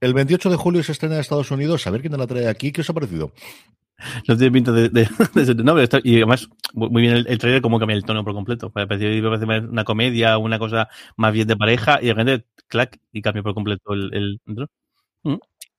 El 0.00 0.14
28 0.14 0.50
de 0.50 0.56
julio 0.56 0.82
se 0.82 0.92
estrena 0.92 1.14
en 1.14 1.20
Estados 1.20 1.50
Unidos. 1.50 1.86
A 1.86 1.90
ver 1.90 2.00
quién 2.00 2.16
la 2.18 2.26
trae 2.26 2.48
aquí. 2.48 2.72
¿Qué 2.72 2.80
os 2.80 2.90
ha 2.90 2.94
parecido? 2.94 3.32
No 4.26 4.36
tiene 4.36 4.50
pinta 4.50 4.72
de, 4.72 4.88
de, 4.88 5.02
de- 5.54 5.54
no, 5.62 5.74
pero 5.74 5.82
está- 5.82 6.00
y 6.02 6.16
además, 6.16 6.48
muy 6.74 7.02
bien 7.02 7.14
el, 7.14 7.26
el 7.28 7.38
trailer, 7.38 7.62
como 7.62 7.78
cambia 7.78 7.96
el 7.96 8.04
tono 8.04 8.24
por 8.24 8.34
completo. 8.34 8.72
Me 8.74 8.86
parece, 8.86 9.22
parece 9.22 9.44
una 9.68 9.84
comedia, 9.84 10.38
una 10.38 10.58
cosa 10.58 10.88
más 11.16 11.32
bien 11.32 11.46
de 11.46 11.56
pareja, 11.56 12.00
y 12.02 12.06
de 12.06 12.14
repente, 12.14 12.46
clac, 12.66 12.98
y 13.12 13.22
cambia 13.22 13.42
por 13.44 13.54
completo 13.54 13.92
el. 13.94 14.12
el 14.12 14.40
intro. 14.46 14.68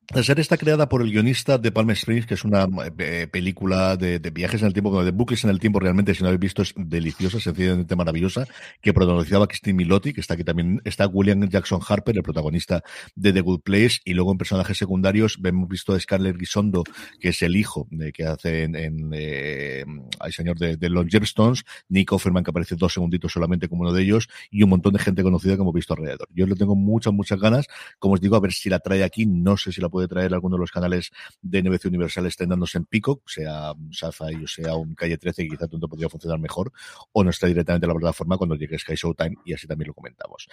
La 0.10 0.22
serie 0.22 0.42
está 0.42 0.58
creada 0.58 0.89
por 0.89 1.02
el 1.02 1.12
guionista 1.12 1.58
de 1.58 1.72
Palm 1.72 1.89
Springs, 1.92 2.26
que 2.26 2.34
es 2.34 2.44
una 2.44 2.68
eh, 2.98 3.28
película 3.32 3.96
de, 3.96 4.20
viajes 4.20 4.62
en 4.62 4.68
el 4.68 4.74
tiempo, 4.74 5.02
de 5.02 5.12
buques 5.12 5.46
en 5.46 5.50
el 5.50 5.60
tiempo, 5.60 5.80
realmente, 5.80 6.13
si 6.13 6.22
no 6.22 6.28
habéis 6.28 6.42
visto, 6.42 6.62
es 6.62 6.74
deliciosa, 6.76 7.39
sencillamente 7.39 7.96
maravillosa, 7.96 8.46
que 8.82 8.94
protagonizaba 8.94 9.48
Christine 9.48 9.76
Milotti, 9.76 10.12
que 10.12 10.20
está 10.20 10.34
aquí 10.34 10.44
también, 10.44 10.82
está 10.84 11.08
William 11.08 11.48
Jackson 11.48 11.80
Harper, 11.88 12.18
el 12.18 12.22
protagonista 12.22 12.84
de 13.16 13.32
The 13.32 13.39
Good 13.39 13.62
Place, 13.62 14.02
y 14.04 14.13
luego 14.13 14.34
en 14.34 14.38
personajes 14.38 14.78
secundarios 14.78 15.39
hemos 15.42 15.70
visto 15.70 15.94
a 15.94 16.00
Scarlett 16.00 16.38
Gisondo, 16.38 16.84
que 17.22 17.30
es 17.30 17.42
el 17.42 17.56
hijo 17.56 17.88
de, 17.89 18.12
que 18.12 18.26
hace 18.26 18.63
en 18.63 19.10
eh, 19.13 19.86
señor 20.32 20.60
de, 20.60 20.76
de 20.76 20.89
los 20.89 21.08
Gemstones, 21.08 21.63
Nick 21.88 22.12
Offerman, 22.12 22.44
que 22.44 22.52
aparece 22.52 22.76
dos 22.76 22.94
segunditos 22.94 23.32
solamente 23.32 23.70
como 23.70 23.84
uno 23.84 23.94
de 23.94 24.04
ellos, 24.04 24.28
y 24.52 24.63
un 24.63 24.70
montón 24.70 24.94
de 24.94 25.00
gente 25.00 25.24
conocida 25.24 25.56
que 25.56 25.62
hemos 25.62 25.74
visto 25.74 25.94
alrededor. 25.94 26.28
Yo 26.34 26.46
le 26.46 26.56
tengo 26.56 26.76
muchas, 26.76 27.13
muchas 27.13 27.39
ganas, 27.39 27.68
como 28.00 28.16
os 28.16 28.22
digo, 28.22 28.36
a 28.36 28.42
ver 28.42 28.52
si 28.52 28.70
la 28.70 28.80
trae 28.80 29.06
aquí, 29.06 29.26
no 29.26 29.56
sé 29.56 29.72
si 29.72 29.80
la 29.80 29.92
puede 29.93 30.08
traer 30.08 30.34
alguno 30.34 30.56
de 30.56 30.62
los 30.62 30.71
canales 30.71 31.12
de 31.43 31.62
NBC 31.62 31.86
Universal 31.86 32.25
estrenándose 32.25 32.79
en 32.79 32.86
Pico, 32.86 33.21
sea 33.27 33.73
Sci-Fi 33.91 34.44
o 34.44 34.48
sea 34.48 34.75
un 34.75 34.96
Calle 34.96 35.19
13, 35.19 35.44
que 35.44 35.50
quizá 35.50 35.67
tonto 35.67 35.87
podría 35.87 36.10
funcionar 36.10 36.39
mejor, 36.39 36.71
o 37.12 37.23
no 37.23 37.29
está 37.29 37.46
directamente 37.46 37.85
en 37.85 37.89
la 37.89 38.00
plataforma 38.00 38.37
cuando 38.37 38.56
llegue 38.56 38.79
Sky 38.79 38.96
Showtime, 38.96 39.35
y 39.46 39.54
así 39.54 39.67
también 39.67 39.89
lo 39.89 39.94
comentamos. 39.94 40.48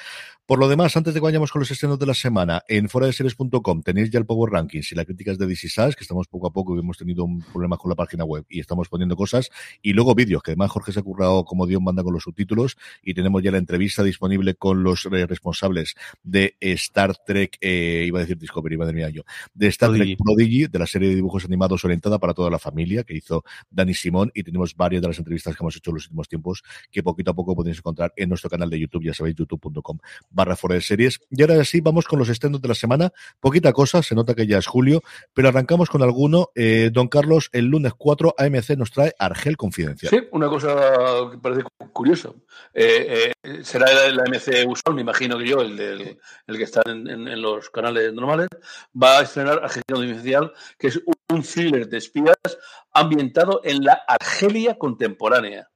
Por 0.45 0.59
lo 0.59 0.69
demás, 0.69 0.95
antes 0.95 1.15
de 1.15 1.21
que 1.21 1.25
vayamos 1.25 1.51
con 1.51 1.61
los 1.61 1.71
estrenos 1.71 1.99
de 1.99 2.05
la 2.05 2.13
semana, 2.13 2.63
en 2.69 2.91
foradeseries.com 2.91 3.83
tenéis 3.83 4.11
ya 4.11 4.19
el 4.19 4.27
Power 4.27 4.53
Rankings 4.53 4.93
y 4.93 4.95
las 4.95 5.07
críticas 5.07 5.39
de 5.39 5.47
DC 5.47 5.71
Sass, 5.71 5.97
que 5.97 6.05
estamos 6.05 6.29
poco 6.29 6.49
a 6.49 6.53
poco, 6.53 6.77
y 6.77 6.81
hemos 6.81 6.99
tenido 6.99 7.25
un 7.25 7.41
problema 7.41 7.79
con 7.79 7.89
la 7.89 7.95
página 7.95 8.25
web 8.25 8.45
y 8.51 8.61
estamos 8.61 8.91
poniendo 8.91 9.17
cosas, 9.17 9.51
y 9.81 9.95
luego 9.95 10.15
vídeos, 10.15 10.43
que 10.43 10.51
además 10.51 10.71
Jorge 10.71 10.93
se 10.93 11.01
ha 11.01 11.03
currado 11.03 11.47
como 11.47 11.67
Dios 11.67 11.81
manda 11.81 12.03
con 12.03 12.13
los 12.13 12.25
subtítulos, 12.25 12.77
y 13.03 13.15
tenemos 13.15 13.43
ya 13.43 13.51
la 13.51 13.59
entrevista 13.59 14.03
disponible 14.03 14.55
con 14.55 14.83
los 14.83 15.07
eh, 15.07 15.27
responsables 15.27 15.95
de 16.23 16.57
Star 16.61 17.17
Trek, 17.25 17.57
eh, 17.63 18.05
iba 18.07 18.19
a 18.19 18.23
decir 18.23 18.37
Discovery, 18.37 18.77
madre 18.77 18.93
mía 18.93 19.09
yo, 19.09 19.23
de 19.55 19.69
Star 19.69 19.93
Trek 19.93 20.19
Prodigy, 20.19 20.67
de 20.67 20.79
la 20.79 20.87
serie 20.87 21.09
de 21.09 21.15
dibujos 21.15 21.45
animados 21.45 21.85
orientada 21.85 22.19
para 22.19 22.35
toda 22.35 22.51
la 22.51 22.59
familia 22.59 23.05
que 23.05 23.15
hizo 23.15 23.45
Dani 23.71 23.95
Simón 23.95 24.31
y 24.35 24.43
tenemos 24.43 24.75
varias 24.77 25.03
de 25.03 25.09
las 25.09 25.19
entrevistas 25.19 25.57
que 25.57 25.63
hemos 25.63 25.77
hecho 25.77 25.91
en 25.91 25.95
los 25.95 26.05
últimos 26.05 26.29
tiempos 26.29 26.63
que 26.91 27.03
poquito 27.03 27.31
a 27.31 27.35
poco 27.35 27.55
podéis 27.55 27.79
encontrar 27.79 28.13
en 28.17 28.29
nuestro 28.29 28.51
canal 28.51 28.71
de 28.71 28.79
YouTube, 28.79 29.05
ya 29.05 29.15
sabéis, 29.15 29.37
youtube.com 29.37 29.99
barra 30.31 30.57
fuera 30.57 30.75
de 30.75 30.81
series. 30.81 31.21
Y 31.31 31.43
ahora 31.43 31.65
sí, 31.65 31.81
vamos 31.81 32.07
con 32.07 32.19
los 32.19 32.29
estrenos 32.29 32.61
de 32.61 32.69
la 32.69 32.75
semana. 32.75 33.13
Poquita 33.41 33.73
cosa, 33.73 34.03
se 34.03 34.15
nota 34.15 34.35
que 34.35 34.47
ya 34.47 34.59
es 34.59 34.67
julio, 34.67 35.03
pero 35.33 35.49
arrancamos 35.49 35.89
con 35.89 36.03
alguno. 36.03 36.51
Eh, 36.55 36.91
don 36.93 37.09
Carlos, 37.09 37.49
el 37.53 37.67
lunes 37.67 37.93
4 37.97 38.35
AMC 38.37 38.71
nos 38.77 38.91
trae 38.91 39.15
Argel 39.19 39.57
Confidencial. 39.57 40.11
Sí, 40.11 40.29
una 40.33 40.49
cosa 40.49 41.31
que 41.31 41.39
parece 41.39 41.63
curiosa. 41.93 42.31
Eh, 42.75 43.33
eh, 43.43 43.61
será 43.63 43.87
la 44.11 44.23
AMC 44.23 44.69
usual, 44.69 44.95
me 44.95 45.03
imagino 45.03 45.39
que 45.39 45.47
yo, 45.47 45.61
el, 45.61 45.77
del, 45.77 46.19
el 46.47 46.57
que 46.57 46.65
está 46.65 46.83
en, 46.87 47.09
en, 47.09 47.29
en, 47.29 47.43
los 47.43 47.71
canales 47.71 48.13
normales, 48.13 48.49
va 49.01 49.20
a 49.21 49.25
estrenar 49.25 49.61
Argel 49.63 49.83
Confidencial, 49.89 50.53
que 50.79 50.89
es 50.89 51.01
un 51.29 51.43
thriller 51.43 51.89
de 51.89 51.99
espías 51.99 52.37
ambientado 52.93 53.61
en 53.65 53.85
la 53.85 54.01
Argelia 54.07 54.77
contemporánea. 54.77 55.69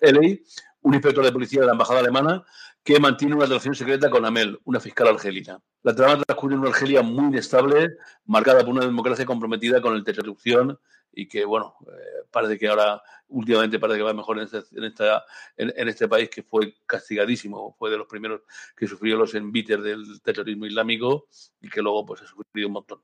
L.A., 0.00 0.36
un 0.82 0.94
inspector 0.94 1.24
de 1.24 1.32
policía 1.32 1.60
de 1.60 1.66
la 1.66 1.72
embajada 1.72 2.00
alemana 2.00 2.44
que 2.82 3.00
mantiene 3.00 3.34
una 3.34 3.46
relación 3.46 3.74
secreta 3.74 4.08
con 4.08 4.24
Amel, 4.24 4.60
una 4.64 4.78
fiscal 4.78 5.08
argelina. 5.08 5.60
La 5.82 5.94
trama 5.94 6.22
transcurre 6.22 6.54
en 6.54 6.60
una 6.60 6.68
Argelia 6.70 7.02
muy 7.02 7.26
inestable, 7.26 7.96
marcada 8.24 8.60
por 8.60 8.70
una 8.70 8.84
democracia 8.84 9.26
comprometida 9.26 9.80
con 9.80 9.94
el 9.94 10.00
interrupción 10.00 10.78
y 11.16 11.26
que, 11.26 11.46
bueno, 11.46 11.74
eh, 11.88 12.26
parece 12.30 12.58
que 12.58 12.68
ahora, 12.68 13.02
últimamente, 13.28 13.78
parece 13.78 13.98
que 13.98 14.04
va 14.04 14.12
mejor 14.12 14.38
en 14.38 14.44
este, 14.44 14.58
en, 14.72 14.84
esta, 14.84 15.24
en, 15.56 15.72
en 15.74 15.88
este 15.88 16.06
país 16.06 16.28
que 16.28 16.42
fue 16.42 16.76
castigadísimo, 16.84 17.74
fue 17.78 17.90
de 17.90 17.96
los 17.96 18.06
primeros 18.06 18.42
que 18.76 18.86
sufrió 18.86 19.16
los 19.16 19.34
envites 19.34 19.82
del 19.82 20.20
terrorismo 20.22 20.66
islámico 20.66 21.26
y 21.62 21.70
que 21.70 21.80
luego 21.80 22.04
pues 22.04 22.20
ha 22.20 22.26
sufrido 22.26 22.68
un 22.68 22.74
montón. 22.74 23.00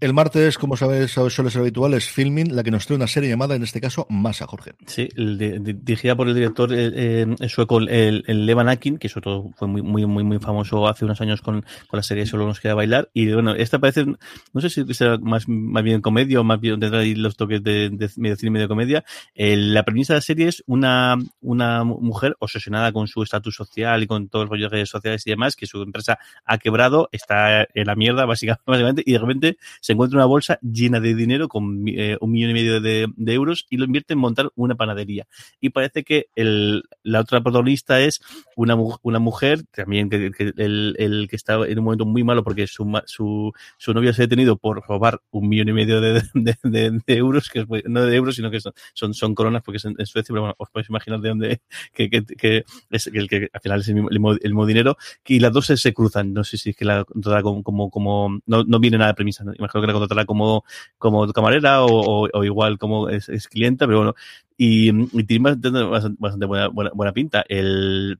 El 0.00 0.14
martes, 0.14 0.56
como 0.56 0.78
sabes, 0.78 1.10
suele 1.10 1.50
ser 1.50 1.60
habitual, 1.60 1.92
es 1.92 2.08
Filming, 2.08 2.56
la 2.56 2.62
que 2.62 2.70
nos 2.70 2.86
trae 2.86 2.96
una 2.96 3.06
serie 3.06 3.28
llamada, 3.28 3.54
en 3.54 3.62
este 3.62 3.82
caso, 3.82 4.06
Masa, 4.08 4.46
Jorge. 4.46 4.72
Sí, 4.86 5.06
el 5.14 5.36
dirigida 5.36 6.16
por 6.16 6.26
el 6.26 6.34
director 6.34 6.72
eh, 6.72 7.26
eh, 7.38 7.48
sueco, 7.50 7.80
el, 7.80 8.24
el 8.26 8.46
Levan 8.46 8.70
Akin, 8.70 8.96
que 8.96 9.10
sobre 9.10 9.24
todo 9.24 9.50
fue 9.58 9.68
muy, 9.68 9.82
muy, 9.82 10.06
muy, 10.06 10.24
muy 10.24 10.38
famoso 10.38 10.88
hace 10.88 11.04
unos 11.04 11.20
años 11.20 11.42
con, 11.42 11.66
con 11.86 11.98
la 11.98 12.02
serie 12.02 12.24
Solo 12.24 12.46
nos 12.46 12.60
queda 12.60 12.72
bailar. 12.72 13.10
Y 13.12 13.30
bueno, 13.30 13.54
esta 13.54 13.78
parece, 13.78 14.06
no 14.06 14.60
sé 14.62 14.70
si 14.70 14.94
será 14.94 15.18
más, 15.18 15.46
más 15.46 15.82
bien 15.82 16.00
comedia 16.00 16.40
o 16.40 16.44
más 16.44 16.58
bien 16.58 16.80
tendrá 16.80 17.00
ahí 17.00 17.14
los 17.14 17.36
toques 17.36 17.62
de, 17.62 17.90
de 17.90 18.10
medio 18.16 18.36
cine 18.36 18.48
y 18.48 18.52
medio 18.52 18.68
comedia. 18.68 19.04
El, 19.34 19.74
la 19.74 19.82
premisa 19.82 20.14
de 20.14 20.18
la 20.18 20.22
serie 20.22 20.48
es 20.48 20.64
una, 20.66 21.18
una 21.42 21.84
mujer 21.84 22.36
obsesionada 22.38 22.90
con 22.92 23.06
su 23.06 23.22
estatus 23.22 23.54
social 23.54 24.02
y 24.02 24.06
con 24.06 24.30
todos 24.30 24.48
los 24.48 24.50
rollos 24.52 24.88
sociales 24.88 25.26
y 25.26 25.30
demás, 25.30 25.56
que 25.56 25.66
su 25.66 25.82
empresa 25.82 26.18
ha 26.46 26.56
quebrado, 26.56 27.10
está 27.12 27.68
en 27.74 27.86
la 27.86 27.96
mierda, 27.96 28.24
básicamente, 28.64 29.02
y 29.04 29.12
de 29.12 29.18
repente 29.18 29.58
se 29.80 29.92
encuentra 29.92 30.18
una 30.18 30.26
bolsa 30.26 30.58
llena 30.62 31.00
de 31.00 31.14
dinero 31.14 31.48
con 31.48 31.84
eh, 31.88 32.16
un 32.20 32.30
millón 32.30 32.50
y 32.50 32.54
medio 32.54 32.80
de, 32.80 33.08
euros 33.30 33.66
y 33.70 33.76
lo 33.76 33.84
invierte 33.84 34.14
en 34.14 34.18
montar 34.18 34.50
una 34.56 34.74
panadería. 34.74 35.26
Y 35.60 35.70
parece 35.70 36.02
que 36.02 36.26
el, 36.34 36.82
la 37.02 37.20
otra 37.20 37.40
protagonista 37.42 38.00
es 38.00 38.20
una, 38.56 38.76
una 39.02 39.18
mujer, 39.18 39.62
también 39.70 40.10
que, 40.10 40.30
el, 40.56 40.96
el, 40.98 41.28
que 41.28 41.36
está 41.36 41.54
en 41.66 41.78
un 41.78 41.84
momento 41.84 42.04
muy 42.04 42.24
malo 42.24 42.42
porque 42.42 42.66
su, 42.66 43.00
su, 43.06 43.52
su 43.78 43.94
novio 43.94 44.12
se 44.12 44.22
ha 44.22 44.26
detenido 44.26 44.56
por 44.56 44.82
robar 44.86 45.20
un 45.30 45.48
millón 45.48 45.68
y 45.68 45.72
medio 45.72 46.00
de, 46.00 46.22
de, 46.34 47.00
euros, 47.06 47.48
que 47.50 47.64
no 47.86 48.04
de 48.04 48.16
euros, 48.16 48.36
sino 48.36 48.50
que 48.50 48.60
son, 48.60 49.14
son, 49.14 49.34
coronas 49.34 49.62
porque 49.62 49.78
es 49.78 49.84
en, 49.84 49.94
Suecia, 50.06 50.32
pero 50.32 50.40
bueno, 50.42 50.54
os 50.58 50.70
podéis 50.70 50.88
imaginar 50.88 51.20
de 51.20 51.28
dónde, 51.28 51.60
que, 51.92 52.10
que, 52.10 52.24
que 52.24 52.64
es 52.90 53.06
el 53.06 53.28
que 53.28 53.48
al 53.52 53.60
final 53.60 53.80
es 53.80 53.88
el 53.88 53.94
mismo, 53.94 54.32
el 54.32 54.38
mismo, 54.40 54.66
dinero, 54.66 54.96
y 55.26 55.38
las 55.38 55.52
dos 55.52 55.66
se, 55.66 55.94
cruzan. 55.94 56.32
No 56.32 56.44
sé 56.44 56.56
si 56.56 56.70
es 56.70 56.76
que 56.76 56.84
la 56.84 57.04
como, 57.04 57.90
como, 57.90 58.40
no, 58.46 58.64
no 58.64 58.80
viene 58.80 58.98
nada 58.98 59.14
premisa. 59.14 59.44
Imagino 59.58 59.80
que 59.80 59.86
la 59.86 59.92
contratará 59.92 60.24
como, 60.24 60.64
como 60.98 61.32
camarera 61.32 61.84
o, 61.84 62.44
igual 62.44 62.78
como 62.78 63.08
es, 63.08 63.28
es, 63.28 63.48
clienta, 63.48 63.86
pero 63.86 63.98
bueno, 63.98 64.14
y, 64.56 64.92
tiene 65.24 65.54
bastante, 65.82 66.16
bastante 66.18 66.46
buena, 66.46 66.68
buena, 66.68 67.12
pinta. 67.12 67.44
El, 67.48 68.18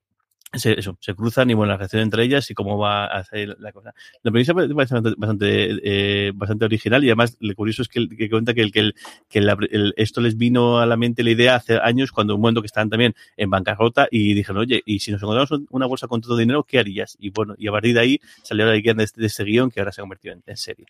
se, 0.53 0.79
eso, 0.79 0.97
se 1.01 1.15
cruzan 1.15 1.51
y 1.51 1.55
bueno, 1.55 1.71
la 1.71 1.77
relación 1.77 2.03
entre 2.03 2.25
ellas 2.25 2.51
y 2.51 2.55
cómo 2.55 2.79
va 2.79 3.05
a 3.05 3.19
hacer 3.19 3.57
la 3.61 3.73
cosa. 3.73 3.95
La 4.23 4.31
premisa 4.31 4.55
parece 4.55 4.75
bastante, 4.75 5.15
bastante, 5.17 5.79
eh, 5.83 6.33
bastante 6.35 6.65
original 6.65 7.05
y 7.05 7.09
además 7.09 7.37
lo 7.41 7.55
curioso 7.55 7.83
es 7.83 7.89
que, 7.89 8.09
que 8.09 8.29
cuenta 8.29 8.53
que, 8.55 8.63
el, 8.63 8.73
que, 8.73 8.81
el, 8.81 8.95
que 9.29 9.41
la, 9.41 9.57
el, 9.71 9.95
esto 9.97 10.21
les 10.21 10.37
vino 10.37 10.81
a 10.81 10.87
la 10.87 10.97
mente 10.97 11.23
la 11.23 11.31
idea 11.31 11.55
hace 11.57 11.79
años 11.79 12.11
cuando 12.11 12.35
un 12.35 12.41
momento 12.41 12.63
que 12.63 12.67
estaban 12.67 12.91
también 12.91 13.15
en 13.37 13.51
bancarrota 13.51 14.09
y 14.11 14.35
dijeron, 14.35 14.59
oye, 14.59 14.83
y 14.85 14.99
si 15.01 15.13
nos 15.13 15.23
encontramos 15.23 15.67
una 15.71 15.87
bolsa 15.87 16.09
con 16.09 16.21
todo 16.21 16.37
dinero, 16.37 16.65
¿qué 16.65 16.79
harías? 16.79 17.17
Y 17.21 17.31
bueno, 17.31 17.55
y 17.57 17.69
a 17.69 17.73
partir 17.73 17.95
de 17.95 18.01
ahí 18.01 18.21
salió 18.43 18.67
la 18.67 18.77
idea 18.77 18.95
de, 18.95 19.09
de 19.15 19.27
este 19.27 19.45
guion 19.45 19.71
que 19.71 19.81
ahora 19.81 19.93
se 19.93 20.01
ha 20.01 20.03
convertido 20.03 20.35
en, 20.35 20.43
en 20.47 20.57
serie. 20.57 20.87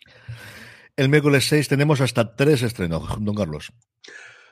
El 0.95 1.09
miércoles 1.09 1.45
6 1.47 1.67
tenemos 1.67 2.01
hasta 2.01 2.35
tres 2.35 2.63
estrenos, 2.63 3.03
don 3.19 3.35
Carlos. 3.35 3.71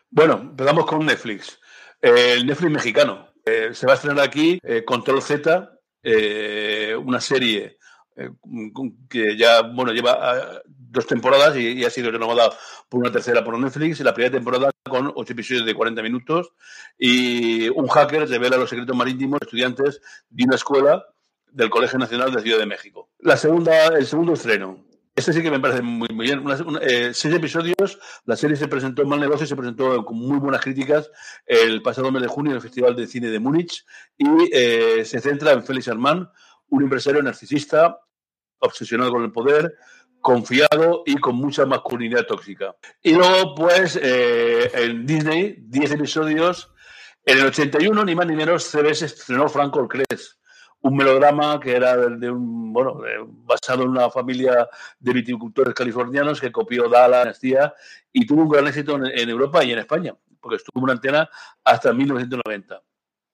Bueno, 0.10 0.40
empezamos 0.40 0.86
con 0.86 1.06
Netflix. 1.06 1.60
Eh, 2.02 2.36
el 2.38 2.46
Netflix 2.46 2.72
mexicano. 2.72 3.28
Se 3.74 3.86
va 3.86 3.94
a 3.94 3.96
estrenar 3.96 4.24
aquí 4.24 4.60
Control 4.86 5.22
Z, 5.22 5.80
eh, 6.02 6.96
una 6.96 7.20
serie 7.20 7.78
eh, 8.16 8.30
que 9.10 9.38
ya 9.38 9.62
bueno 9.62 9.92
lleva 9.92 10.34
uh, 10.34 10.62
dos 10.66 11.06
temporadas 11.06 11.58
y, 11.58 11.74
y, 11.74 11.84
ha 11.84 11.90
sido 11.90 12.10
renovada 12.10 12.50
por 12.88 13.02
una 13.02 13.12
tercera 13.12 13.44
por 13.44 13.58
Netflix. 13.60 14.00
La 14.00 14.14
primera 14.14 14.32
temporada 14.32 14.72
con 14.90 15.12
ocho 15.16 15.34
episodios 15.34 15.66
de 15.66 15.74
40 15.74 16.02
minutos 16.02 16.52
y 16.98 17.68
un 17.70 17.88
hacker 17.88 18.30
revela 18.30 18.58
los 18.58 18.70
secretos 18.70 18.96
marítimos 18.96 19.40
de 19.40 19.46
estudiantes 19.46 20.02
de 20.30 20.44
una 20.46 20.56
escuela 20.56 21.06
del 21.52 21.70
Colegio 21.70 22.00
Nacional 22.00 22.32
de 22.32 22.42
Ciudad 22.42 22.60
de 22.60 22.66
México. 22.66 23.10
La 23.20 23.36
segunda, 23.36 23.88
el 23.88 24.06
segundo 24.06 24.34
estreno, 24.34 24.86
este 25.16 25.34
sí 25.34 25.42
que 25.42 25.52
me 25.52 25.60
parece 25.60 25.82
muy, 25.82 26.08
bien. 26.14 26.44
Eh, 26.82 27.12
seis 27.14 27.36
episodios. 27.36 28.00
La 28.26 28.36
serie 28.36 28.56
se 28.56 28.68
presentó 28.68 29.02
en 29.02 29.10
Mal 29.10 29.20
Negocio, 29.20 29.46
se 29.46 29.56
presentó 29.56 30.06
con 30.06 30.18
muy 30.18 30.40
buenas 30.40 30.62
críticas 30.62 31.12
el 31.46 31.82
pasado 31.82 32.12
mes 32.12 32.22
de 32.22 32.28
junio 32.28 32.52
en 32.52 32.58
el 32.58 32.62
Festival 32.62 32.96
de 32.96 33.08
Cine 33.08 33.30
de 33.30 33.40
Múnich 33.40 33.86
y 34.18 34.28
eh, 34.54 35.04
se 35.04 35.20
centra 35.20 35.52
en 35.52 35.64
Félix 35.64 35.88
Armand, 35.90 36.28
un 36.70 36.84
empresario 36.84 37.22
narcisista, 37.22 38.00
obsesionado 38.60 39.12
con 39.12 39.24
el 39.24 39.32
poder, 39.32 39.76
confiado 40.22 41.04
y 41.06 41.18
con 41.18 41.36
mucha 41.36 41.66
masculinidad 41.66 42.26
tóxica. 42.26 42.76
Y 43.02 43.14
luego, 43.14 43.56
pues, 43.56 44.00
eh, 44.02 44.72
en 44.74 45.06
Disney, 45.06 45.58
10 45.60 45.92
episodios. 45.92 46.72
En 47.26 47.40
el 47.40 47.48
81, 47.48 48.06
ni 48.06 48.16
más 48.16 48.28
ni 48.28 48.36
menos, 48.36 48.64
CBS 48.64 49.06
estrenó 49.06 49.50
Franco 49.50 49.88
Cres 49.88 50.39
un 50.82 50.96
melodrama 50.96 51.60
que 51.60 51.76
era 51.76 51.98
de 51.98 52.30
un, 52.30 52.72
bueno, 52.72 53.02
basado 53.46 53.84
en 53.84 53.90
una 53.90 54.10
familia 54.10 54.68
de 55.00 55.14
viticultores 55.14 55.74
californianos 55.74 56.40
que 56.40 56.52
copió 56.52 56.88
Dala, 56.88 57.34
y 58.12 58.26
tuvo 58.26 58.44
un 58.44 58.50
gran 58.50 58.68
éxito 58.68 58.96
en, 58.96 59.30
Europa 59.30 59.64
y 59.64 59.72
en 59.72 59.80
España, 59.80 60.16
porque 60.40 60.58
estuvo 60.58 60.86
en 60.88 60.92
antena 60.92 61.30
hasta 61.64 61.94
1990. 61.94 62.82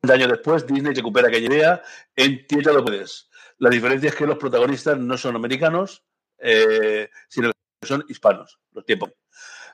Un 0.04 0.12
año 0.12 0.28
después, 0.28 0.66
Disney 0.66 0.94
recupera 0.94 1.28
aquella 1.28 1.48
idea 1.48 1.82
en 2.16 2.46
Tierra 2.48 2.74
lo 2.74 2.84
puedes. 2.84 3.30
La 3.58 3.70
diferencia 3.70 4.10
es 4.10 4.16
que 4.16 4.28
los 4.28 4.38
protagonistas 4.38 4.98
no 4.98 5.18
son 5.18 5.36
americanos, 5.36 6.04
eh, 6.38 7.10
sino 7.28 7.52
que 7.80 7.88
son 7.88 8.04
hispanos, 8.08 8.60
los 8.72 8.86
tiempos. 8.86 9.12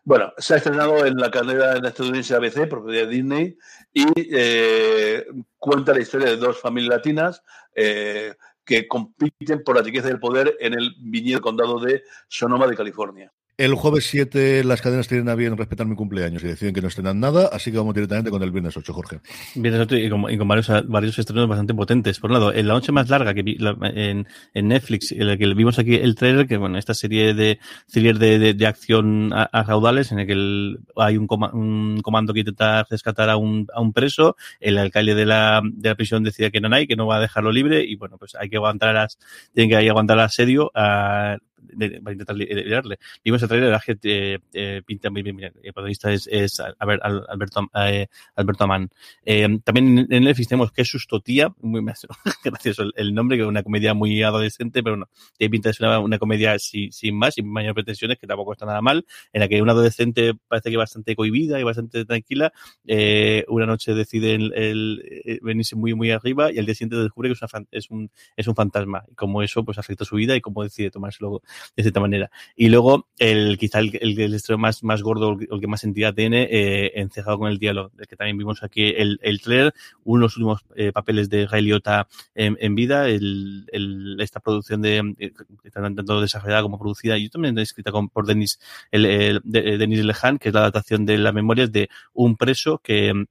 Bueno, 0.03 0.33
se 0.37 0.55
ha 0.55 0.57
estrenado 0.57 1.05
en 1.05 1.15
la 1.17 1.29
cadena 1.29 1.87
estadounidense 1.87 2.33
ABC, 2.33 2.67
propiedad 2.67 3.07
de 3.07 3.13
Disney, 3.13 3.57
y 3.93 4.05
eh, 4.15 5.25
cuenta 5.59 5.93
la 5.93 6.01
historia 6.01 6.27
de 6.27 6.37
dos 6.37 6.59
familias 6.59 6.95
latinas 6.95 7.43
eh, 7.75 8.33
que 8.65 8.87
compiten 8.87 9.63
por 9.63 9.75
la 9.75 9.83
riqueza 9.83 10.07
del 10.07 10.19
poder 10.19 10.57
en 10.59 10.73
el 10.73 10.95
viñedo 10.99 11.41
condado 11.41 11.79
de 11.79 12.03
Sonoma 12.27 12.65
de 12.65 12.75
California. 12.75 13.31
El 13.61 13.75
jueves 13.75 14.07
7 14.07 14.63
las 14.63 14.81
cadenas 14.81 15.07
tienen 15.07 15.29
a 15.29 15.35
bien 15.35 15.55
respetar 15.55 15.85
mi 15.85 15.95
cumpleaños 15.95 16.43
y 16.43 16.47
deciden 16.47 16.73
que 16.73 16.81
no 16.81 16.87
estrenan 16.87 17.19
nada, 17.19 17.47
así 17.53 17.71
que 17.71 17.77
vamos 17.77 17.93
directamente 17.93 18.31
con 18.31 18.41
el 18.41 18.49
viernes 18.49 18.75
8, 18.75 18.91
Jorge. 18.91 19.19
Viernes 19.53 19.83
8 19.83 19.97
y 19.97 20.09
con, 20.09 20.47
varios, 20.47 20.67
varios, 20.87 21.19
estrenos 21.19 21.47
bastante 21.47 21.75
potentes. 21.75 22.19
Por 22.19 22.31
un 22.31 22.39
lado, 22.39 22.51
en 22.51 22.67
la 22.67 22.73
noche 22.73 22.91
más 22.91 23.07
larga 23.07 23.35
que 23.35 23.43
vi 23.43 23.59
en, 23.83 24.27
en, 24.55 24.67
Netflix, 24.67 25.11
en 25.11 25.27
la 25.27 25.37
que 25.37 25.45
vimos 25.53 25.77
aquí 25.77 25.93
el 25.93 26.15
trailer, 26.15 26.47
que 26.47 26.57
bueno, 26.57 26.79
esta 26.79 26.95
serie 26.95 27.35
de 27.35 27.59
thriller 27.85 28.17
de, 28.17 28.39
de, 28.39 28.55
de, 28.55 28.65
acción 28.65 29.31
a, 29.31 29.43
a, 29.43 29.61
raudales, 29.61 30.11
en 30.11 30.17
el 30.17 30.25
que 30.25 30.79
hay 30.95 31.17
un, 31.17 31.27
coma, 31.27 31.51
un, 31.53 32.01
comando 32.01 32.33
que 32.33 32.39
intenta 32.39 32.87
rescatar 32.89 33.29
a 33.29 33.37
un, 33.37 33.67
a 33.75 33.79
un 33.79 33.93
preso, 33.93 34.37
el 34.59 34.79
alcalde 34.79 35.13
de 35.13 35.27
la, 35.27 35.61
de 35.63 35.89
la 35.89 35.95
prisión 35.95 36.23
decide 36.23 36.49
que 36.49 36.61
no 36.61 36.75
hay, 36.75 36.87
que 36.87 36.95
no 36.95 37.05
va 37.05 37.17
a 37.17 37.19
dejarlo 37.19 37.51
libre, 37.51 37.83
y 37.83 37.95
bueno, 37.95 38.17
pues 38.17 38.33
hay 38.33 38.49
que 38.49 38.55
aguantar 38.55 38.95
las, 38.95 39.19
tienen 39.53 39.69
que 39.69 39.87
aguantar 39.87 40.17
el 40.17 40.23
asedio 40.23 40.71
a, 40.73 41.37
para 42.03 42.11
intentar 42.13 42.35
liderarle. 42.35 42.99
Vimos 43.23 43.41
el 43.41 43.49
trailer, 43.49 43.79
que 43.85 43.97
eh, 44.03 44.39
eh, 44.53 44.81
pinta 44.85 45.09
muy 45.09 45.21
bien. 45.21 45.39
El 45.39 45.73
protagonista 45.73 46.11
es, 46.11 46.27
es 46.31 46.59
Alberto, 46.59 47.69
eh, 47.75 48.07
Alberto 48.35 48.63
Amán. 48.63 48.89
Eh, 49.25 49.59
también 49.63 50.07
en 50.09 50.23
Netflix 50.23 50.49
tenemos 50.49 50.71
que 50.71 50.81
es 50.81 50.89
Sustotía, 50.89 51.53
muy 51.61 51.83
gracioso 52.43 52.83
el, 52.95 53.13
nombre, 53.13 53.37
que 53.37 53.43
es 53.43 53.49
una 53.49 53.63
comedia 53.63 53.93
muy 53.93 54.21
adolescente, 54.23 54.83
pero 54.83 54.97
no, 54.97 55.09
tiene 55.37 55.51
pinta 55.51 55.69
de 55.69 55.75
una, 55.79 55.99
una 55.99 56.19
comedia 56.19 56.57
sin, 56.59 56.91
sin, 56.91 57.15
más, 57.15 57.35
sin 57.35 57.47
mayores 57.47 57.75
pretensiones, 57.75 58.17
que 58.17 58.27
tampoco 58.27 58.53
está 58.53 58.65
nada 58.65 58.81
mal, 58.81 59.05
en 59.33 59.41
la 59.41 59.47
que 59.47 59.61
una 59.61 59.71
adolescente 59.73 60.33
parece 60.47 60.69
que 60.69 60.77
bastante 60.77 61.15
cohibida 61.15 61.59
y 61.59 61.63
bastante 61.63 62.05
tranquila, 62.05 62.51
eh, 62.87 63.45
una 63.47 63.65
noche 63.65 63.93
decide 63.93 64.35
el, 64.35 64.53
el, 64.53 65.39
venirse 65.41 65.75
muy, 65.75 65.93
muy 65.93 66.11
arriba 66.11 66.51
y 66.51 66.59
al 66.59 66.65
día 66.65 66.75
siguiente 66.75 66.97
descubre 66.97 67.29
que 67.29 67.33
es, 67.33 67.41
una, 67.41 67.65
es, 67.71 67.89
un, 67.89 68.11
es 68.35 68.47
un 68.47 68.55
fantasma. 68.55 69.03
Y 69.09 69.15
como 69.15 69.41
eso, 69.43 69.63
pues 69.63 69.77
afecta 69.77 70.05
su 70.05 70.15
vida 70.15 70.35
y 70.35 70.41
cómo 70.41 70.63
decide 70.63 70.91
tomárselo 70.91 71.41
de 71.75 71.83
cierta 71.83 71.99
manera. 71.99 72.31
Y 72.55 72.69
luego, 72.69 73.07
el, 73.17 73.57
quizá 73.57 73.79
el, 73.79 73.97
el, 74.01 74.33
estreno 74.33 74.59
más, 74.59 74.83
más 74.83 75.01
gordo, 75.01 75.37
el 75.39 75.59
que 75.59 75.67
más 75.67 75.83
entidad 75.83 76.13
tiene, 76.13 76.47
eh, 76.51 76.91
encejado 76.95 77.39
con 77.39 77.51
el 77.51 77.59
diálogo, 77.59 77.91
que 78.07 78.15
también 78.15 78.37
vimos 78.37 78.63
aquí 78.63 78.93
el, 78.95 79.19
el 79.21 79.41
trailer, 79.41 79.73
uno 80.03 80.21
de 80.21 80.25
los 80.25 80.37
últimos 80.37 80.61
eh, 80.75 80.91
papeles 80.91 81.29
de 81.29 81.47
Ray 81.47 81.71
en, 82.35 82.57
en 82.59 82.75
vida, 82.75 83.07
el, 83.07 83.65
el, 83.71 84.17
esta 84.19 84.39
producción 84.39 84.81
de, 84.81 85.15
eh, 85.19 85.31
tanto 85.71 86.21
desarrollada 86.21 86.61
como 86.61 86.79
producida, 86.79 87.17
y 87.17 87.29
también 87.29 87.57
escrita 87.59 87.91
con, 87.91 88.09
por 88.09 88.25
Denis, 88.25 88.59
el, 88.91 89.41
de, 89.43 89.77
Denis 89.77 90.03
Lehan, 90.03 90.37
que 90.37 90.49
es 90.49 90.53
la 90.53 90.61
adaptación 90.61 91.05
de 91.05 91.17
las 91.17 91.33
memorias 91.33 91.71
de 91.71 91.89
un 92.13 92.35
preso 92.37 92.79
que 92.79 93.25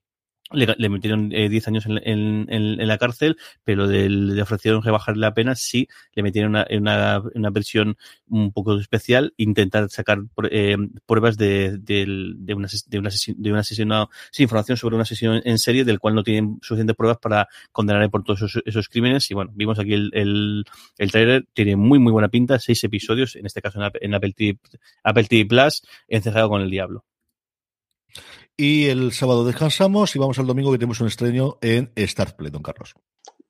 le, 0.52 0.88
metieron 0.88 1.28
10 1.28 1.52
eh, 1.52 1.68
años 1.68 1.86
en, 1.86 2.46
en, 2.48 2.88
la 2.88 2.98
cárcel, 2.98 3.36
pero 3.64 3.86
de, 3.86 4.08
le 4.08 4.42
ofrecieron 4.42 4.82
rebajarle 4.82 5.20
la 5.20 5.34
pena 5.34 5.54
si 5.54 5.88
le 6.14 6.22
metieron 6.22 6.50
una, 6.50 6.66
una, 6.70 7.22
una 7.34 7.50
versión 7.50 7.96
un 8.28 8.52
poco 8.52 8.78
especial, 8.78 9.32
intentar 9.36 9.88
sacar 9.90 10.18
eh, 10.50 10.76
pruebas 11.06 11.36
de, 11.36 11.78
de, 11.78 12.34
de, 12.38 12.54
una, 12.54 12.68
de, 12.86 12.98
una, 12.98 13.10
de 13.36 13.50
una 13.50 13.62
sesión, 13.62 14.08
sí, 14.30 14.42
información 14.42 14.76
sobre 14.76 14.96
una 14.96 15.04
sesión 15.04 15.40
en 15.44 15.58
serie 15.58 15.84
del 15.84 15.98
cual 15.98 16.14
no 16.14 16.22
tienen 16.22 16.58
suficientes 16.62 16.96
pruebas 16.96 17.18
para 17.18 17.48
condenarle 17.72 18.08
por 18.08 18.24
todos 18.24 18.42
esos, 18.42 18.62
esos 18.64 18.88
crímenes. 18.88 19.30
Y 19.30 19.34
bueno, 19.34 19.52
vimos 19.54 19.78
aquí 19.78 19.94
el, 19.94 20.10
el, 20.14 20.64
el 20.98 21.10
trailer, 21.10 21.46
tiene 21.52 21.76
muy, 21.76 21.98
muy 21.98 22.12
buena 22.12 22.28
pinta, 22.28 22.58
seis 22.58 22.82
episodios, 22.84 23.36
en 23.36 23.46
este 23.46 23.62
caso 23.62 23.80
en, 23.82 23.90
en 24.00 24.14
Apple, 24.14 24.32
TV, 24.32 24.58
Apple 25.04 25.24
TV 25.24 25.46
Plus, 25.46 25.82
encejado 26.08 26.48
con 26.48 26.62
el 26.62 26.70
diablo. 26.70 27.04
Y 28.62 28.90
el 28.90 29.12
sábado 29.12 29.46
descansamos 29.46 30.14
y 30.14 30.18
vamos 30.18 30.38
al 30.38 30.46
domingo 30.46 30.70
que 30.70 30.76
tenemos 30.76 31.00
un 31.00 31.06
estreno 31.06 31.56
en 31.62 31.90
Star 31.96 32.36
Play, 32.36 32.50
don 32.50 32.62
Carlos. 32.62 32.92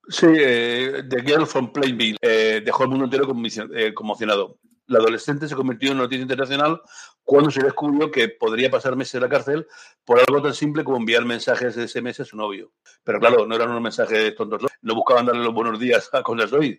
Sí, 0.08 0.28
eh, 0.28 1.02
The 1.08 1.22
Girl 1.22 1.48
from 1.48 1.72
Plainville 1.72 2.16
eh, 2.22 2.62
dejó 2.64 2.84
el 2.84 2.90
mundo 2.90 3.06
entero 3.06 3.26
eh, 3.74 3.92
conmocionado. 3.92 4.60
La 4.86 5.00
adolescente 5.00 5.48
se 5.48 5.56
convirtió 5.56 5.90
en 5.90 5.98
noticia 5.98 6.22
internacional 6.22 6.80
cuando 7.24 7.50
se 7.50 7.60
descubrió 7.60 8.08
que 8.08 8.28
podría 8.28 8.70
pasar 8.70 8.94
meses 8.94 9.16
en 9.16 9.22
la 9.22 9.28
cárcel 9.28 9.66
por 10.04 10.20
algo 10.20 10.40
tan 10.40 10.54
simple 10.54 10.84
como 10.84 10.98
enviar 10.98 11.24
mensajes 11.24 11.74
de 11.74 11.88
SMS 11.88 12.20
a 12.20 12.24
su 12.24 12.36
novio. 12.36 12.70
Pero 13.02 13.18
claro, 13.18 13.48
no 13.48 13.56
eran 13.56 13.70
unos 13.70 13.82
mensajes 13.82 14.32
tontos, 14.36 14.62
no 14.80 14.94
buscaban 14.94 15.26
darle 15.26 15.42
los 15.42 15.52
buenos 15.52 15.80
días 15.80 16.08
a 16.12 16.22
cosas 16.22 16.52
hoy. 16.52 16.78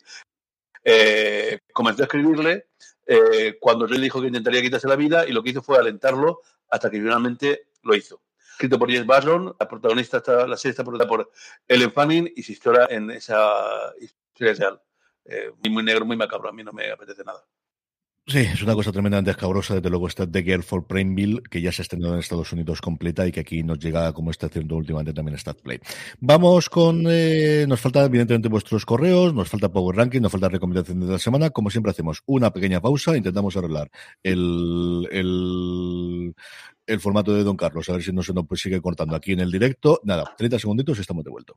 Eh, 0.85 1.59
comenzó 1.73 2.03
a 2.03 2.05
escribirle 2.05 2.67
eh, 3.05 3.57
cuando 3.59 3.87
le 3.87 3.99
dijo 3.99 4.21
que 4.21 4.27
intentaría 4.27 4.61
quitarse 4.61 4.87
la 4.87 4.95
vida 4.95 5.27
y 5.27 5.33
lo 5.33 5.43
que 5.43 5.49
hizo 5.49 5.61
fue 5.61 5.77
alentarlo 5.77 6.39
hasta 6.69 6.89
que 6.89 6.97
finalmente 6.97 7.67
lo 7.83 7.95
hizo. 7.95 8.21
Escrito 8.51 8.77
por 8.77 8.91
Jess 8.91 9.05
Barron, 9.05 9.55
la 9.59 9.67
protagonista 9.67 10.17
está, 10.17 10.45
la 10.45 10.57
serie 10.57 10.71
está 10.71 10.83
protagonizada 10.83 11.09
por 11.09 11.31
Ellen 11.67 11.91
Fanning 11.91 12.31
y 12.35 12.43
se 12.43 12.51
historia 12.51 12.87
en 12.89 13.09
esa 13.11 13.93
historia 13.99 14.53
real. 14.53 14.81
Eh, 15.25 15.51
muy 15.69 15.83
negro, 15.83 16.05
muy 16.05 16.17
macabro, 16.17 16.49
a 16.49 16.53
mí 16.53 16.63
no 16.63 16.71
me 16.71 16.91
apetece 16.91 17.23
nada. 17.23 17.43
Sí, 18.27 18.37
es 18.37 18.61
una 18.61 18.75
cosa 18.75 18.91
tremendamente 18.91 19.31
escabrosa. 19.31 19.75
Desde 19.75 19.89
luego 19.89 20.07
está 20.07 20.29
The 20.29 20.43
Girl 20.43 20.63
for 20.63 20.85
Plainville, 20.85 21.41
que 21.49 21.59
ya 21.59 21.71
se 21.71 21.81
ha 21.81 21.83
estrenado 21.83 22.13
en 22.13 22.19
Estados 22.19 22.53
Unidos 22.53 22.79
completa 22.79 23.27
y 23.27 23.31
que 23.31 23.39
aquí 23.39 23.63
nos 23.63 23.79
llega, 23.79 24.13
como 24.13 24.29
está 24.29 24.45
haciendo 24.45 24.77
últimamente 24.77 25.11
también 25.11 25.37
StatPlay. 25.37 25.79
Vamos 26.19 26.69
con, 26.69 27.03
eh, 27.09 27.65
nos 27.67 27.81
falta 27.81 28.05
evidentemente 28.05 28.47
vuestros 28.47 28.85
correos, 28.85 29.33
nos 29.33 29.49
falta 29.49 29.69
Power 29.69 29.97
Ranking, 29.97 30.21
nos 30.21 30.31
falta 30.31 30.49
recomendaciones 30.49 31.07
de 31.07 31.13
la 31.13 31.19
semana. 31.19 31.49
Como 31.49 31.71
siempre 31.71 31.89
hacemos 31.89 32.21
una 32.27 32.53
pequeña 32.53 32.79
pausa, 32.79 33.17
intentamos 33.17 33.57
arreglar 33.57 33.89
el, 34.21 35.07
el, 35.11 36.35
el 36.91 36.99
formato 36.99 37.33
de 37.33 37.43
Don 37.43 37.55
Carlos, 37.55 37.89
a 37.89 37.93
ver 37.93 38.03
si 38.03 38.11
no 38.11 38.21
se 38.21 38.33
nos 38.33 38.45
sigue 38.55 38.81
cortando 38.81 39.15
aquí 39.15 39.31
en 39.31 39.39
el 39.39 39.51
directo. 39.51 39.99
Nada, 40.03 40.33
30 40.37 40.59
segunditos 40.59 40.97
y 40.97 41.01
estamos 41.01 41.23
de 41.23 41.31
vuelta. 41.31 41.53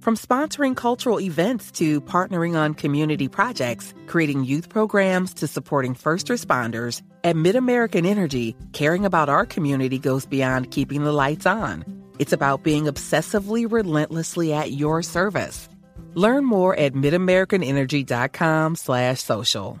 From 0.00 0.16
sponsoring 0.16 0.74
cultural 0.74 1.20
events 1.20 1.70
to 1.72 2.00
partnering 2.00 2.56
on 2.56 2.74
community 2.74 3.28
projects, 3.28 3.94
creating 4.08 4.42
youth 4.44 4.68
programs 4.68 5.32
to 5.34 5.46
supporting 5.46 5.94
first 5.94 6.26
responders, 6.26 7.02
at 7.22 7.36
MidAmerican 7.36 8.04
Energy, 8.04 8.56
caring 8.72 9.04
about 9.04 9.28
our 9.28 9.46
community 9.46 10.00
goes 10.00 10.26
beyond 10.26 10.72
keeping 10.72 11.04
the 11.04 11.12
lights 11.12 11.46
on. 11.46 11.84
It's 12.18 12.32
about 12.32 12.64
being 12.64 12.86
obsessively 12.86 13.70
relentlessly 13.70 14.52
at 14.52 14.72
your 14.72 15.02
service. 15.02 15.68
Learn 16.14 16.44
more 16.44 16.74
at 16.76 16.94
midamericanenergy.com 16.94 18.74
slash 18.74 19.20
social. 19.20 19.80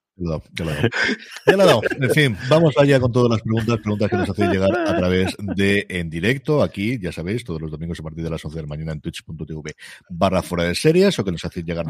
Ya 0.17 0.29
lo 0.29 0.43
Ya 0.53 0.65
lo 0.65 1.63
he 1.63 1.65
dado. 1.65 1.81
En 1.99 2.09
fin, 2.11 2.37
vamos 2.49 2.77
allá 2.77 2.99
con 2.99 3.11
todas 3.11 3.29
las 3.31 3.41
preguntas, 3.41 3.77
preguntas 3.79 4.09
que 4.09 4.17
nos 4.17 4.29
hacéis 4.29 4.51
llegar 4.51 4.77
a 4.77 4.97
través 4.97 5.35
de 5.39 5.85
en 5.89 6.09
directo, 6.09 6.61
aquí, 6.61 6.99
ya 6.99 7.11
sabéis, 7.11 7.43
todos 7.43 7.61
los 7.61 7.71
domingos 7.71 7.99
a 7.99 8.03
partir 8.03 8.23
de 8.23 8.29
las 8.29 8.43
11 8.43 8.57
de 8.57 8.61
la 8.61 8.67
mañana 8.67 8.91
en 8.91 9.01
twitch.tv 9.01 9.75
barra 10.09 10.41
fuera 10.41 10.65
de 10.65 10.75
series, 10.75 11.17
o 11.17 11.23
que 11.23 11.31
nos 11.31 11.43
hacéis 11.45 11.65
llegar 11.65 11.85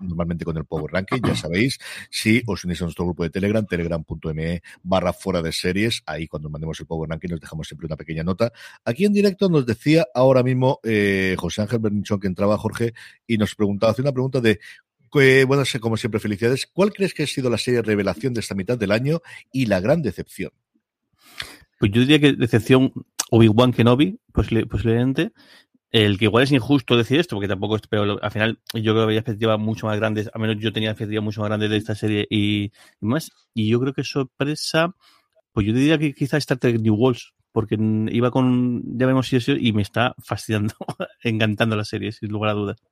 normalmente 0.00 0.44
con 0.44 0.56
el 0.56 0.64
Power 0.64 0.92
Ranking, 0.92 1.20
ya 1.26 1.34
sabéis, 1.34 1.78
si 2.10 2.42
os 2.46 2.64
unís 2.64 2.80
a 2.80 2.84
nuestro 2.84 3.04
grupo 3.04 3.24
de 3.24 3.30
Telegram, 3.30 3.66
telegram.me 3.66 4.62
barra 4.82 5.12
fuera 5.12 5.42
de 5.42 5.52
series, 5.52 6.02
ahí 6.06 6.26
cuando 6.28 6.48
mandemos 6.48 6.78
el 6.80 6.86
Power 6.86 7.10
Ranking 7.10 7.30
nos 7.30 7.40
dejamos 7.40 7.66
siempre 7.66 7.86
una 7.86 7.96
pequeña 7.96 8.22
nota. 8.22 8.52
Aquí 8.84 9.04
en 9.04 9.12
directo 9.12 9.48
nos 9.48 9.66
decía 9.66 10.06
ahora 10.14 10.42
mismo 10.42 10.80
eh, 10.84 11.34
José 11.38 11.62
Ángel 11.62 11.80
Bernichón 11.80 12.20
que 12.20 12.28
entraba 12.28 12.56
Jorge 12.56 12.94
y 13.26 13.36
nos 13.36 13.54
preguntaba, 13.54 13.92
hace 13.92 14.02
una 14.02 14.12
pregunta 14.12 14.40
de 14.40 14.60
bueno, 15.46 15.62
como 15.80 15.96
siempre, 15.96 16.20
felicidades. 16.20 16.66
¿Cuál 16.66 16.92
crees 16.92 17.14
que 17.14 17.22
ha 17.22 17.26
sido 17.26 17.50
la 17.50 17.58
serie 17.58 17.82
revelación 17.82 18.34
de 18.34 18.40
esta 18.40 18.54
mitad 18.54 18.76
del 18.76 18.90
año 18.90 19.20
y 19.52 19.66
la 19.66 19.80
gran 19.80 20.02
decepción? 20.02 20.50
Pues 21.78 21.92
yo 21.92 22.00
diría 22.00 22.20
que 22.20 22.32
decepción 22.32 22.92
Obi-Wan 23.30 23.72
Kenobi, 23.72 24.18
posiblemente. 24.32 25.32
El 25.90 26.18
que 26.18 26.24
igual 26.24 26.42
es 26.42 26.50
injusto 26.50 26.96
decir 26.96 27.20
esto, 27.20 27.36
porque 27.36 27.46
tampoco 27.46 27.76
es, 27.76 27.82
pero 27.88 28.20
al 28.20 28.30
final 28.32 28.58
yo 28.74 28.92
creo 28.92 28.96
que 28.96 29.02
había 29.02 29.20
expectativas 29.20 29.60
mucho 29.60 29.86
más 29.86 29.96
grandes, 29.96 30.28
a 30.34 30.38
menos 30.40 30.56
yo 30.58 30.72
tenía 30.72 30.90
expectativas 30.90 31.22
mucho 31.22 31.40
más 31.40 31.50
grandes 31.50 31.70
de 31.70 31.76
esta 31.76 31.94
serie 31.94 32.26
y, 32.28 32.64
y, 32.64 32.72
más. 33.00 33.30
Y 33.54 33.68
yo 33.68 33.78
creo 33.78 33.92
que 33.92 34.02
sorpresa, 34.02 34.96
pues 35.52 35.68
yo 35.68 35.72
diría 35.72 35.96
que 35.96 36.12
quizá 36.12 36.36
Star 36.38 36.58
Trek 36.58 36.80
New 36.80 36.96
Worlds, 36.96 37.34
porque 37.52 37.76
iba 38.10 38.32
con, 38.32 38.82
ya 38.98 39.06
vemos 39.06 39.28
si 39.28 39.36
eso, 39.36 39.52
y 39.52 39.72
me 39.72 39.82
está 39.82 40.16
fascinando, 40.18 40.74
encantando 41.22 41.76
la 41.76 41.84
serie, 41.84 42.10
sin 42.10 42.28
lugar 42.30 42.50
a 42.50 42.54
dudas. 42.54 42.82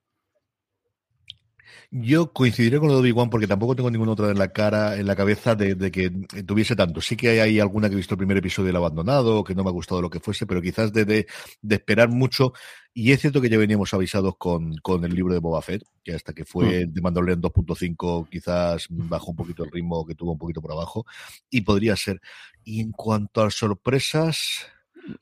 Yo 1.95 2.33
coincidiré 2.33 2.79
con 2.79 2.89
lo 2.89 2.95
de 2.95 3.01
Obi-Wan 3.01 3.29
porque 3.29 3.47
tampoco 3.47 3.77
tengo 3.77 3.91
ninguna 3.91 4.13
otra 4.13 4.31
en 4.31 4.39
la 4.39 4.49
cara, 4.49 4.97
en 4.97 5.07
la 5.07 5.15
cabeza 5.15 5.55
de, 5.55 5.75
de, 5.75 5.91
que 5.91 6.11
tuviese 6.47 6.75
tanto. 6.75 7.03
Sí 7.03 7.19
que 7.19 7.39
hay 7.39 7.61
alguna 7.61 7.91
que 7.91 7.93
he 7.93 7.97
visto 7.99 8.15
el 8.15 8.19
primer 8.19 8.39
episodio 8.39 8.69
y 8.69 8.71
el 8.71 8.77
abandonado, 8.77 9.45
que 9.45 9.55
no 9.55 9.63
me 9.63 9.69
ha 9.69 9.75
gustado 9.75 10.01
lo 10.01 10.09
que 10.09 10.19
fuese, 10.19 10.47
pero 10.47 10.63
quizás 10.63 10.91
de, 10.95 11.05
de, 11.05 11.27
de 11.61 11.75
esperar 11.75 12.09
mucho. 12.09 12.55
Y 12.95 13.13
es 13.13 13.21
cierto 13.21 13.43
que 13.43 13.51
ya 13.51 13.59
veníamos 13.59 13.93
avisados 13.93 14.39
con, 14.39 14.75
con 14.79 15.05
el 15.05 15.15
libro 15.15 15.35
de 15.35 15.41
Boba 15.41 15.61
Fett, 15.61 15.83
que 16.03 16.15
hasta 16.15 16.33
que 16.33 16.47
fue 16.47 16.87
mm. 16.87 16.93
de 16.95 17.01
Mandalorian 17.03 17.43
2.5 17.43 18.27
quizás 18.31 18.87
bajó 18.89 19.33
un 19.33 19.37
poquito 19.37 19.63
el 19.63 19.71
ritmo, 19.71 20.07
que 20.07 20.15
tuvo 20.15 20.33
un 20.33 20.39
poquito 20.39 20.63
por 20.63 20.73
abajo, 20.73 21.05
y 21.51 21.61
podría 21.61 21.95
ser. 21.97 22.23
Y 22.65 22.81
en 22.81 22.93
cuanto 22.93 23.43
a 23.43 23.51
sorpresas, 23.51 24.67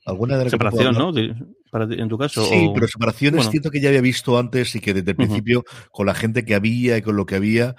alguna 0.05 0.37
de 0.37 0.45
las 0.45 0.51
separación, 0.51 0.95
¿no? 0.95 1.11
Para 1.71 1.85
en 1.85 2.07
tu 2.09 2.17
caso. 2.17 2.45
Sí, 2.45 2.69
pero 2.73 2.87
separación 2.87 3.39
es 3.39 3.49
cierto 3.49 3.71
que 3.71 3.81
ya 3.81 3.89
había 3.89 4.01
visto 4.01 4.37
antes 4.37 4.75
y 4.75 4.81
que 4.81 4.93
desde 4.93 5.11
el 5.11 5.17
principio, 5.17 5.63
con 5.91 6.05
la 6.05 6.13
gente 6.13 6.45
que 6.45 6.53
había 6.53 6.97
y 6.97 7.01
con 7.01 7.15
lo 7.15 7.25
que 7.25 7.35
había, 7.35 7.75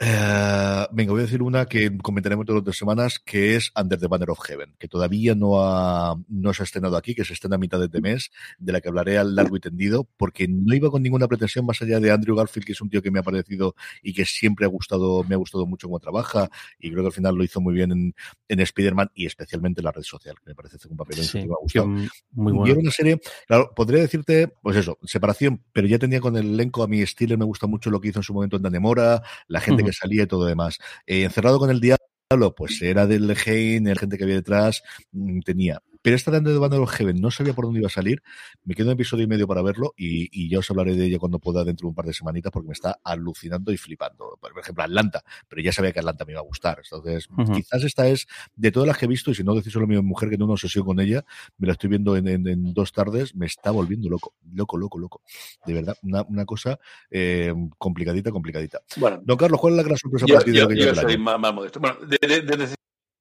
eh, 0.00 0.86
venga, 0.90 1.12
voy 1.12 1.20
a 1.20 1.24
decir 1.24 1.40
una 1.40 1.66
que 1.66 1.96
comentaremos 1.98 2.44
todas 2.44 2.60
las 2.60 2.64
dos 2.64 2.76
semanas, 2.76 3.20
que 3.20 3.54
es 3.54 3.70
Under 3.80 3.98
the 3.98 4.08
Banner 4.08 4.30
of 4.30 4.40
Heaven, 4.40 4.74
que 4.78 4.88
todavía 4.88 5.34
no, 5.34 5.62
ha, 5.62 6.16
no 6.28 6.52
se 6.52 6.62
ha 6.62 6.64
estrenado 6.64 6.96
aquí, 6.96 7.14
que 7.14 7.24
se 7.24 7.32
estrena 7.32 7.56
a 7.56 7.58
mitad 7.58 7.78
de 7.78 7.86
este 7.86 8.00
mes, 8.00 8.30
de 8.58 8.72
la 8.72 8.80
que 8.80 8.88
hablaré 8.88 9.18
al 9.18 9.34
largo 9.36 9.56
y 9.56 9.60
tendido, 9.60 10.08
porque 10.16 10.48
no 10.48 10.74
iba 10.74 10.90
con 10.90 11.02
ninguna 11.02 11.28
pretensión 11.28 11.64
más 11.64 11.80
allá 11.80 12.00
de 12.00 12.10
Andrew 12.10 12.34
Garfield, 12.34 12.66
que 12.66 12.72
es 12.72 12.80
un 12.80 12.90
tío 12.90 13.02
que 13.02 13.10
me 13.10 13.20
ha 13.20 13.22
parecido 13.22 13.76
y 14.02 14.12
que 14.12 14.24
siempre 14.24 14.66
ha 14.66 14.68
gustado, 14.68 15.22
me 15.24 15.36
ha 15.36 15.38
gustado 15.38 15.64
mucho 15.64 15.86
cómo 15.86 16.00
trabaja, 16.00 16.50
y 16.78 16.90
creo 16.90 17.02
que 17.02 17.08
al 17.08 17.12
final 17.12 17.36
lo 17.36 17.44
hizo 17.44 17.60
muy 17.60 17.74
bien 17.74 17.92
en, 17.92 18.14
en 18.48 18.60
Spider-Man 18.60 19.10
y 19.14 19.26
especialmente 19.26 19.80
en 19.80 19.84
la 19.84 19.92
red 19.92 20.02
social, 20.02 20.34
que 20.40 20.50
me 20.50 20.54
parece 20.54 20.76
un 20.88 20.96
papel 20.96 21.16
que 21.30 21.38
me 21.38 21.44
ha 21.44 21.56
gustado. 21.60 21.86
Muy 21.86 22.52
bueno. 22.52 22.66
Y 22.66 22.78
una 22.78 22.90
serie, 22.90 23.20
claro, 23.46 23.72
podría 23.74 24.00
decirte, 24.00 24.48
pues 24.60 24.76
eso, 24.76 24.98
separación, 25.04 25.62
pero 25.72 25.86
ya 25.86 25.98
tenía 25.98 26.20
con 26.20 26.36
el 26.36 26.54
elenco 26.54 26.82
a 26.82 26.88
mi 26.88 27.00
estilo, 27.00 27.38
me 27.38 27.44
gusta 27.44 27.66
mucho 27.66 27.90
lo 27.90 28.00
que 28.00 28.08
hizo 28.08 28.18
en 28.18 28.24
su 28.24 28.34
momento 28.34 28.56
en 28.56 28.62
Danemora, 28.62 29.22
la 29.46 29.60
gente 29.60 29.84
que 29.84 29.92
salía 29.94 30.24
y 30.24 30.26
todo 30.26 30.46
demás. 30.46 30.78
Eh, 31.06 31.24
encerrado 31.24 31.58
con 31.58 31.70
el 31.70 31.80
diablo, 31.80 32.54
pues 32.56 32.80
era 32.82 33.06
del 33.06 33.26
Lejein, 33.26 33.84
la 33.88 33.94
gente 33.96 34.18
que 34.18 34.24
había 34.24 34.36
detrás, 34.36 34.82
mm, 35.12 35.40
tenía 35.40 35.80
pero 36.04 36.16
esta 36.16 36.30
de 36.38 36.58
Band 36.58 36.74
of 36.74 36.90
Heaven 36.90 37.18
no 37.18 37.30
sabía 37.30 37.54
por 37.54 37.64
dónde 37.64 37.80
iba 37.80 37.86
a 37.86 37.90
salir. 37.90 38.22
Me 38.62 38.74
quedo 38.74 38.88
un 38.88 38.92
episodio 38.92 39.24
y 39.24 39.26
medio 39.26 39.48
para 39.48 39.62
verlo 39.62 39.94
y, 39.96 40.28
y, 40.38 40.50
ya 40.50 40.58
os 40.58 40.70
hablaré 40.70 40.96
de 40.96 41.06
ella 41.06 41.18
cuando 41.18 41.38
pueda 41.38 41.64
dentro 41.64 41.86
de 41.86 41.88
un 41.88 41.94
par 41.94 42.04
de 42.04 42.12
semanitas 42.12 42.52
porque 42.52 42.68
me 42.68 42.74
está 42.74 43.00
alucinando 43.02 43.72
y 43.72 43.78
flipando. 43.78 44.38
Por 44.38 44.52
ejemplo, 44.60 44.84
Atlanta, 44.84 45.24
pero 45.48 45.62
ya 45.62 45.72
sabía 45.72 45.92
que 45.92 46.00
Atlanta 46.00 46.26
me 46.26 46.32
iba 46.32 46.42
a 46.42 46.44
gustar. 46.44 46.82
Entonces, 46.84 47.26
uh 47.30 47.36
-huh. 47.36 47.56
quizás 47.56 47.84
esta 47.84 48.06
es 48.06 48.26
de 48.54 48.70
todas 48.70 48.86
las 48.86 48.98
que 48.98 49.06
he 49.06 49.08
visto, 49.08 49.30
y 49.30 49.34
si 49.34 49.44
no 49.44 49.54
decís 49.54 49.72
solo 49.72 49.86
mi 49.86 49.98
mujer 50.02 50.28
que 50.28 50.36
tengo 50.36 50.44
una 50.44 50.52
obsesión 50.52 50.84
con 50.84 51.00
ella, 51.00 51.24
me 51.56 51.68
la 51.68 51.72
estoy 51.72 51.88
viendo 51.88 52.18
en, 52.18 52.28
en, 52.28 52.46
en, 52.48 52.74
dos 52.74 52.92
tardes, 52.92 53.34
me 53.34 53.46
está 53.46 53.70
volviendo 53.70 54.10
loco, 54.10 54.34
loco, 54.52 54.76
loco, 54.76 54.98
loco. 54.98 55.22
De 55.64 55.72
verdad, 55.72 55.96
una, 56.02 56.20
una 56.28 56.44
cosa 56.44 56.78
eh, 57.10 57.54
complicadita, 57.78 58.30
complicadita. 58.30 58.82
Bueno, 58.98 59.22
Don 59.24 59.38
Carlos, 59.38 59.58
¿cuál 59.58 59.72
es 59.72 59.76
la 59.78 59.82
gran 59.84 59.96
sorpresa 59.96 60.26
yo, 60.26 60.34
para 60.34 60.44
ti 60.44 60.50
de 60.50 60.58
yo, 60.58 60.64
lo 60.64 60.68
que 60.68 60.80
yo 60.80 60.94
soy 60.94 61.16
más, 61.16 61.40
más, 61.40 61.54
modesto. 61.54 61.80
Bueno, 61.80 61.96
de, 62.04 62.18
de, 62.28 62.42
de 62.42 62.74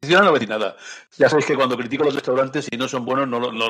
yo 0.07 0.21
no 0.21 0.33
decir 0.33 0.49
nada. 0.49 0.75
Ya 1.17 1.29
sabéis 1.29 1.45
que 1.45 1.55
cuando 1.55 1.77
critico 1.77 2.03
los 2.03 2.15
restaurantes, 2.15 2.65
si 2.65 2.77
no 2.77 2.87
son 2.87 3.05
buenos, 3.05 3.27
no, 3.27 3.39
no, 3.39 3.51
no, 3.51 3.69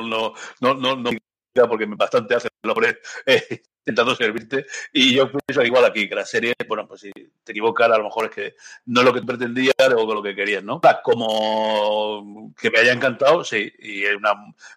no, 0.60 0.74
no, 0.74 0.96
no, 0.96 1.68
porque 1.68 1.86
bastante 1.86 2.34
hacen 2.34 2.50
lo 2.62 2.74
eh, 3.26 3.62
intentando 3.80 4.14
servirte. 4.14 4.66
Y 4.92 5.14
yo 5.14 5.30
pienso 5.30 5.62
igual 5.62 5.84
aquí, 5.84 6.08
que 6.08 6.14
la 6.14 6.24
serie, 6.24 6.54
bueno, 6.66 6.88
pues 6.88 7.02
si 7.02 7.12
te 7.12 7.52
equivocas, 7.52 7.90
a 7.90 7.98
lo 7.98 8.04
mejor 8.04 8.26
es 8.26 8.30
que 8.30 8.54
no 8.86 9.00
es 9.00 9.06
lo 9.06 9.12
que 9.12 9.22
pretendías 9.22 9.74
o 9.96 10.14
lo 10.14 10.22
que 10.22 10.34
querías, 10.34 10.64
¿no? 10.64 10.80
Como 11.02 12.52
que 12.58 12.70
me 12.70 12.78
haya 12.78 12.92
encantado, 12.92 13.44
sí, 13.44 13.70
y 13.78 14.04
es 14.04 14.16
una 14.16 14.32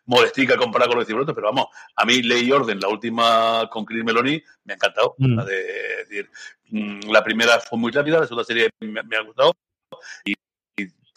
modestica 0.06 0.58
comparada 0.58 0.90
con 0.90 1.00
los 1.00 1.08
cibrotos, 1.08 1.34
pero 1.34 1.48
vamos, 1.48 1.68
a 1.96 2.06
mí 2.06 2.22
Ley 2.22 2.52
Orden, 2.52 2.80
la 2.80 2.90
última 2.90 3.70
con 3.72 3.86
Chris 3.86 4.04
Meloni, 4.04 4.44
me 4.66 4.74
ha 4.74 4.76
encantado. 4.76 5.16
Mm. 5.18 5.38
La, 5.38 5.46
de, 5.46 5.64
decir, 6.00 6.30
mm, 6.70 7.10
la 7.10 7.24
primera 7.24 7.60
fue 7.60 7.80
muy 7.80 7.92
rápida, 7.92 8.20
la 8.20 8.28
segunda 8.28 8.44
serie 8.44 8.70
me, 8.82 9.02
me 9.04 9.16
ha 9.16 9.22
gustado. 9.22 9.54
Y 10.26 10.34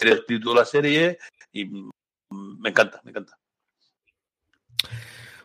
tres 0.00 0.24
títulos 0.26 0.54
de 0.54 0.60
la 0.60 0.64
serie 0.64 1.18
y 1.52 1.66
me 1.66 2.70
encanta, 2.70 3.00
me 3.04 3.10
encanta. 3.10 3.38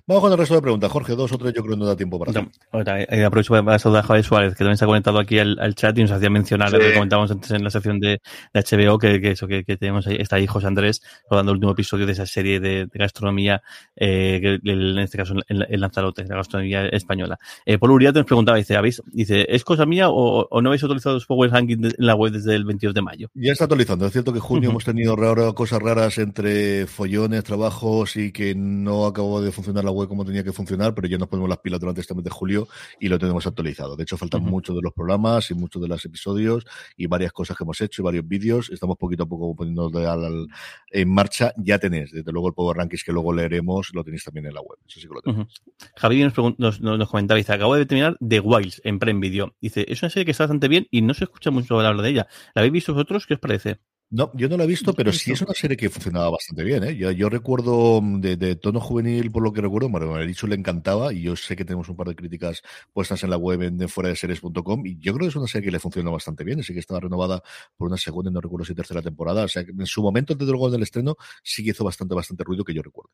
Vamos 0.07 0.21
con 0.21 0.31
el 0.31 0.37
resto 0.37 0.53
de 0.53 0.61
preguntas. 0.61 0.91
Jorge, 0.91 1.15
dos 1.15 1.31
o 1.31 1.37
tres, 1.39 1.51
yo 1.51 1.63
creo 1.63 1.73
que 1.73 1.79
no 1.79 1.85
da 1.87 1.95
tiempo 1.95 2.19
para 2.19 2.31
no, 2.31 2.51
eh, 2.95 3.25
Aprovecho 3.25 3.53
para 3.65 3.79
saludar 3.79 4.03
a 4.03 4.07
Javier 4.07 4.23
Suárez, 4.23 4.53
que 4.53 4.59
también 4.59 4.77
se 4.77 4.85
ha 4.85 4.87
conectado 4.87 5.17
aquí 5.17 5.39
al, 5.39 5.57
al 5.59 5.73
chat 5.73 5.97
y 5.97 6.01
nos 6.03 6.11
hacía 6.11 6.29
mencionar 6.29 6.69
sí. 6.69 6.75
lo 6.75 6.81
que 6.83 6.93
comentábamos 6.93 7.31
antes 7.31 7.49
en 7.49 7.63
la 7.63 7.71
sección 7.71 7.99
de, 7.99 8.21
de 8.53 8.61
HBO, 8.61 8.99
que, 8.99 9.19
que, 9.19 9.31
eso, 9.31 9.47
que, 9.47 9.63
que, 9.63 9.77
tenemos 9.77 10.05
ahí, 10.05 10.17
está 10.19 10.35
ahí 10.35 10.45
José 10.45 10.67
Andrés 10.67 11.01
rodando 11.27 11.53
el 11.53 11.55
último 11.55 11.71
episodio 11.71 12.05
de 12.05 12.11
esa 12.11 12.27
serie 12.27 12.59
de, 12.59 12.85
de 12.85 12.99
gastronomía, 12.99 13.63
eh, 13.95 14.59
que, 14.61 14.71
en 14.71 14.99
este 14.99 15.17
caso 15.17 15.33
en, 15.47 15.65
en 15.67 15.81
Lanzarote, 15.81 16.23
la 16.25 16.35
gastronomía 16.35 16.85
española. 16.89 17.39
Eh, 17.65 17.79
Paul 17.79 17.93
Uriarte 17.93 18.19
nos 18.19 18.27
preguntaba, 18.27 18.59
dice, 18.59 18.75
¿habéis, 18.75 19.01
dice, 19.07 19.47
¿es 19.49 19.63
cosa 19.63 19.87
mía 19.87 20.09
o, 20.09 20.47
o 20.47 20.61
no 20.61 20.69
habéis 20.69 20.83
actualizado 20.83 21.15
los 21.15 21.25
Power 21.25 21.49
Rankings 21.49 21.95
en 21.97 22.05
la 22.05 22.13
web 22.13 22.31
desde 22.31 22.53
el 22.53 22.63
22 22.63 22.93
de 22.93 23.01
mayo? 23.01 23.29
Ya 23.33 23.53
está 23.53 23.63
actualizando. 23.63 24.05
Es 24.05 24.11
cierto 24.11 24.31
que 24.31 24.39
junio 24.39 24.69
uh 24.69 24.71
-huh. 24.71 24.73
hemos 24.73 24.85
tenido 24.85 25.15
raro, 25.15 25.55
cosas 25.55 25.81
raras 25.81 26.19
entre 26.19 26.85
follones, 26.85 27.43
trabajos 27.43 28.17
y 28.17 28.31
que 28.31 28.53
no 28.53 29.07
acabó 29.07 29.41
de 29.41 29.51
funcionar 29.51 29.83
la 29.83 29.94
web 29.95 30.07
como 30.07 30.25
tenía 30.25 30.43
que 30.43 30.51
funcionar 30.51 30.93
pero 30.93 31.07
ya 31.07 31.17
nos 31.17 31.27
ponemos 31.27 31.49
las 31.49 31.59
pilas 31.59 31.79
durante 31.79 32.01
este 32.01 32.13
mes 32.13 32.23
de 32.23 32.29
julio 32.29 32.67
y 32.99 33.07
lo 33.07 33.17
tenemos 33.17 33.45
actualizado. 33.47 33.95
De 33.95 34.03
hecho, 34.03 34.17
faltan 34.17 34.43
uh 34.43 34.45
-huh. 34.45 34.49
muchos 34.49 34.75
de 34.75 34.81
los 34.81 34.93
programas 34.93 35.49
y 35.51 35.53
muchos 35.53 35.81
de 35.81 35.87
los 35.87 36.03
episodios 36.05 36.65
y 36.97 37.07
varias 37.07 37.31
cosas 37.31 37.57
que 37.57 37.63
hemos 37.63 37.79
hecho 37.81 38.01
y 38.01 38.05
varios 38.05 38.27
vídeos. 38.27 38.69
Estamos 38.69 38.97
poquito 38.97 39.23
a 39.23 39.25
poco 39.25 39.55
al, 39.63 40.07
al, 40.07 40.47
en 40.91 41.09
marcha. 41.09 41.53
Ya 41.57 41.79
tenéis, 41.79 42.11
desde 42.11 42.31
luego, 42.31 42.47
el 42.47 42.53
Power 42.53 42.77
Rankings 42.77 43.03
que 43.03 43.11
luego 43.11 43.33
leeremos, 43.33 43.89
lo 43.93 44.03
tenéis 44.03 44.23
también 44.23 44.45
en 44.47 44.53
la 44.53 44.61
web. 44.61 44.77
Eso 44.87 44.99
sí 44.99 45.07
que 45.07 45.13
lo 45.13 45.21
tenéis. 45.21 45.47
Uh 45.47 45.47
-huh. 45.47 45.89
Javi 45.97 46.23
nos, 46.23 46.59
nos, 46.59 46.81
nos, 46.81 47.09
comentaba, 47.09 47.37
dice, 47.37 47.53
acabo 47.53 47.75
de 47.75 47.85
terminar 47.85 48.17
The 48.27 48.39
Wilds 48.39 48.81
en 48.83 48.99
Prime 48.99 49.19
Video. 49.19 49.55
Dice, 49.61 49.85
es 49.87 50.01
una 50.01 50.09
serie 50.09 50.25
que 50.25 50.31
está 50.31 50.43
bastante 50.43 50.67
bien 50.67 50.87
y 50.91 51.01
no 51.01 51.13
se 51.13 51.25
escucha 51.25 51.51
mucho 51.51 51.75
hablar 51.75 52.01
de 52.01 52.09
ella. 52.09 52.27
¿La 52.53 52.61
habéis 52.61 52.73
visto 52.73 52.93
vosotros? 52.93 53.25
¿Qué 53.25 53.35
os 53.35 53.39
parece? 53.39 53.79
No, 54.11 54.31
yo 54.35 54.47
no 54.47 54.55
la 54.55 54.63
he 54.65 54.67
visto, 54.67 54.93
pero 54.93 55.11
sí 55.11 55.31
es 55.31 55.41
una 55.41 55.53
serie 55.53 55.75
que 55.75 55.89
funcionaba 55.89 56.29
bastante 56.29 56.63
bien. 56.63 56.83
¿eh? 56.83 56.95
Yo, 56.95 57.11
yo 57.11 57.27
recuerdo 57.27 58.01
mm, 58.01 58.21
de, 58.21 58.37
de, 58.37 58.55
tono 58.55 58.79
juvenil, 58.79 59.31
por 59.31 59.43
lo 59.43 59.51
que 59.51 59.61
recuerdo, 59.61 59.89
dicho 60.25 60.47
le 60.47 60.55
encantaba 60.55 61.11
y 61.11 61.23
yo 61.23 61.35
sé 61.35 61.55
que 61.55 61.65
tenemos 61.65 61.89
un 61.89 61.95
par 61.95 62.07
de 62.07 62.15
críticas 62.15 62.61
puestas 62.93 63.23
en 63.23 63.31
la 63.31 63.37
web 63.37 63.63
en, 63.63 63.81
en 63.81 63.89
fuera 63.89 64.09
de 64.09 64.15
series.com 64.15 64.85
y 64.85 64.97
yo 64.99 65.13
creo 65.13 65.25
que 65.25 65.29
es 65.29 65.35
una 65.35 65.47
serie 65.47 65.65
que 65.65 65.71
le 65.71 65.79
funcionó 65.79 66.11
bastante 66.11 66.43
bien. 66.43 66.59
Así 66.59 66.71
que 66.73 66.79
estaba 66.79 66.99
renovada 66.99 67.41
por 67.75 67.87
una 67.87 67.97
segunda, 67.97 68.29
no 68.29 68.39
recuerdo 68.41 68.65
si 68.65 68.75
tercera 68.75 69.01
temporada. 69.01 69.43
O 69.43 69.47
sea, 69.47 69.65
que 69.65 69.71
en 69.71 69.85
su 69.87 70.01
momento, 70.03 70.35
desde 70.35 70.51
luego, 70.51 70.69
del 70.69 70.83
estreno, 70.83 71.17
sí 71.43 71.63
que 71.63 71.71
hizo 71.71 71.83
bastante, 71.83 72.13
bastante 72.15 72.43
ruido 72.43 72.63
que 72.63 72.73
yo 72.73 72.83
recuerdo. 72.83 73.11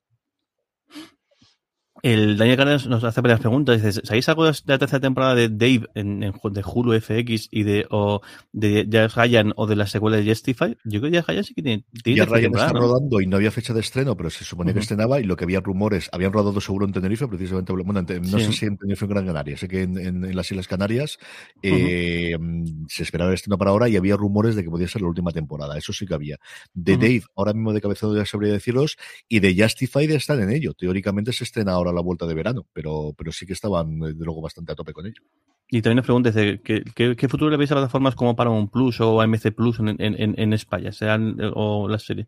El 2.01 2.37
Daniel 2.37 2.57
Cárdenas 2.57 2.87
nos 2.87 3.03
hace 3.03 3.21
varias 3.21 3.39
preguntas. 3.39 3.81
Dice, 3.81 4.01
¿sabéis 4.03 4.27
algo 4.29 4.45
de 4.45 4.53
la 4.65 4.77
tercera 4.77 4.99
temporada 4.99 5.35
de 5.35 5.49
Dave 5.49 5.87
en, 5.93 6.23
en 6.23 6.33
de 6.51 6.63
Hulu 6.65 6.99
FX 6.99 7.47
y 7.51 7.63
de 7.63 7.85
o 7.89 8.21
de 8.51 8.85
Jazz 8.89 9.15
Ryan 9.15 9.53
o 9.55 9.67
de 9.67 9.75
la 9.75 9.87
secuela 9.87 10.17
de 10.17 10.25
Justify? 10.25 10.75
Yo 10.83 10.99
creo 10.99 11.11
que 11.11 11.17
Jazz 11.17 11.27
Ryan 11.27 11.43
sí 11.43 11.53
que 11.53 11.61
tiene. 11.61 11.85
tiene 12.03 12.17
Jazz 12.17 12.29
Ryan 12.29 12.51
está 12.55 12.73
¿no? 12.73 12.79
rodando 12.81 13.21
y 13.21 13.27
no 13.27 13.37
había 13.37 13.51
fecha 13.51 13.73
de 13.73 13.81
estreno, 13.81 14.15
pero 14.17 14.29
se 14.29 14.43
suponía 14.43 14.71
uh 14.71 14.73
-huh. 14.73 14.77
que 14.77 14.81
estrenaba 14.81 15.19
y 15.19 15.23
lo 15.23 15.35
que 15.35 15.43
había 15.43 15.59
rumores, 15.59 16.09
habían 16.11 16.33
rodado 16.33 16.59
seguro 16.61 16.85
en 16.85 16.93
Tenerife, 16.93 17.27
precisamente, 17.27 17.71
bueno, 17.73 17.99
en, 17.99 18.21
no 18.23 18.39
sí. 18.39 18.45
sé 18.45 18.53
si 18.53 18.65
en 18.65 18.77
Tenerife 18.77 19.05
o 19.05 19.07
en 19.07 19.11
Gran 19.11 19.25
Canaria, 19.27 19.57
sé 19.57 19.67
que 19.67 19.83
en, 19.83 19.97
en, 19.97 20.25
en 20.25 20.35
las 20.35 20.49
Islas 20.51 20.67
Canarias 20.67 21.19
eh, 21.61 22.35
uh 22.35 22.41
-huh. 22.41 22.85
se 22.87 23.03
esperaba 23.03 23.29
el 23.29 23.35
estreno 23.35 23.57
para 23.57 23.71
ahora 23.71 23.89
y 23.89 23.95
había 23.95 24.17
rumores 24.17 24.55
de 24.55 24.63
que 24.63 24.69
podía 24.69 24.87
ser 24.87 25.01
la 25.01 25.07
última 25.07 25.31
temporada, 25.31 25.77
eso 25.77 25.93
sí 25.93 26.05
que 26.05 26.13
había. 26.13 26.37
De 26.73 26.93
uh 26.93 26.95
-huh. 26.95 26.99
Dave, 26.99 27.23
ahora 27.35 27.53
mismo 27.53 27.73
de 27.73 27.81
cabezado 27.81 28.15
ya 28.15 28.25
sabría 28.25 28.51
deciros, 28.53 28.97
y 29.29 29.39
de 29.39 29.55
Justify 29.55 30.07
de 30.07 30.15
estar 30.15 30.39
en 30.39 30.49
ello. 30.49 30.73
Teóricamente 30.73 31.31
se 31.33 31.43
estrena 31.43 31.73
ahora 31.73 31.90
la 31.93 32.01
vuelta 32.01 32.25
de 32.25 32.33
verano 32.33 32.65
pero, 32.73 33.13
pero 33.17 33.31
sí 33.31 33.45
que 33.45 33.53
estaban, 33.53 33.99
de 33.99 34.25
luego, 34.25 34.41
bastante 34.41 34.71
a 34.71 34.75
tope 34.75 34.93
con 34.93 35.05
ello. 35.05 35.21
Y 35.69 35.81
también 35.81 35.97
nos 35.97 36.05
pregunta, 36.05 36.31
¿qué, 36.33 37.27
futuro 37.29 37.49
le 37.49 37.57
veis 37.57 37.71
a 37.71 37.75
plataformas 37.75 38.15
como 38.15 38.35
Paramount 38.35 38.71
Plus 38.71 38.99
o 38.99 39.21
AMC 39.21 39.53
Plus 39.55 39.79
en, 39.79 39.95
en, 39.99 40.53
España, 40.53 40.91
sean 40.91 41.37
o 41.53 41.87
la 41.87 41.97
serie? 41.97 42.27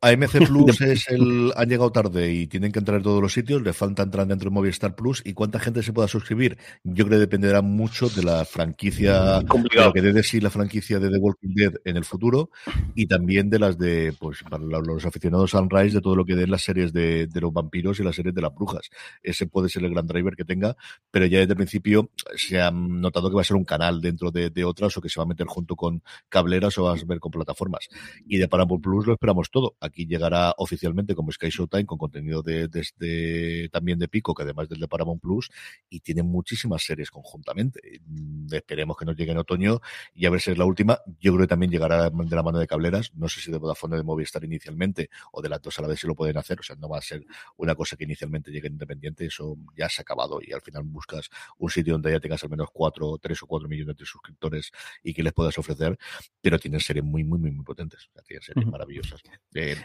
AMC 0.00 0.30
Plus 0.48 0.80
es 0.80 1.08
el, 1.08 1.52
han 1.56 1.68
llegado 1.68 1.90
tarde 1.90 2.32
y 2.32 2.46
tienen 2.46 2.72
que 2.72 2.78
entrar 2.78 2.98
en 2.98 3.02
todos 3.02 3.20
los 3.20 3.32
sitios, 3.32 3.62
le 3.62 3.72
falta 3.72 4.02
entrar 4.02 4.26
dentro 4.26 4.50
de 4.50 4.54
Movistar 4.54 4.94
Plus 4.94 5.22
y 5.24 5.34
cuánta 5.34 5.58
gente 5.58 5.82
se 5.82 5.92
pueda 5.92 6.08
suscribir. 6.08 6.58
Yo 6.84 7.04
creo 7.06 7.16
que 7.16 7.20
dependerá 7.20 7.62
mucho 7.62 8.08
de 8.08 8.22
la 8.22 8.44
franquicia, 8.44 9.40
de 9.40 9.80
lo 9.84 9.92
que 9.92 10.02
dé 10.02 10.12
de 10.12 10.22
sí 10.22 10.40
la 10.40 10.50
franquicia 10.50 10.98
de 10.98 11.10
The 11.10 11.18
Walking 11.18 11.54
Dead 11.54 11.72
en 11.84 11.96
el 11.96 12.04
futuro 12.04 12.50
y 12.94 13.06
también 13.06 13.50
de 13.50 13.58
las 13.58 13.78
de, 13.78 14.14
pues, 14.18 14.42
para 14.48 14.62
los 14.62 15.04
aficionados 15.04 15.50
Sunrise, 15.50 15.96
de 15.96 16.00
todo 16.00 16.16
lo 16.16 16.24
que 16.24 16.36
den 16.36 16.50
las 16.50 16.62
series 16.62 16.92
de, 16.92 17.26
de, 17.26 17.40
los 17.40 17.52
vampiros 17.52 17.98
y 18.00 18.04
las 18.04 18.16
series 18.16 18.34
de 18.34 18.42
las 18.42 18.54
brujas. 18.54 18.90
Ese 19.22 19.46
puede 19.46 19.68
ser 19.68 19.84
el 19.84 19.90
gran 19.90 20.06
driver 20.06 20.34
que 20.36 20.44
tenga, 20.44 20.76
pero 21.10 21.26
ya 21.26 21.38
desde 21.38 21.52
el 21.52 21.56
principio 21.56 22.10
se 22.36 22.60
ha 22.60 22.70
notado 22.70 23.28
que 23.28 23.36
va 23.36 23.42
a 23.42 23.44
ser 23.44 23.56
un 23.56 23.64
canal 23.64 24.00
dentro 24.00 24.30
de, 24.30 24.50
de 24.50 24.64
otras 24.64 24.96
o 24.96 25.00
que 25.00 25.08
se 25.08 25.18
va 25.18 25.24
a 25.24 25.26
meter 25.28 25.46
junto 25.46 25.76
con 25.76 26.02
cableras 26.28 26.78
o 26.78 26.84
va 26.84 26.92
a 26.92 26.96
ver 27.06 27.18
con 27.18 27.30
plataformas. 27.30 27.88
Y 28.26 28.38
de 28.38 28.48
Paramount 28.48 28.82
Plus 28.82 29.06
lo 29.06 29.14
esperamos 29.14 29.50
todo 29.50 29.71
Aquí 29.80 30.06
llegará 30.06 30.54
oficialmente 30.58 31.14
como 31.14 31.32
Sky 31.32 31.48
Showtime 31.48 31.86
con 31.86 31.98
contenido 31.98 32.42
de, 32.42 32.68
desde 32.68 33.68
también 33.70 33.98
de 33.98 34.08
Pico, 34.08 34.34
que 34.34 34.42
además 34.42 34.68
del 34.68 34.80
de 34.80 34.88
Paramount 34.88 35.20
Plus, 35.20 35.50
y 35.88 36.00
tiene 36.00 36.22
muchísimas 36.22 36.82
series 36.84 37.10
conjuntamente. 37.10 38.00
Mm, 38.06 38.52
esperemos 38.52 38.96
que 38.96 39.04
nos 39.04 39.16
llegue 39.16 39.32
en 39.32 39.38
otoño 39.38 39.80
y 40.14 40.26
a 40.26 40.30
ver 40.30 40.40
si 40.40 40.50
es 40.50 40.58
la 40.58 40.64
última. 40.64 40.98
Yo 41.20 41.32
creo 41.32 41.42
que 41.42 41.48
también 41.48 41.70
llegará 41.70 42.10
de 42.10 42.36
la 42.36 42.42
mano 42.42 42.58
de 42.58 42.66
cableras. 42.66 43.12
No 43.14 43.28
sé 43.28 43.40
si 43.40 43.50
de 43.50 43.58
Vodafone 43.58 43.96
de 43.96 44.02
Movistar 44.02 44.44
inicialmente 44.44 45.10
o 45.32 45.42
de 45.42 45.48
las 45.48 45.60
dos 45.62 45.78
a 45.78 45.82
la 45.82 45.88
vez 45.88 46.00
si 46.00 46.06
lo 46.06 46.14
pueden 46.14 46.36
hacer. 46.36 46.60
O 46.60 46.62
sea, 46.62 46.76
no 46.76 46.88
va 46.88 46.98
a 46.98 47.02
ser 47.02 47.24
una 47.56 47.74
cosa 47.74 47.96
que 47.96 48.04
inicialmente 48.04 48.50
llegue 48.50 48.68
independiente. 48.68 49.26
Eso 49.26 49.56
ya 49.76 49.88
se 49.88 50.00
ha 50.00 50.02
acabado 50.02 50.40
y 50.42 50.52
al 50.52 50.60
final 50.60 50.82
buscas 50.84 51.28
un 51.58 51.70
sitio 51.70 51.94
donde 51.94 52.12
ya 52.12 52.20
tengas 52.20 52.42
al 52.44 52.50
menos 52.50 52.68
cuatro, 52.72 53.18
tres 53.18 53.42
o 53.42 53.46
cuatro 53.46 53.68
millones 53.68 53.96
de 53.96 54.04
suscriptores 54.04 54.70
y 55.02 55.14
que 55.14 55.22
les 55.22 55.32
puedas 55.32 55.56
ofrecer. 55.58 55.98
Pero 56.40 56.58
tienen 56.58 56.80
series 56.80 57.04
muy, 57.04 57.24
muy, 57.24 57.38
muy, 57.38 57.50
muy 57.50 57.64
potentes. 57.64 58.10
tienen 58.26 58.42
series 58.42 58.66
maravillosas 58.66 59.22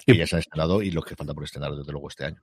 que 0.05 0.17
ya 0.17 0.27
se 0.27 0.35
han 0.35 0.39
estrenado 0.39 0.81
y 0.81 0.91
los 0.91 1.05
que 1.05 1.15
falta 1.15 1.33
por 1.33 1.43
estrenar 1.43 1.75
desde 1.75 1.91
luego 1.91 2.07
este 2.09 2.25
año. 2.25 2.41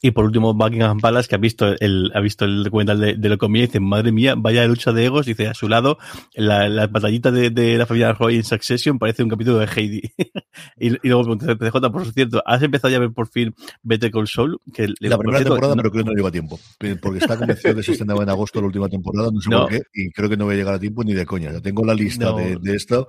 Y 0.00 0.12
por 0.12 0.24
último, 0.24 0.54
Buckingham 0.54 0.98
Palace, 0.98 1.28
que 1.28 1.34
ha 1.34 1.38
visto 1.38 1.74
el, 1.78 2.10
ha 2.14 2.20
visto 2.20 2.44
el 2.44 2.64
documental 2.64 2.98
de, 3.00 3.14
de 3.14 3.28
lo 3.28 3.38
comía 3.38 3.64
y 3.64 3.66
dice, 3.66 3.80
madre 3.80 4.10
mía, 4.10 4.34
vaya 4.36 4.66
lucha 4.66 4.92
de 4.92 5.04
egos. 5.04 5.26
Dice, 5.26 5.46
a 5.48 5.54
su 5.54 5.68
lado, 5.68 5.98
la, 6.34 6.68
la 6.68 6.86
batallita 6.86 7.30
de, 7.30 7.50
de 7.50 7.76
la 7.76 7.86
familia 7.86 8.12
Roy 8.12 8.36
en 8.36 8.44
Succession 8.44 8.98
parece 8.98 9.22
un 9.22 9.28
capítulo 9.28 9.58
de 9.58 9.66
Heidi. 9.66 10.02
y, 10.78 10.88
y, 10.88 10.98
luego 11.04 11.22
pregunté, 11.22 11.56
PJ, 11.56 11.92
por 11.92 12.12
cierto, 12.12 12.42
¿has 12.46 12.62
empezado 12.62 12.90
ya 12.90 12.96
a 12.96 13.00
ver 13.00 13.12
por 13.12 13.28
fin 13.28 13.54
Better 13.82 14.10
Call 14.10 14.26
Saul? 14.26 14.60
Que 14.72 14.88
la 15.00 15.18
primera 15.18 15.38
cierto, 15.38 15.54
temporada, 15.54 15.74
no, 15.74 15.82
pero 15.82 15.92
creo 15.92 16.04
que 16.04 16.10
no 16.10 16.16
lleva 16.16 16.30
tiempo. 16.30 16.58
Porque 17.00 17.18
está 17.18 17.36
convencido 17.36 17.74
que 17.74 17.82
se 17.82 17.92
estrenaba 17.92 18.22
en 18.22 18.30
agosto 18.30 18.60
la 18.60 18.66
última 18.66 18.88
temporada, 18.88 19.30
no 19.32 19.40
sé 19.40 19.50
no. 19.50 19.62
por 19.62 19.70
qué, 19.70 19.82
y 19.94 20.10
creo 20.10 20.28
que 20.28 20.36
no 20.36 20.46
voy 20.46 20.54
a 20.54 20.56
llegar 20.56 20.74
a 20.74 20.78
tiempo 20.78 21.04
ni 21.04 21.12
de 21.12 21.26
coña. 21.26 21.52
Ya 21.52 21.60
tengo 21.60 21.84
la 21.84 21.94
lista 21.94 22.30
no. 22.30 22.36
de, 22.36 22.56
de, 22.56 22.74
esto 22.74 23.08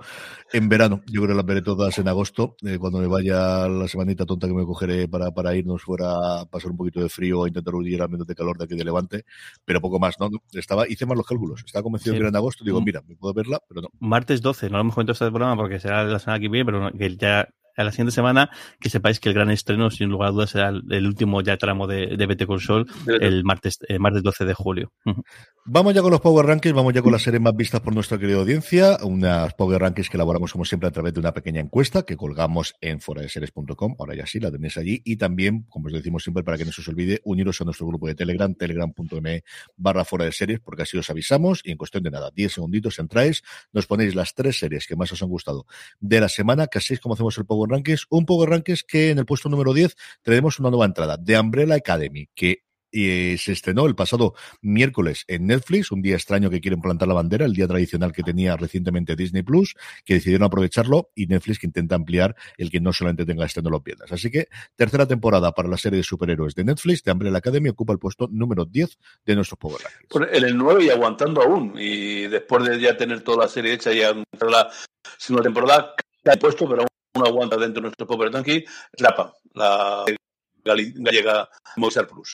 en 0.52 0.68
verano. 0.68 1.02
Yo 1.06 1.22
creo 1.22 1.28
que 1.28 1.34
las 1.34 1.46
veré 1.46 1.62
todas 1.62 1.98
en 1.98 2.08
agosto, 2.08 2.56
eh, 2.64 2.78
cuando 2.78 2.98
me 2.98 3.06
vaya 3.06 3.68
la 3.68 3.88
semanita 3.88 4.26
tonta 4.26 4.46
que 4.46 4.54
me 4.54 4.64
cogeré 4.64 5.08
para, 5.08 5.30
para 5.32 5.54
irnos 5.56 5.82
fuera 5.82 6.40
a 6.40 6.46
pasar 6.46 6.73
un 6.74 6.78
poquito 6.78 7.00
de 7.00 7.08
frío 7.08 7.46
intentar 7.46 7.74
huir 7.74 8.02
al 8.02 8.08
menos 8.08 8.26
de 8.26 8.34
calor 8.34 8.58
de 8.58 8.64
aquí 8.64 8.74
de 8.74 8.84
Levante, 8.84 9.24
pero 9.64 9.80
poco 9.80 9.98
más, 9.98 10.18
¿no? 10.20 10.30
Estaba, 10.52 10.88
hice 10.88 11.06
más 11.06 11.16
los 11.16 11.26
cálculos, 11.26 11.62
estaba 11.64 11.82
convencido 11.82 12.12
sí. 12.12 12.18
que 12.18 12.20
era 12.20 12.28
en 12.28 12.36
agosto, 12.36 12.64
digo, 12.64 12.80
mira, 12.80 13.02
me 13.06 13.16
puedo 13.16 13.32
verla, 13.34 13.60
pero 13.68 13.82
no. 13.82 13.88
Martes 14.00 14.42
12, 14.42 14.68
no 14.68 14.76
lo 14.76 14.80
hemos 14.82 14.94
comentado 14.94 15.12
este 15.12 15.30
programa 15.30 15.56
porque 15.56 15.80
será 15.80 16.04
la 16.04 16.18
semana 16.18 16.40
que 16.40 16.48
viene, 16.48 16.64
pero 16.64 16.92
que 16.92 17.16
ya 17.16 17.48
a 17.76 17.84
la 17.84 17.90
siguiente 17.90 18.12
semana 18.12 18.50
que 18.80 18.90
sepáis 18.90 19.20
que 19.20 19.28
el 19.28 19.34
gran 19.34 19.50
estreno, 19.50 19.90
sin 19.90 20.08
lugar 20.08 20.28
a 20.28 20.32
dudas, 20.32 20.50
será 20.50 20.68
el, 20.68 20.82
el 20.90 21.06
último 21.06 21.40
ya 21.42 21.56
tramo 21.56 21.86
de, 21.86 22.16
de 22.16 22.26
BT 22.26 22.46
Consol 22.46 22.86
el 23.06 23.44
martes, 23.44 23.78
eh, 23.88 23.98
martes 23.98 24.22
12 24.22 24.44
de 24.44 24.54
julio. 24.54 24.92
Vamos 25.66 25.94
ya 25.94 26.02
con 26.02 26.10
los 26.10 26.20
Power 26.20 26.44
Rankings, 26.46 26.74
vamos 26.74 26.92
ya 26.92 27.00
con 27.00 27.12
las 27.12 27.22
series 27.22 27.40
más 27.40 27.56
vistas 27.56 27.80
por 27.80 27.94
nuestra 27.94 28.18
querida 28.18 28.38
audiencia, 28.38 28.98
unas 29.02 29.54
Power 29.54 29.80
Rankings 29.80 30.10
que 30.10 30.16
elaboramos 30.16 30.52
como 30.52 30.64
siempre 30.64 30.88
a 30.88 30.92
través 30.92 31.14
de 31.14 31.20
una 31.20 31.32
pequeña 31.32 31.60
encuesta 31.60 32.02
que 32.02 32.16
colgamos 32.16 32.74
en 32.80 33.00
foradeseries.com, 33.00 33.96
ahora 33.98 34.14
ya 34.14 34.26
sí, 34.26 34.40
la 34.40 34.50
tenéis 34.50 34.76
allí, 34.76 35.00
y 35.04 35.16
también, 35.16 35.62
como 35.70 35.86
os 35.86 35.92
decimos 35.92 36.22
siempre, 36.22 36.44
para 36.44 36.58
que 36.58 36.66
no 36.66 36.72
se 36.72 36.82
os 36.82 36.88
olvide, 36.88 37.20
uniros 37.24 37.60
a 37.60 37.64
nuestro 37.64 37.86
grupo 37.86 38.06
de 38.06 38.14
Telegram, 38.14 38.54
telegram.me 38.54 39.42
barra 39.76 40.04
fuera 40.04 40.26
de 40.26 40.32
series, 40.32 40.60
porque 40.60 40.82
así 40.82 40.98
os 40.98 41.08
avisamos, 41.08 41.62
y 41.64 41.70
en 41.70 41.78
cuestión 41.78 42.02
de 42.02 42.10
nada, 42.10 42.30
10 42.34 42.52
segunditos 42.52 42.98
entráis, 42.98 43.42
nos 43.72 43.86
ponéis 43.86 44.14
las 44.14 44.34
tres 44.34 44.58
series 44.58 44.86
que 44.86 44.96
más 44.96 45.12
os 45.12 45.22
han 45.22 45.28
gustado 45.30 45.66
de 45.98 46.20
la 46.20 46.28
semana, 46.28 46.66
que 46.66 46.78
así 46.78 46.94
es 46.94 47.00
como 47.00 47.14
hacemos 47.14 47.38
el 47.38 47.46
Power 47.46 47.63
Un 48.10 48.26
Power 48.26 48.50
Rankings 48.50 48.84
que 48.84 49.10
en 49.10 49.18
el 49.18 49.26
puesto 49.26 49.48
número 49.48 49.72
10 49.72 49.96
tenemos 50.22 50.58
una 50.58 50.70
nueva 50.70 50.86
entrada 50.86 51.16
de 51.16 51.38
Umbrella 51.38 51.74
Academy, 51.76 52.28
que 52.34 52.64
eh, 52.96 53.36
se 53.38 53.50
estrenó 53.50 53.86
el 53.86 53.96
pasado 53.96 54.34
miércoles 54.62 55.24
en 55.26 55.48
Netflix, 55.48 55.90
un 55.90 56.00
día 56.00 56.14
extraño 56.14 56.48
que 56.48 56.60
quieren 56.60 56.80
plantar 56.80 57.08
la 57.08 57.14
bandera, 57.14 57.44
el 57.44 57.52
día 57.52 57.66
tradicional 57.66 58.12
que 58.12 58.22
tenía 58.22 58.56
recientemente 58.56 59.16
Disney 59.16 59.42
Plus, 59.42 59.74
que 60.04 60.14
decidieron 60.14 60.46
aprovecharlo 60.46 61.10
y 61.16 61.26
Netflix 61.26 61.58
que 61.58 61.66
intenta 61.66 61.96
ampliar 61.96 62.36
el 62.56 62.70
que 62.70 62.78
no 62.78 62.92
solamente 62.92 63.26
tenga 63.26 63.46
estreno 63.46 63.68
los 63.68 63.82
viernes. 63.82 64.12
Así 64.12 64.30
que 64.30 64.46
tercera 64.76 65.06
temporada 65.06 65.50
para 65.52 65.68
la 65.68 65.76
serie 65.76 65.96
de 65.96 66.04
superhéroes 66.04 66.54
de 66.54 66.62
Netflix, 66.62 67.02
de 67.02 67.10
Umbrella 67.10 67.38
Academy, 67.38 67.68
ocupa 67.68 67.92
el 67.92 67.98
puesto 67.98 68.28
número 68.30 68.64
10 68.64 68.96
de 69.26 69.34
nuestros 69.34 69.58
Power. 69.58 69.80
Pues 70.08 70.28
en 70.32 70.44
el 70.44 70.56
9 70.56 70.84
y 70.84 70.90
aguantando 70.90 71.42
aún, 71.42 71.74
y 71.76 72.28
después 72.28 72.64
de 72.64 72.80
ya 72.80 72.96
tener 72.96 73.22
toda 73.22 73.44
la 73.44 73.48
serie 73.48 73.72
hecha 73.72 73.92
y 73.92 74.00
la 74.00 74.70
segunda 75.18 75.42
temporada, 75.42 75.94
ha 76.26 76.36
puesto, 76.36 76.68
pero 76.68 76.86
aún 77.14 77.26
aguanta 77.26 77.56
dentro 77.56 77.80
de 77.80 77.88
nuestro 77.88 78.06
Power 78.06 78.32
Ranking, 78.32 78.60
es 78.92 79.00
la 79.00 79.14
PAM, 79.14 79.30
la 79.54 80.04
gallega 80.64 81.48
Movistar 81.76 82.06
Plus. 82.06 82.32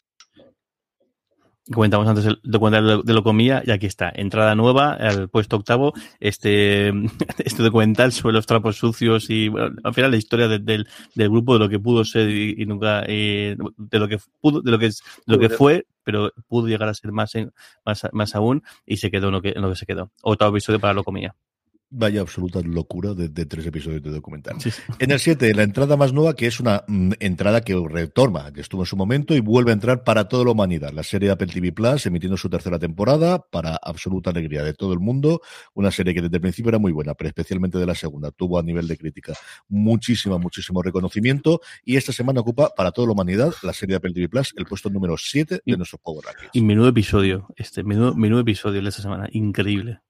Comentamos 1.73 2.09
antes 2.09 2.25
el 2.27 2.41
documental 2.43 3.03
de 3.05 3.13
lo 3.15 3.23
comía 3.23 3.63
y 3.65 3.71
aquí 3.71 3.87
está, 3.87 4.11
entrada 4.13 4.57
nueva 4.57 4.95
al 4.95 5.29
puesto 5.29 5.57
octavo, 5.57 5.93
este, 6.19 6.89
este 7.39 7.63
documental 7.63 8.11
sobre 8.11 8.35
los 8.35 8.47
trapos 8.47 8.77
sucios 8.77 9.31
y 9.31 9.49
bueno, 9.49 9.77
al 9.85 9.95
final 9.95 10.11
la 10.11 10.17
historia 10.17 10.49
de, 10.49 10.59
del, 10.59 10.89
del 11.15 11.29
grupo 11.29 11.53
de 11.53 11.61
lo 11.61 11.69
que 11.69 11.79
pudo 11.79 12.05
ser 12.05 12.29
y, 12.29 12.57
y 12.59 12.67
nunca 12.67 13.05
eh, 13.07 13.57
de 13.77 13.99
lo 13.99 14.09
que 14.09 14.19
pudo, 14.41 14.63
de 14.63 14.71
lo 14.71 14.79
que 14.81 14.89
de 14.89 14.95
lo 15.27 15.39
que 15.39 15.49
fue, 15.49 15.87
pero 16.03 16.33
pudo 16.49 16.67
llegar 16.67 16.89
a 16.89 16.95
ser 16.95 17.13
más, 17.13 17.37
en, 17.37 17.53
más, 17.85 18.09
más 18.13 18.35
aún 18.35 18.65
y 18.85 18.97
se 18.97 19.11
quedó 19.11 19.29
en 19.29 19.35
lo 19.35 19.43
que, 19.43 19.51
en 19.51 19.63
lo 19.63 19.69
que 19.69 19.77
se 19.77 19.87
quedó. 19.87 20.11
Otro 20.23 20.49
episodio 20.49 20.81
para 20.81 20.95
lo 20.95 21.05
comía. 21.05 21.37
Vaya 21.93 22.21
absoluta 22.21 22.61
locura 22.61 23.15
de, 23.15 23.29
de 23.29 23.47
tres 23.47 23.67
episodios 23.67 24.01
de 24.03 24.11
documental. 24.11 24.61
Sí, 24.61 24.71
sí. 24.71 24.81
En 25.01 25.11
el 25.11 25.19
7, 25.19 25.53
la 25.55 25.65
entrada 25.65 25.97
más 25.97 26.13
nueva, 26.13 26.35
que 26.37 26.47
es 26.47 26.61
una 26.61 26.85
mm, 26.87 27.13
entrada 27.19 27.63
que 27.63 27.75
retorna, 27.75 28.53
que 28.53 28.61
estuvo 28.61 28.83
en 28.83 28.87
su 28.87 28.97
momento 28.97 29.35
y 29.35 29.41
vuelve 29.41 29.73
a 29.73 29.75
entrar 29.75 30.05
para 30.05 30.29
toda 30.29 30.45
la 30.45 30.53
humanidad. 30.53 30.93
La 30.93 31.03
serie 31.03 31.29
de 31.29 31.33
Apple 31.33 31.49
TV 31.49 31.73
Plus, 31.73 32.07
emitiendo 32.07 32.37
su 32.37 32.49
tercera 32.49 32.79
temporada, 32.79 33.41
para 33.51 33.75
absoluta 33.75 34.31
alegría 34.31 34.63
de 34.63 34.73
todo 34.73 34.93
el 34.93 35.01
mundo. 35.01 35.41
Una 35.75 35.91
serie 35.91 36.15
que 36.15 36.23
desde 36.23 36.37
el 36.37 36.41
principio 36.41 36.69
era 36.69 36.79
muy 36.79 36.93
buena, 36.93 37.15
pero 37.15 37.27
especialmente 37.27 37.77
de 37.77 37.87
la 37.87 37.97
segunda. 37.97 38.31
Tuvo 38.31 38.61
a 38.61 38.63
nivel 38.63 38.87
de 38.87 38.97
crítica 38.97 39.35
muchísimo, 39.69 40.39
muchísimo 40.39 40.83
reconocimiento. 40.83 41.61
Y 41.85 41.97
esta 41.97 42.13
semana 42.13 42.41
ocupa 42.41 42.73
para 42.77 42.93
toda 42.93 43.09
la 43.09 43.15
humanidad 43.15 43.53
la 43.63 43.73
serie 43.73 43.95
de 43.95 43.97
Apple 43.97 44.13
TV 44.13 44.29
Plus, 44.29 44.55
el 44.57 44.67
puesto 44.67 44.91
número 44.91 45.17
7 45.17 45.63
de 45.67 45.77
nuestros 45.77 46.01
Power 46.01 46.25
Rankings. 46.25 46.51
Y 46.53 46.63
menudo 46.63 46.89
episodio, 46.89 47.49
este, 47.57 47.83
menudo, 47.83 48.15
menudo 48.15 48.43
episodio 48.43 48.81
de 48.81 48.89
esta 48.89 49.03
semana. 49.03 49.29
Increíble. 49.33 50.01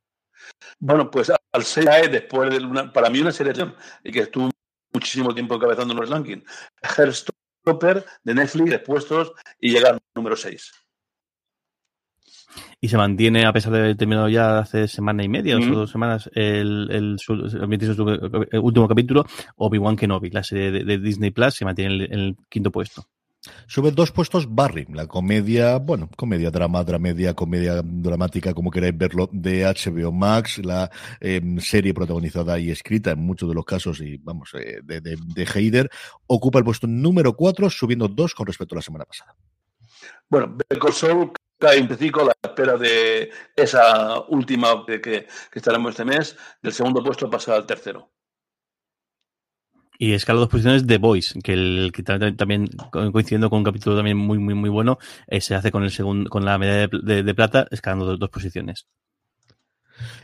Bueno, 0.78 1.10
pues 1.10 1.30
al 1.30 1.64
6 1.64 1.86
cae 1.86 2.08
después 2.08 2.50
de 2.50 2.64
una, 2.64 2.92
para 2.92 3.10
mí 3.10 3.20
una 3.20 3.32
selección 3.32 3.74
y 4.02 4.12
que 4.12 4.20
estuvo 4.20 4.50
muchísimo 4.92 5.34
tiempo 5.34 5.54
encabezando 5.54 5.94
los 5.94 6.08
rankings. 6.08 6.44
Herstopper 6.82 8.04
de 8.24 8.34
Netflix, 8.34 8.72
expuestos 8.72 9.32
y 9.58 9.72
llega 9.72 9.90
al 9.90 9.98
número 10.14 10.36
6. 10.36 10.72
Y 12.80 12.88
se 12.88 12.96
mantiene, 12.96 13.46
a 13.46 13.52
pesar 13.52 13.72
de 13.72 13.78
haber 13.78 13.96
terminado 13.96 14.28
ya 14.28 14.58
hace 14.58 14.88
semana 14.88 15.22
y 15.22 15.28
media 15.28 15.56
mm 15.56 15.62
-hmm. 15.62 15.72
o 15.72 15.78
dos 15.80 15.90
semanas, 15.90 16.30
el, 16.34 16.88
el, 16.90 17.18
su, 17.18 17.34
el, 17.34 18.48
el 18.50 18.58
último 18.60 18.88
capítulo, 18.88 19.24
Obi-Wan 19.56 19.96
Kenobi, 19.96 20.30
la 20.30 20.42
serie 20.42 20.70
de, 20.70 20.84
de, 20.84 20.98
Disney 20.98 21.30
Plus, 21.30 21.54
se 21.54 21.64
mantiene 21.64 21.94
en 21.94 22.00
el, 22.00 22.12
en 22.12 22.18
el 22.20 22.36
quinto 22.48 22.70
puesto. 22.70 23.04
Sube 23.66 23.90
dos 23.90 24.12
puestos 24.12 24.54
Barry, 24.54 24.86
la 24.92 25.06
comedia, 25.06 25.78
bueno, 25.78 26.10
comedia, 26.14 26.50
drama, 26.50 26.84
dramedia, 26.84 27.32
comedia 27.32 27.80
dramática, 27.82 28.52
como 28.52 28.70
queráis 28.70 28.96
verlo, 28.96 29.30
de 29.32 29.64
HBO 29.64 30.12
Max, 30.12 30.58
la 30.58 30.90
eh, 31.20 31.40
serie 31.58 31.94
protagonizada 31.94 32.58
y 32.58 32.70
escrita 32.70 33.12
en 33.12 33.20
muchos 33.20 33.48
de 33.48 33.54
los 33.54 33.64
casos, 33.64 34.00
y 34.00 34.18
vamos, 34.18 34.50
eh, 34.54 34.80
de, 34.82 35.00
de, 35.00 35.16
de 35.34 35.44
Heider, 35.54 35.90
ocupa 36.26 36.58
el 36.58 36.64
puesto 36.64 36.86
número 36.86 37.34
cuatro, 37.34 37.70
subiendo 37.70 38.08
dos 38.08 38.34
con 38.34 38.46
respecto 38.46 38.74
a 38.74 38.76
la 38.76 38.82
semana 38.82 39.06
pasada. 39.06 39.34
Bueno, 40.28 40.54
Better 40.56 40.92
Soul 40.92 41.32
cae 41.58 41.80
un 41.80 41.88
a 41.88 42.24
la 42.24 42.36
espera 42.42 42.76
de 42.76 43.30
esa 43.56 44.20
última 44.28 44.84
que, 44.86 45.00
que 45.00 45.26
estaremos 45.54 45.90
este 45.90 46.04
mes, 46.04 46.36
del 46.62 46.72
segundo 46.72 47.02
puesto 47.02 47.30
pasa 47.30 47.54
al 47.54 47.66
tercero. 47.66 48.10
Y 50.02 50.14
escala 50.14 50.40
dos 50.40 50.48
posiciones 50.48 50.86
de 50.86 50.96
Voice, 50.96 51.38
que, 51.42 51.52
el, 51.52 51.92
que 51.92 52.02
también 52.02 52.68
coincidiendo 52.90 53.50
con 53.50 53.58
un 53.58 53.64
capítulo 53.64 53.96
también 53.96 54.16
muy, 54.16 54.38
muy, 54.38 54.54
muy 54.54 54.70
bueno, 54.70 54.98
eh, 55.26 55.42
se 55.42 55.54
hace 55.54 55.70
con 55.70 55.84
el 55.84 55.90
segundo, 55.90 56.30
con 56.30 56.42
la 56.42 56.56
medalla 56.56 56.88
de, 56.90 57.34
plata, 57.34 57.66
escalando 57.70 58.06
dos, 58.06 58.18
dos 58.18 58.30
posiciones. 58.30 58.86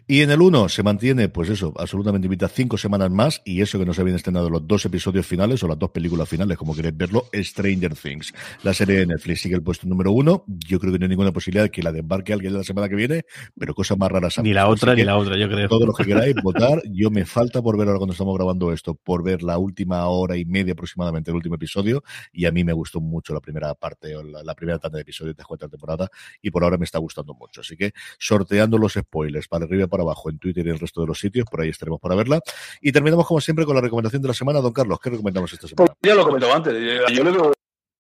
Y 0.09 0.23
en 0.23 0.31
el 0.31 0.41
1 0.41 0.69
se 0.69 0.85
mantiene, 0.85 1.29
pues 1.29 1.49
eso, 1.49 1.75
absolutamente 1.77 2.27
invita 2.27 2.47
cinco 2.47 2.79
semanas 2.79 3.11
más, 3.11 3.43
y 3.45 3.61
eso 3.61 3.77
que 3.77 3.85
no 3.85 3.93
se 3.93 4.03
habían 4.03 4.15
estrenado 4.15 4.49
los 4.49 4.65
dos 4.65 4.85
episodios 4.85 5.27
finales 5.27 5.65
o 5.65 5.67
las 5.67 5.81
dos 5.81 5.91
películas 5.91 6.29
finales, 6.29 6.57
como 6.57 6.77
queréis 6.77 6.97
verlo, 6.97 7.27
Stranger 7.35 7.97
Things. 7.97 8.33
La 8.63 8.73
serie 8.73 8.99
de 8.99 9.07
Netflix 9.07 9.41
sigue 9.41 9.57
el 9.57 9.65
puesto 9.65 9.89
número 9.89 10.13
uno. 10.13 10.45
Yo 10.47 10.79
creo 10.79 10.93
que 10.93 11.01
no 11.01 11.07
hay 11.07 11.09
ninguna 11.09 11.33
posibilidad 11.33 11.65
de 11.65 11.71
que 11.71 11.83
la 11.83 11.91
desembarque 11.91 12.33
alguien 12.33 12.55
la 12.55 12.63
semana 12.63 12.89
que 12.89 12.95
viene, 12.95 13.25
pero 13.59 13.75
cosas 13.75 13.99
más 13.99 14.09
raras. 14.13 14.39
Ni 14.39 14.53
la 14.53 14.69
otra, 14.69 14.95
ni 14.95 15.03
la 15.03 15.17
otra, 15.17 15.37
yo 15.37 15.49
creo. 15.49 15.69
Todos 15.69 15.89
los 15.89 15.97
que 15.97 16.05
queráis 16.05 16.37
votar, 16.45 16.81
yo 16.89 17.11
me 17.11 17.25
falta 17.25 17.61
por 17.61 17.77
ver 17.77 17.89
ahora 17.89 17.99
cuando 17.99 18.13
estamos 18.13 18.37
grabando 18.37 18.73
esto, 18.73 18.95
por 18.95 19.25
ver 19.25 19.43
la 19.43 19.59
última 19.59 20.07
hora 20.07 20.37
y 20.37 20.45
media 20.45 20.75
aproximadamente 20.75 21.33
del 21.33 21.37
último 21.37 21.57
episodio, 21.57 22.05
y 22.33 22.45
a 22.45 22.53
mí 22.53 22.63
me 22.63 22.73
gustó 22.73 23.01
mucho 23.01 23.35
la 23.35 23.41
primera 23.41 23.75
parte, 23.75 24.15
o 24.15 24.23
la, 24.23 24.45
la 24.45 24.55
primera 24.55 24.79
tanda 24.79 24.99
de 24.99 25.03
episodios 25.03 25.35
de 25.35 25.43
cuarta 25.43 25.69
temporada, 25.69 26.09
y 26.41 26.53
por 26.53 26.63
ahora 26.63 26.79
me 26.79 26.85
está 26.85 27.01
gustando 27.01 27.35
mucho. 27.35 27.63
Así 27.63 27.77
que 27.77 27.91
sorteando 28.21 28.79
los 28.79 28.93
spoilers 28.93 29.49
para 29.49 29.65
arriba 29.65 29.83
y 29.83 29.96
abajo 30.01 30.31
en 30.31 30.39
Twitter 30.39 30.67
y 30.67 30.71
el 30.71 30.79
resto 30.79 31.01
de 31.01 31.07
los 31.07 31.19
sitios, 31.19 31.47
por 31.51 31.61
ahí 31.61 31.71
estaremos 31.71 32.01
para 32.01 32.15
verla. 32.15 32.41
Y 32.81 32.93
terminamos 32.93 33.27
como 33.27 33.41
siempre 33.41 33.65
con 33.65 33.75
la 33.75 33.81
recomendación 33.81 34.23
de 34.23 34.29
la 34.29 34.35
semana. 34.35 34.61
Don 34.61 34.73
Carlos, 34.73 34.99
¿qué 35.01 35.11
recomendamos 35.11 35.53
esta 35.53 35.69
semana? 35.69 35.95
Pues 36.01 36.11
ya 36.11 36.15
lo 36.15 36.25
comentaba 36.25 36.55
antes, 36.55 36.75
yo 37.13 37.25
le 37.25 37.31
veo 37.31 37.53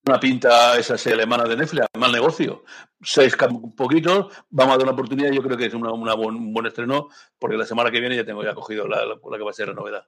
una 0.06 0.20
pinta 0.20 0.72
a 0.72 0.78
esa 0.78 0.96
serie 0.96 1.14
alemana 1.14 1.44
de 1.44 1.56
Netflix, 1.56 1.86
mal 1.98 2.12
negocio. 2.12 2.64
Seis 3.02 3.36
poquitos, 3.76 4.32
vamos 4.50 4.74
a 4.74 4.78
dar 4.78 4.86
una 4.86 4.92
oportunidad, 4.92 5.32
yo 5.32 5.42
creo 5.42 5.56
que 5.56 5.66
es 5.66 5.74
una, 5.74 5.92
una 5.92 6.14
un 6.14 6.52
buen 6.52 6.66
estreno, 6.66 7.08
porque 7.38 7.56
la 7.56 7.66
semana 7.66 7.90
que 7.90 8.00
viene 8.00 8.16
ya 8.16 8.24
tengo 8.24 8.44
ya 8.44 8.54
cogido 8.54 8.86
la 8.86 9.18
que 9.18 9.44
va 9.44 9.50
a 9.50 9.54
ser 9.54 9.68
la 9.68 9.74
novedad. 9.74 10.06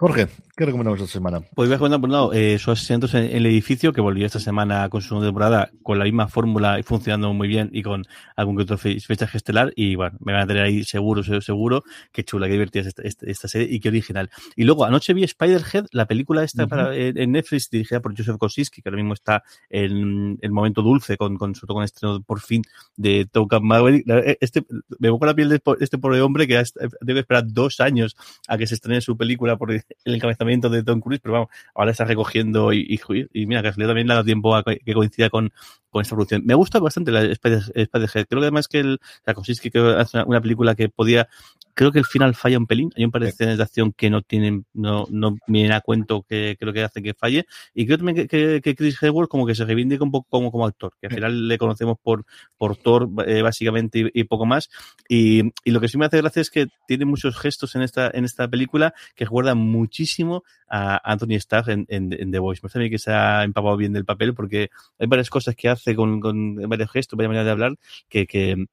Jorge, 0.00 0.28
¿qué 0.56 0.64
recomendamos 0.64 1.00
esta 1.00 1.12
semana? 1.12 1.40
Pues 1.40 1.68
voy 1.68 1.74
a 1.74 1.76
recomendar, 1.76 2.00
por 2.00 2.08
un 2.08 2.12
lado, 2.12 2.32
eh, 2.32 2.56
sus 2.60 2.80
asientos 2.80 3.14
en, 3.14 3.24
el 3.24 3.44
edificio, 3.46 3.92
que 3.92 4.00
volvió 4.00 4.26
esta 4.26 4.38
semana 4.38 4.88
con 4.90 5.02
su 5.02 5.14
nueva 5.14 5.26
temporada 5.26 5.70
con 5.82 5.98
la 5.98 6.04
misma 6.04 6.28
fórmula 6.28 6.78
y 6.78 6.84
funcionando 6.84 7.34
muy 7.34 7.48
bien 7.48 7.68
y 7.72 7.82
con 7.82 8.04
algún 8.36 8.56
que 8.56 8.62
otro 8.62 8.78
fecha 8.78 9.28
estelar. 9.34 9.72
Y 9.74 9.96
bueno, 9.96 10.16
me 10.20 10.34
van 10.34 10.42
a 10.42 10.46
tener 10.46 10.62
ahí 10.62 10.84
seguro, 10.84 11.24
seguro. 11.40 11.82
Qué 12.12 12.22
chula, 12.22 12.46
qué 12.46 12.52
divertida 12.52 12.82
es 12.82 12.94
esta, 12.96 13.26
esta, 13.26 13.48
serie 13.48 13.66
y 13.68 13.80
qué 13.80 13.88
original. 13.88 14.30
Y 14.54 14.62
luego, 14.62 14.84
anoche 14.84 15.14
vi 15.14 15.24
Spider-Head, 15.24 15.86
la 15.90 16.06
película 16.06 16.44
esta 16.44 16.68
para, 16.68 16.94
en 16.94 17.32
Netflix, 17.32 17.68
dirigida 17.68 17.98
por 17.98 18.16
Joseph 18.16 18.36
Kosinski, 18.38 18.82
que 18.82 18.88
ahora 18.88 18.98
mismo 18.98 19.14
está 19.14 19.42
en 19.68 20.38
el 20.40 20.52
momento 20.52 20.80
dulce 20.80 21.16
con, 21.16 21.36
con 21.36 21.56
su 21.56 21.66
con 21.66 21.82
estreno 21.82 22.22
por 22.22 22.38
fin 22.38 22.62
de 22.96 23.26
Top 23.26 23.50
Maverick. 23.60 24.04
Este, 24.40 24.64
me 25.00 25.10
pongo 25.10 25.26
la 25.26 25.34
piel 25.34 25.48
de 25.48 25.60
este 25.80 25.98
pobre 25.98 26.20
hombre 26.20 26.46
que 26.46 26.62
debe 27.00 27.18
esperar 27.18 27.42
dos 27.48 27.80
años 27.80 28.16
a 28.46 28.56
que 28.56 28.68
se 28.68 28.76
estrene 28.76 29.00
su 29.00 29.16
película 29.16 29.56
porque 29.56 29.87
el 30.04 30.14
encabezamiento 30.14 30.68
de 30.68 30.82
Tom 30.82 31.00
Cruise, 31.00 31.20
pero 31.22 31.34
vamos, 31.34 31.48
ahora 31.74 31.90
está 31.90 32.04
recogiendo 32.04 32.72
y, 32.72 33.00
y, 33.32 33.46
mira, 33.46 33.62
que 33.62 33.70
también 33.70 34.06
le 34.06 34.12
ha 34.12 34.16
dado 34.16 34.24
tiempo 34.24 34.54
a 34.54 34.62
que 34.62 34.94
coincida 34.94 35.30
con, 35.30 35.52
con 35.90 36.02
esta 36.02 36.14
producción. 36.14 36.42
Me 36.44 36.54
gusta 36.54 36.78
bastante 36.78 37.10
la 37.10 37.22
Spider-Head. 37.22 38.26
Creo 38.28 38.40
que 38.40 38.46
además 38.46 38.68
que 38.68 38.80
el 38.80 39.00
Kosicki 39.34 39.70
que 39.70 39.78
hace 39.78 40.22
una, 40.22 40.40
película 40.40 40.74
que 40.74 40.88
podía, 40.88 41.28
creo 41.74 41.92
que 41.92 41.98
el 41.98 42.04
final 42.04 42.34
falla 42.34 42.58
un 42.58 42.66
pelín. 42.66 42.90
Hay 42.96 43.04
un 43.04 43.10
par 43.10 43.22
de 43.22 43.30
escenas 43.30 43.56
de 43.56 43.62
acción 43.62 43.92
que 43.92 44.10
no 44.10 44.22
tienen, 44.22 44.66
no, 44.74 45.06
no 45.10 45.38
vienen 45.46 45.72
a 45.72 45.80
cuento 45.80 46.24
que 46.28 46.56
creo 46.58 46.72
que 46.72 46.82
hace 46.82 47.02
que 47.02 47.14
falle. 47.14 47.46
Y 47.74 47.86
creo 47.86 47.98
también 47.98 48.28
que, 48.28 48.60
que, 48.62 48.74
Chris 48.74 49.02
Hemsworth 49.02 49.30
como 49.30 49.46
que 49.46 49.54
se 49.54 49.64
reivindica 49.64 50.04
un 50.04 50.10
poco 50.10 50.26
como, 50.28 50.52
como 50.52 50.66
actor, 50.66 50.92
que 51.00 51.06
al 51.06 51.14
final 51.14 51.48
le 51.48 51.58
conocemos 51.58 51.98
por, 52.02 52.24
por 52.56 52.76
Thor 52.76 53.08
eh, 53.26 53.42
básicamente 53.42 54.10
y, 54.12 54.24
poco 54.24 54.44
más. 54.44 54.68
Y, 55.08 55.52
y, 55.64 55.70
lo 55.70 55.80
que 55.80 55.88
sí 55.88 55.96
me 55.96 56.06
hace 56.06 56.18
gracia 56.18 56.42
es 56.42 56.50
que 56.50 56.66
tiene 56.86 57.06
muchos 57.06 57.36
gestos 57.38 57.74
en 57.76 57.82
esta, 57.82 58.10
en 58.12 58.24
esta 58.24 58.48
película 58.48 58.94
que 59.14 59.24
recuerdan 59.24 59.58
muchísimo 59.78 60.44
a 60.68 61.00
Anthony 61.10 61.36
Starr 61.36 61.70
en, 61.70 61.86
en, 61.88 62.30
The 62.30 62.38
Voice. 62.38 62.60
Me 62.62 62.68
parece 62.68 62.90
que 62.90 62.98
se 62.98 63.12
ha 63.12 63.44
empapado 63.44 63.76
bien 63.76 63.92
del 63.92 64.04
papel 64.04 64.34
porque 64.34 64.70
hay 64.98 65.06
varias 65.06 65.30
cosas 65.30 65.56
que 65.56 65.68
hace 65.68 65.94
con, 65.94 66.20
con 66.20 66.56
varios 66.68 66.90
gestos, 66.90 67.16
varias 67.16 67.30
maneras 67.30 67.46
de 67.46 67.52
hablar 67.52 67.76
que, 68.08 68.26
que, 68.26 68.66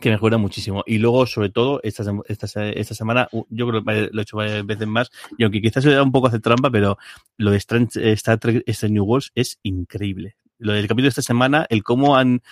que 0.00 0.10
mejora 0.10 0.38
muchísimo. 0.38 0.82
Y 0.86 0.98
luego, 0.98 1.26
sobre 1.26 1.50
todo, 1.50 1.80
esta, 1.82 2.04
esta, 2.28 2.68
esta 2.68 2.94
semana, 2.94 3.28
yo 3.48 3.68
creo 3.68 3.84
que 3.84 4.08
lo 4.12 4.20
he 4.20 4.22
hecho 4.22 4.36
varias 4.36 4.64
veces 4.64 4.86
más, 4.86 5.10
y 5.36 5.44
aunque 5.44 5.60
quizás 5.60 5.84
se 5.84 5.90
da 5.90 6.02
un 6.02 6.12
poco 6.12 6.28
hace 6.28 6.40
trampa, 6.40 6.70
pero 6.70 6.98
lo 7.36 7.50
de 7.50 7.56
Star 7.56 8.38
Trek, 8.38 8.62
este 8.66 8.88
New 8.88 9.04
Worlds 9.04 9.32
es 9.34 9.58
increíble. 9.62 10.36
Lo 10.58 10.72
del 10.72 10.86
capítulo 10.86 11.06
de 11.06 11.10
esta 11.10 11.22
semana, 11.22 11.66
el 11.70 11.82
cómo 11.82 12.16
han 12.16 12.42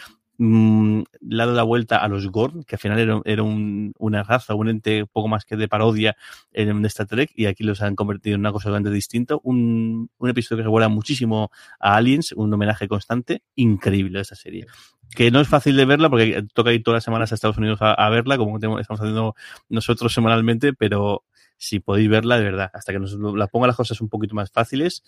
mmm, 0.41 1.03
le 1.21 1.37
dado 1.37 1.53
la 1.53 1.63
vuelta 1.63 1.99
a 1.99 2.09
los 2.09 2.27
Gorn, 2.29 2.65
que 2.65 2.77
al 2.77 2.81
final 2.81 2.99
era, 2.99 3.21
era 3.27 3.43
un, 3.43 3.93
una 3.99 4.23
raza, 4.23 4.55
un 4.55 4.71
ente 4.71 5.05
poco 5.05 5.29
más 5.29 5.45
que 5.45 5.57
de 5.57 5.69
parodia 5.69 6.17
en 6.53 6.83
Star 6.87 7.07
Trek, 7.07 7.31
y 7.35 7.45
aquí 7.45 7.63
los 7.63 7.83
han 7.83 7.95
convertido 7.95 8.37
en 8.37 8.41
una 8.41 8.51
cosa 8.51 8.71
totalmente 8.71 8.91
distinta. 8.91 9.37
Un, 9.43 10.11
un 10.17 10.31
episodio 10.31 10.59
que 10.59 10.65
recuerda 10.65 10.89
muchísimo 10.89 11.51
a 11.79 11.97
Aliens, 11.97 12.33
un 12.33 12.53
homenaje 12.53 12.89
constante, 12.89 13.43
increíble 13.55 14.19
a 14.19 14.23
esa 14.23 14.35
serie 14.35 14.67
que 15.15 15.33
no 15.33 15.41
es 15.41 15.49
fácil 15.49 15.77
de 15.77 15.85
verla 15.85 16.09
porque 16.09 16.45
toca 16.55 16.73
ir 16.73 16.85
todas 16.85 16.99
las 16.99 17.05
semanas 17.05 17.33
a 17.33 17.35
Estados 17.35 17.59
Unidos 17.59 17.81
a, 17.83 18.09
verla, 18.11 18.39
como 18.39 18.57
estamos 18.59 18.87
haciendo 18.89 19.35
nosotros 19.69 20.15
semanalmente, 20.15 20.73
pero 20.73 21.25
si 21.57 21.81
podéis 21.81 22.09
verla, 22.09 22.39
de 22.39 22.45
verdad, 22.45 22.71
hasta 22.73 22.93
que 22.93 23.01
nos 23.01 23.15
la 23.19 23.49
ponga 23.49 23.67
las 23.67 23.75
cosas 23.75 24.01
un 24.01 24.09
poquito 24.09 24.37
más 24.37 24.53
fáciles, 24.53 25.03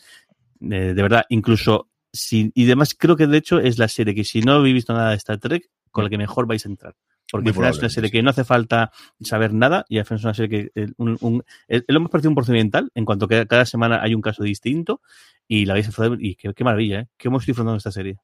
eh, 0.60 0.92
de 0.92 1.02
verdad, 1.02 1.24
incluso 1.28 1.88
y 2.30 2.64
además 2.64 2.94
creo 2.98 3.16
que 3.16 3.26
de 3.26 3.38
hecho 3.38 3.58
es 3.58 3.78
la 3.78 3.88
serie 3.88 4.14
que 4.14 4.24
si 4.24 4.40
no 4.40 4.54
habéis 4.54 4.74
visto 4.74 4.92
nada 4.92 5.10
de 5.10 5.16
Star 5.16 5.38
Trek, 5.38 5.70
con 5.90 6.04
la 6.04 6.10
que 6.10 6.18
mejor 6.18 6.46
vais 6.46 6.64
a 6.64 6.68
entrar. 6.68 6.94
Porque 7.30 7.48
al 7.48 7.54
final 7.54 7.70
es 7.70 7.78
una 7.78 7.88
serie 7.88 8.10
que 8.10 8.22
no 8.22 8.28
hace 8.28 8.44
falta 8.44 8.92
saber 9.20 9.54
nada 9.54 9.86
y 9.88 9.98
al 9.98 10.04
final 10.04 10.18
es 10.18 10.24
una 10.24 10.34
serie 10.34 10.70
que 10.74 10.92
un, 10.98 11.16
un, 11.22 11.42
lo 11.68 11.96
hemos 11.96 12.10
parecido 12.10 12.30
un 12.30 12.34
procedimental 12.34 12.90
en 12.94 13.06
cuanto 13.06 13.26
que 13.26 13.46
cada 13.46 13.64
semana 13.64 14.02
hay 14.02 14.14
un 14.14 14.20
caso 14.20 14.42
distinto 14.42 15.00
y 15.48 15.64
la 15.64 15.72
vais 15.72 15.86
a 15.86 15.88
disfrutar 15.88 16.18
y 16.20 16.34
qué, 16.34 16.52
qué 16.52 16.64
maravilla, 16.64 17.00
¿eh? 17.00 17.08
¿Qué 17.16 17.28
hemos 17.28 17.46
disfrutado 17.46 17.72
de 17.72 17.78
esta 17.78 17.90
serie? 17.90 18.18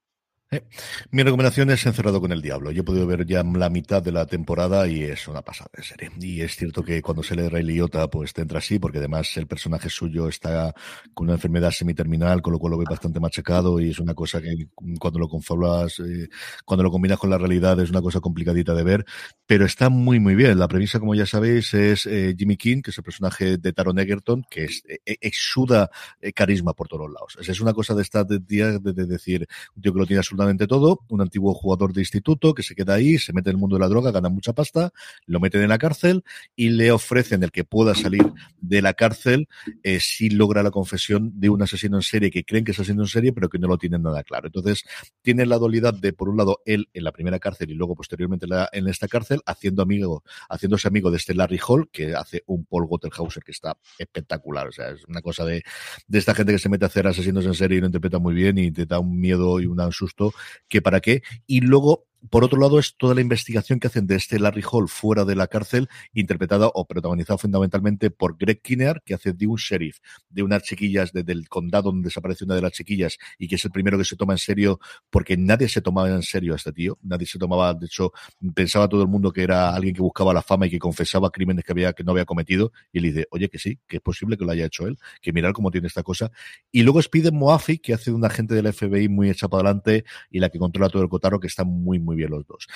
Eh, 0.51 0.63
mi 1.11 1.23
recomendación 1.23 1.69
es 1.69 1.85
Encerrado 1.85 2.23
con 2.23 2.33
el 2.33 2.41
Diablo. 2.41 2.71
Yo 2.71 2.81
he 2.81 2.85
podido 2.85 3.07
ver 3.07 3.27
ya 3.27 3.43
la 3.43 3.69
mitad 3.69 4.03
de 4.03 4.13
la 4.13 4.25
temporada 4.25 4.89
y 4.89 5.03
es 5.03 5.29
una 5.29 5.43
pasada 5.43 5.71
de 5.77 5.83
serie. 5.83 6.11
Y 6.19 6.41
es 6.41 6.57
cierto 6.57 6.83
que 6.83 7.03
cuando 7.03 7.23
se 7.23 7.37
lee 7.37 7.49
Ray 7.49 7.65
Liotta, 7.65 8.09
pues 8.09 8.33
te 8.33 8.41
entra 8.41 8.59
así, 8.59 8.79
porque 8.79 8.97
además 8.97 9.37
el 9.37 9.47
personaje 9.47 9.91
suyo 9.91 10.27
está 10.27 10.75
con 11.13 11.27
una 11.27 11.35
enfermedad 11.35 11.71
semiterminal, 11.71 12.41
con 12.41 12.55
lo 12.55 12.59
cual 12.59 12.71
lo 12.73 12.79
ve 12.79 12.87
bastante 12.89 13.21
machacado 13.21 13.79
y 13.79 13.91
es 13.91 13.99
una 13.99 14.15
cosa 14.15 14.41
que 14.41 14.69
cuando 14.99 15.19
lo 15.19 15.29
confabulas, 15.29 16.01
eh, 16.01 16.31
cuando 16.65 16.83
lo 16.83 16.91
combinas 16.91 17.19
con 17.19 17.29
la 17.29 17.37
realidad 17.37 17.79
es 17.81 17.91
una 17.91 18.01
cosa 18.01 18.21
complicadita 18.21 18.73
de 18.73 18.85
ver, 18.85 19.05
pero 19.45 19.67
está 19.67 19.91
muy, 19.91 20.19
muy 20.19 20.35
bien. 20.35 20.59
La 20.59 20.69
premisa, 20.69 20.99
como 20.99 21.15
ya 21.15 21.27
sabéis, 21.27 21.75
es 21.75 22.07
eh, 22.07 22.35
Jimmy 22.39 22.57
King, 22.57 22.81
que 22.81 22.91
es 22.91 22.97
el 22.97 23.05
personaje 23.05 23.59
de 23.59 23.73
Taron 23.75 23.99
Egerton, 23.99 24.47
que 24.49 24.65
es, 24.65 24.83
exuda 25.05 25.91
carisma 26.35 26.73
por 26.73 26.89
todos 26.89 27.11
lados. 27.11 27.37
Es, 27.39 27.61
una 27.61 27.75
cosa 27.75 27.95
de 27.95 28.03
esta 28.03 28.25
de, 28.25 28.39
de, 28.39 29.07
decir, 29.07 29.47
un 29.75 29.83
tío 29.83 29.93
que 29.93 29.99
lo 29.99 30.07
tiene 30.07 30.21
todo, 30.67 31.01
un 31.09 31.21
antiguo 31.21 31.55
jugador 31.55 31.93
de 31.93 32.01
instituto 32.01 32.55
que 32.55 32.63
se 32.63 32.75
queda 32.75 32.95
ahí, 32.95 33.19
se 33.19 33.33
mete 33.33 33.51
en 33.51 33.57
el 33.57 33.61
mundo 33.61 33.77
de 33.77 33.81
la 33.81 33.89
droga, 33.89 34.11
gana 34.11 34.29
mucha 34.29 34.53
pasta, 34.53 34.93
lo 35.27 35.41
meten 35.41 35.63
en 35.63 35.69
la 35.69 35.79
cárcel 35.79 36.25
y 36.57 36.71
le 36.71 36.93
ofrecen 36.93 37.43
el 37.43 37.51
que 37.51 37.65
pueda 37.65 37.95
salir 37.95 38.23
de 38.61 38.83
la 38.83 38.95
cárcel 38.95 39.49
eh, 39.83 40.01
si 40.01 40.31
logra 40.31 40.63
la 40.63 40.71
confesión 40.71 41.33
de 41.41 41.49
un 41.49 41.63
asesino 41.63 41.97
en 41.97 42.03
serie 42.03 42.31
que 42.31 42.45
creen 42.45 42.65
que 42.65 42.73
es 42.73 42.79
asesino 42.79 43.03
en 43.03 43.09
serie, 43.09 43.33
pero 43.33 43.49
que 43.49 43.59
no 43.59 43.69
lo 43.69 43.79
tienen 43.79 44.03
nada 44.03 44.23
claro. 44.23 44.49
Entonces, 44.49 44.85
tiene 45.23 45.47
la 45.47 45.59
dualidad 45.59 45.95
de, 45.95 46.13
por 46.13 46.29
un 46.29 46.37
lado, 46.37 46.61
él 46.67 46.89
en 46.93 47.05
la 47.05 47.13
primera 47.13 47.39
cárcel 47.39 47.71
y 47.71 47.75
luego 47.75 47.95
posteriormente 47.95 48.47
en 48.73 48.89
esta 48.89 49.09
cárcel, 49.09 49.41
haciendo 49.47 49.83
amigo, 49.83 50.23
haciéndose 50.49 50.89
amigo 50.89 51.11
de 51.11 51.17
este 51.17 51.35
Larry 51.35 51.61
Hall, 51.67 51.89
que 51.91 52.15
hace 52.15 52.43
un 52.47 52.65
Paul 52.65 52.87
Gottelhauser 52.87 53.43
que 53.43 53.53
está 53.53 53.77
espectacular. 53.99 54.69
O 54.69 54.73
sea, 54.73 54.91
es 54.91 55.05
una 55.07 55.23
cosa 55.23 55.45
de, 55.45 55.63
de 56.07 56.19
esta 56.19 56.35
gente 56.35 56.53
que 56.53 56.59
se 56.59 56.69
mete 56.69 56.85
a 56.85 56.89
hacer 56.89 57.07
asesinos 57.07 57.45
en 57.45 57.55
serie 57.55 57.79
y 57.79 57.81
no 57.81 57.87
interpreta 57.87 58.19
muy 58.19 58.35
bien 58.35 58.59
y 58.59 58.71
te 58.71 58.87
da 58.87 58.99
un 58.99 59.19
miedo 59.19 59.61
y 59.61 59.67
un 59.67 59.79
susto 59.93 60.28
que 60.69 60.83
para 60.83 61.01
qué. 61.01 61.23
Y 61.47 61.61
luego 61.61 62.08
por 62.31 62.45
otro 62.45 62.59
lado, 62.59 62.79
es 62.79 62.97
toda 62.97 63.15
la 63.15 63.21
investigación 63.21 63.81
que 63.81 63.87
hacen 63.87 64.07
de 64.07 64.17
este 64.17 64.39
Larry 64.39 64.63
Hall 64.71 64.89
fuera 64.89 65.25
de 65.25 65.37
la 65.37 65.47
cárcel, 65.47 65.89
interpretada 66.13 66.69
o 66.75 66.87
protagonizada 66.87 67.39
fundamentalmente 67.39 68.11
por 68.11 68.37
Greg 68.37 68.61
Kinnear, 68.63 69.03
que 69.05 69.15
hace 69.15 69.33
de 69.33 69.47
un 69.47 69.57
sheriff 69.57 69.99
de 70.29 70.43
unas 70.43 70.63
chiquillas 70.63 71.13
del 71.13 71.49
condado 71.49 71.91
donde 71.91 72.09
desaparece 72.09 72.45
una 72.45 72.55
de 72.55 72.63
las 72.63 72.73
chiquillas 72.73 73.19
y 73.39 73.49
que 73.49 73.55
es 73.55 73.65
el 73.65 73.71
primero 73.71 73.99
que 73.99 74.05
se 74.05 74.17
toma 74.17 74.35
en 74.35 74.39
serio, 74.39 74.81
porque 75.11 75.37
nadie 75.37 75.69
se 75.69 75.81
tomaba 75.81 76.09
en 76.09 76.23
serio 76.23 76.55
a 76.55 76.57
este 76.57 76.73
tío, 76.73 76.99
nadie 77.03 77.27
se 77.27 77.39
tomaba, 77.39 77.75
de 77.75 77.87
hecho, 77.87 78.13
pensaba 78.55 78.89
todo 78.89 79.03
el 79.03 79.09
mundo 79.09 79.33
que 79.33 79.43
era 79.43 79.75
alguien 79.75 79.95
que 79.95 80.03
buscaba 80.03 80.33
la 80.33 80.43
fama 80.43 80.67
y 80.67 80.71
que 80.71 80.79
confesaba 80.79 81.31
crímenes 81.31 81.65
que 81.65 81.73
había 81.73 81.93
que 81.93 82.05
no 82.05 82.13
había 82.13 82.25
cometido, 82.25 82.73
y 82.93 83.01
le 83.01 83.09
dice, 83.09 83.29
oye, 83.31 83.49
que 83.49 83.59
sí, 83.59 83.79
que 83.87 83.97
es 83.97 84.03
posible 84.03 84.37
que 84.37 84.45
lo 84.45 84.53
haya 84.53 84.67
hecho 84.67 84.87
él, 84.87 84.99
que 85.21 85.33
mirar 85.33 85.53
cómo 85.53 85.71
tiene 85.71 85.87
esta 85.87 86.03
cosa. 86.03 86.31
Y 86.71 86.83
luego 86.83 87.01
es 87.01 87.09
Moafi, 87.33 87.79
que 87.79 87.95
hace 87.95 88.11
de 88.11 88.17
un 88.17 88.25
agente 88.25 88.55
del 88.55 88.73
FBI 88.73 89.09
muy 89.09 89.31
hecha 89.31 89.49
para 89.49 89.69
adelante 89.69 90.05
y 90.31 90.39
la 90.39 90.49
que 90.49 90.59
controla 90.59 90.89
todo 90.89 91.03
el 91.03 91.09
cotarro, 91.09 91.41
que 91.41 91.47
está 91.47 91.65
muy, 91.65 91.99
muy 92.09 92.17
bien 92.17 92.31
los 92.31 92.47
dos 92.47 92.67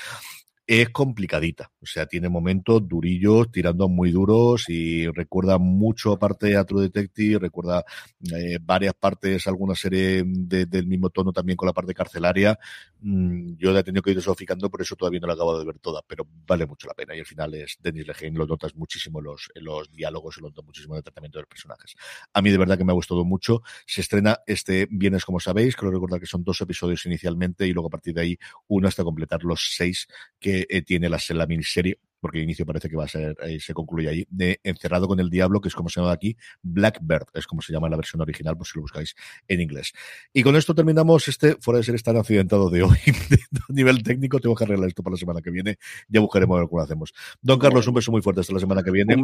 es 0.67 0.91
complicadita. 0.91 1.71
O 1.81 1.87
sea, 1.87 2.07
tiene 2.07 2.29
momentos 2.29 2.87
durillos, 2.87 3.51
tirando 3.51 3.89
muy 3.89 4.13
duros 4.13 4.69
y 4.69 5.09
recuerda 5.09 5.59
mucho 5.59 6.13
aparte 6.13 6.57
a 6.57 6.65
True 6.65 6.83
Detective, 6.83 7.41
recuerda 7.41 7.85
eh, 8.33 8.59
varias 8.61 8.95
partes, 8.95 9.47
alguna 9.47 9.75
serie 9.75 10.23
del 10.25 10.87
mismo 10.87 11.11
tono 11.11 11.33
también 11.33 11.57
con 11.57 11.67
la 11.67 11.73
parte 11.73 11.95
carcelaria. 11.95 12.59
Mm, 13.01 13.57
yo 13.57 13.73
la 13.73 13.81
he 13.81 13.85
tenido 13.85 14.03
que 14.03 14.11
ir 14.11 14.17
desoficando, 14.17 14.71
por 14.71 14.81
eso 14.83 14.95
todavía 14.95 15.21
no 15.21 15.27
la 15.27 15.35
acabo 15.35 15.59
de 15.59 15.65
ver 15.65 15.79
toda, 15.81 16.01
pero 16.07 16.27
vale 16.47 16.67
mucho 16.67 16.87
la 16.87 16.95
pena. 16.95 17.17
Y 17.17 17.21
al 17.21 17.27
final 17.27 17.55
es 17.55 17.77
Denis 17.81 18.07
Lehane, 18.07 18.39
lo 18.39 18.47
notas 18.47 18.75
muchísimo 18.77 19.19
en 19.19 19.25
los, 19.25 19.51
en 19.55 19.65
los 19.65 19.89
lo 19.93 20.49
notas 20.49 20.65
muchísimo 20.65 20.95
en 20.95 20.99
el 20.99 21.05
tratamiento 21.05 21.39
de 21.39 21.43
los 21.43 21.49
personajes. 21.49 21.95
A 22.33 22.41
mí 22.41 22.51
de 22.51 22.59
verdad 22.59 22.79
que 22.79 22.85
me 22.85 22.93
ha 22.93 22.95
gustado 22.95 23.25
mucho. 23.25 23.63
Se 23.87 24.01
estrena 24.01 24.39
este 24.47 24.87
viernes, 24.91 25.25
como 25.25 25.41
sabéis, 25.41 25.75
creo 25.75 25.91
recordar 25.91 26.21
que 26.21 26.27
son 26.27 26.45
dos 26.45 26.61
episodios 26.61 27.05
inicialmente 27.07 27.67
y 27.67 27.73
luego 27.73 27.89
a 27.89 27.91
partir 27.91 28.15
de 28.15 28.21
ahí 28.21 28.39
uno 28.69 28.87
hasta 28.87 29.03
completar 29.03 29.43
los 29.43 29.73
seis 29.75 30.07
que 30.39 30.52
eh, 30.69 30.83
tiene 30.83 31.09
la, 31.09 31.19
la 31.31 31.47
miniserie 31.47 31.99
porque 32.23 32.39
el 32.39 32.45
inicio 32.45 32.65
parece 32.65 32.89
que 32.89 32.95
va 32.95 33.05
a 33.05 33.09
ser, 33.09 33.37
eh, 33.43 33.59
se 33.59 33.75
concluye 33.75 34.09
ahí, 34.09 34.25
de 34.31 34.61
Encerrado 34.63 35.09
con 35.09 35.19
el 35.19 35.29
Diablo, 35.29 35.61
que 35.61 35.67
es 35.67 35.75
como 35.75 35.89
se 35.89 36.01
llama 36.01 36.13
aquí, 36.13 36.37
Blackbird, 36.63 37.27
es 37.35 37.49
como 37.49 37.63
se 37.63 37.73
llama 37.73 37.89
la 37.89 37.97
versión 37.97 38.23
original, 38.23 38.57
por 38.57 38.65
si 38.65 38.79
lo 38.79 38.83
buscáis 38.83 39.17
en 39.49 39.61
inglés. 39.61 39.93
Y 40.33 40.45
con 40.45 40.55
esto 40.55 40.73
terminamos 40.73 41.27
este, 41.27 41.57
fuera 41.57 41.79
de 41.79 41.85
ser 41.85 42.01
tan 42.01 42.17
accidentado 42.17 42.71
de 42.71 42.85
hoy, 42.85 42.97
a 43.69 43.73
nivel 43.73 44.05
técnico, 44.05 44.39
tengo 44.39 44.55
que 44.55 44.63
arreglar 44.63 44.89
esto 44.89 45.03
para 45.03 45.15
la 45.15 45.19
semana 45.19 45.43
que 45.43 45.51
viene, 45.51 45.79
ya 46.07 46.21
buscaremos 46.21 46.57
a 46.57 46.61
ver 46.61 46.69
cómo 46.69 46.79
lo 46.79 46.85
hacemos. 46.85 47.13
Don 47.41 47.59
Carlos, 47.59 47.89
un 47.89 47.95
beso 47.95 48.13
muy 48.13 48.23
fuerte 48.23 48.43
hasta 48.43 48.53
la 48.53 48.61
semana 48.61 48.85
que 48.85 48.93
viene. 48.93 49.17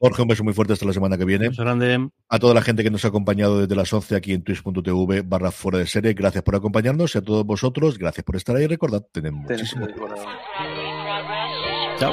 Jorge, 0.00 0.22
un 0.22 0.28
beso 0.28 0.44
muy 0.44 0.52
fuerte 0.52 0.72
hasta 0.72 0.86
la 0.86 0.92
semana 0.92 1.18
que 1.18 1.24
viene. 1.24 1.50
grande. 1.50 2.08
A 2.28 2.38
toda 2.38 2.54
la 2.54 2.62
gente 2.62 2.82
que 2.82 2.90
nos 2.90 3.04
ha 3.04 3.08
acompañado 3.08 3.60
desde 3.60 3.74
las 3.74 3.92
11 3.92 4.16
aquí 4.16 4.32
en 4.32 4.42
twitch.tv 4.42 5.22
barra 5.22 5.50
fuera 5.50 5.78
de 5.78 5.86
serie, 5.86 6.12
gracias 6.14 6.44
por 6.44 6.54
acompañarnos 6.54 7.14
y 7.14 7.18
a 7.18 7.22
todos 7.22 7.44
vosotros, 7.44 7.98
gracias 7.98 8.24
por 8.24 8.36
estar 8.36 8.56
ahí. 8.56 8.66
Recordad, 8.66 9.02
tenemos 9.12 9.48
muchísimo. 9.48 9.86
Chao. 11.98 12.12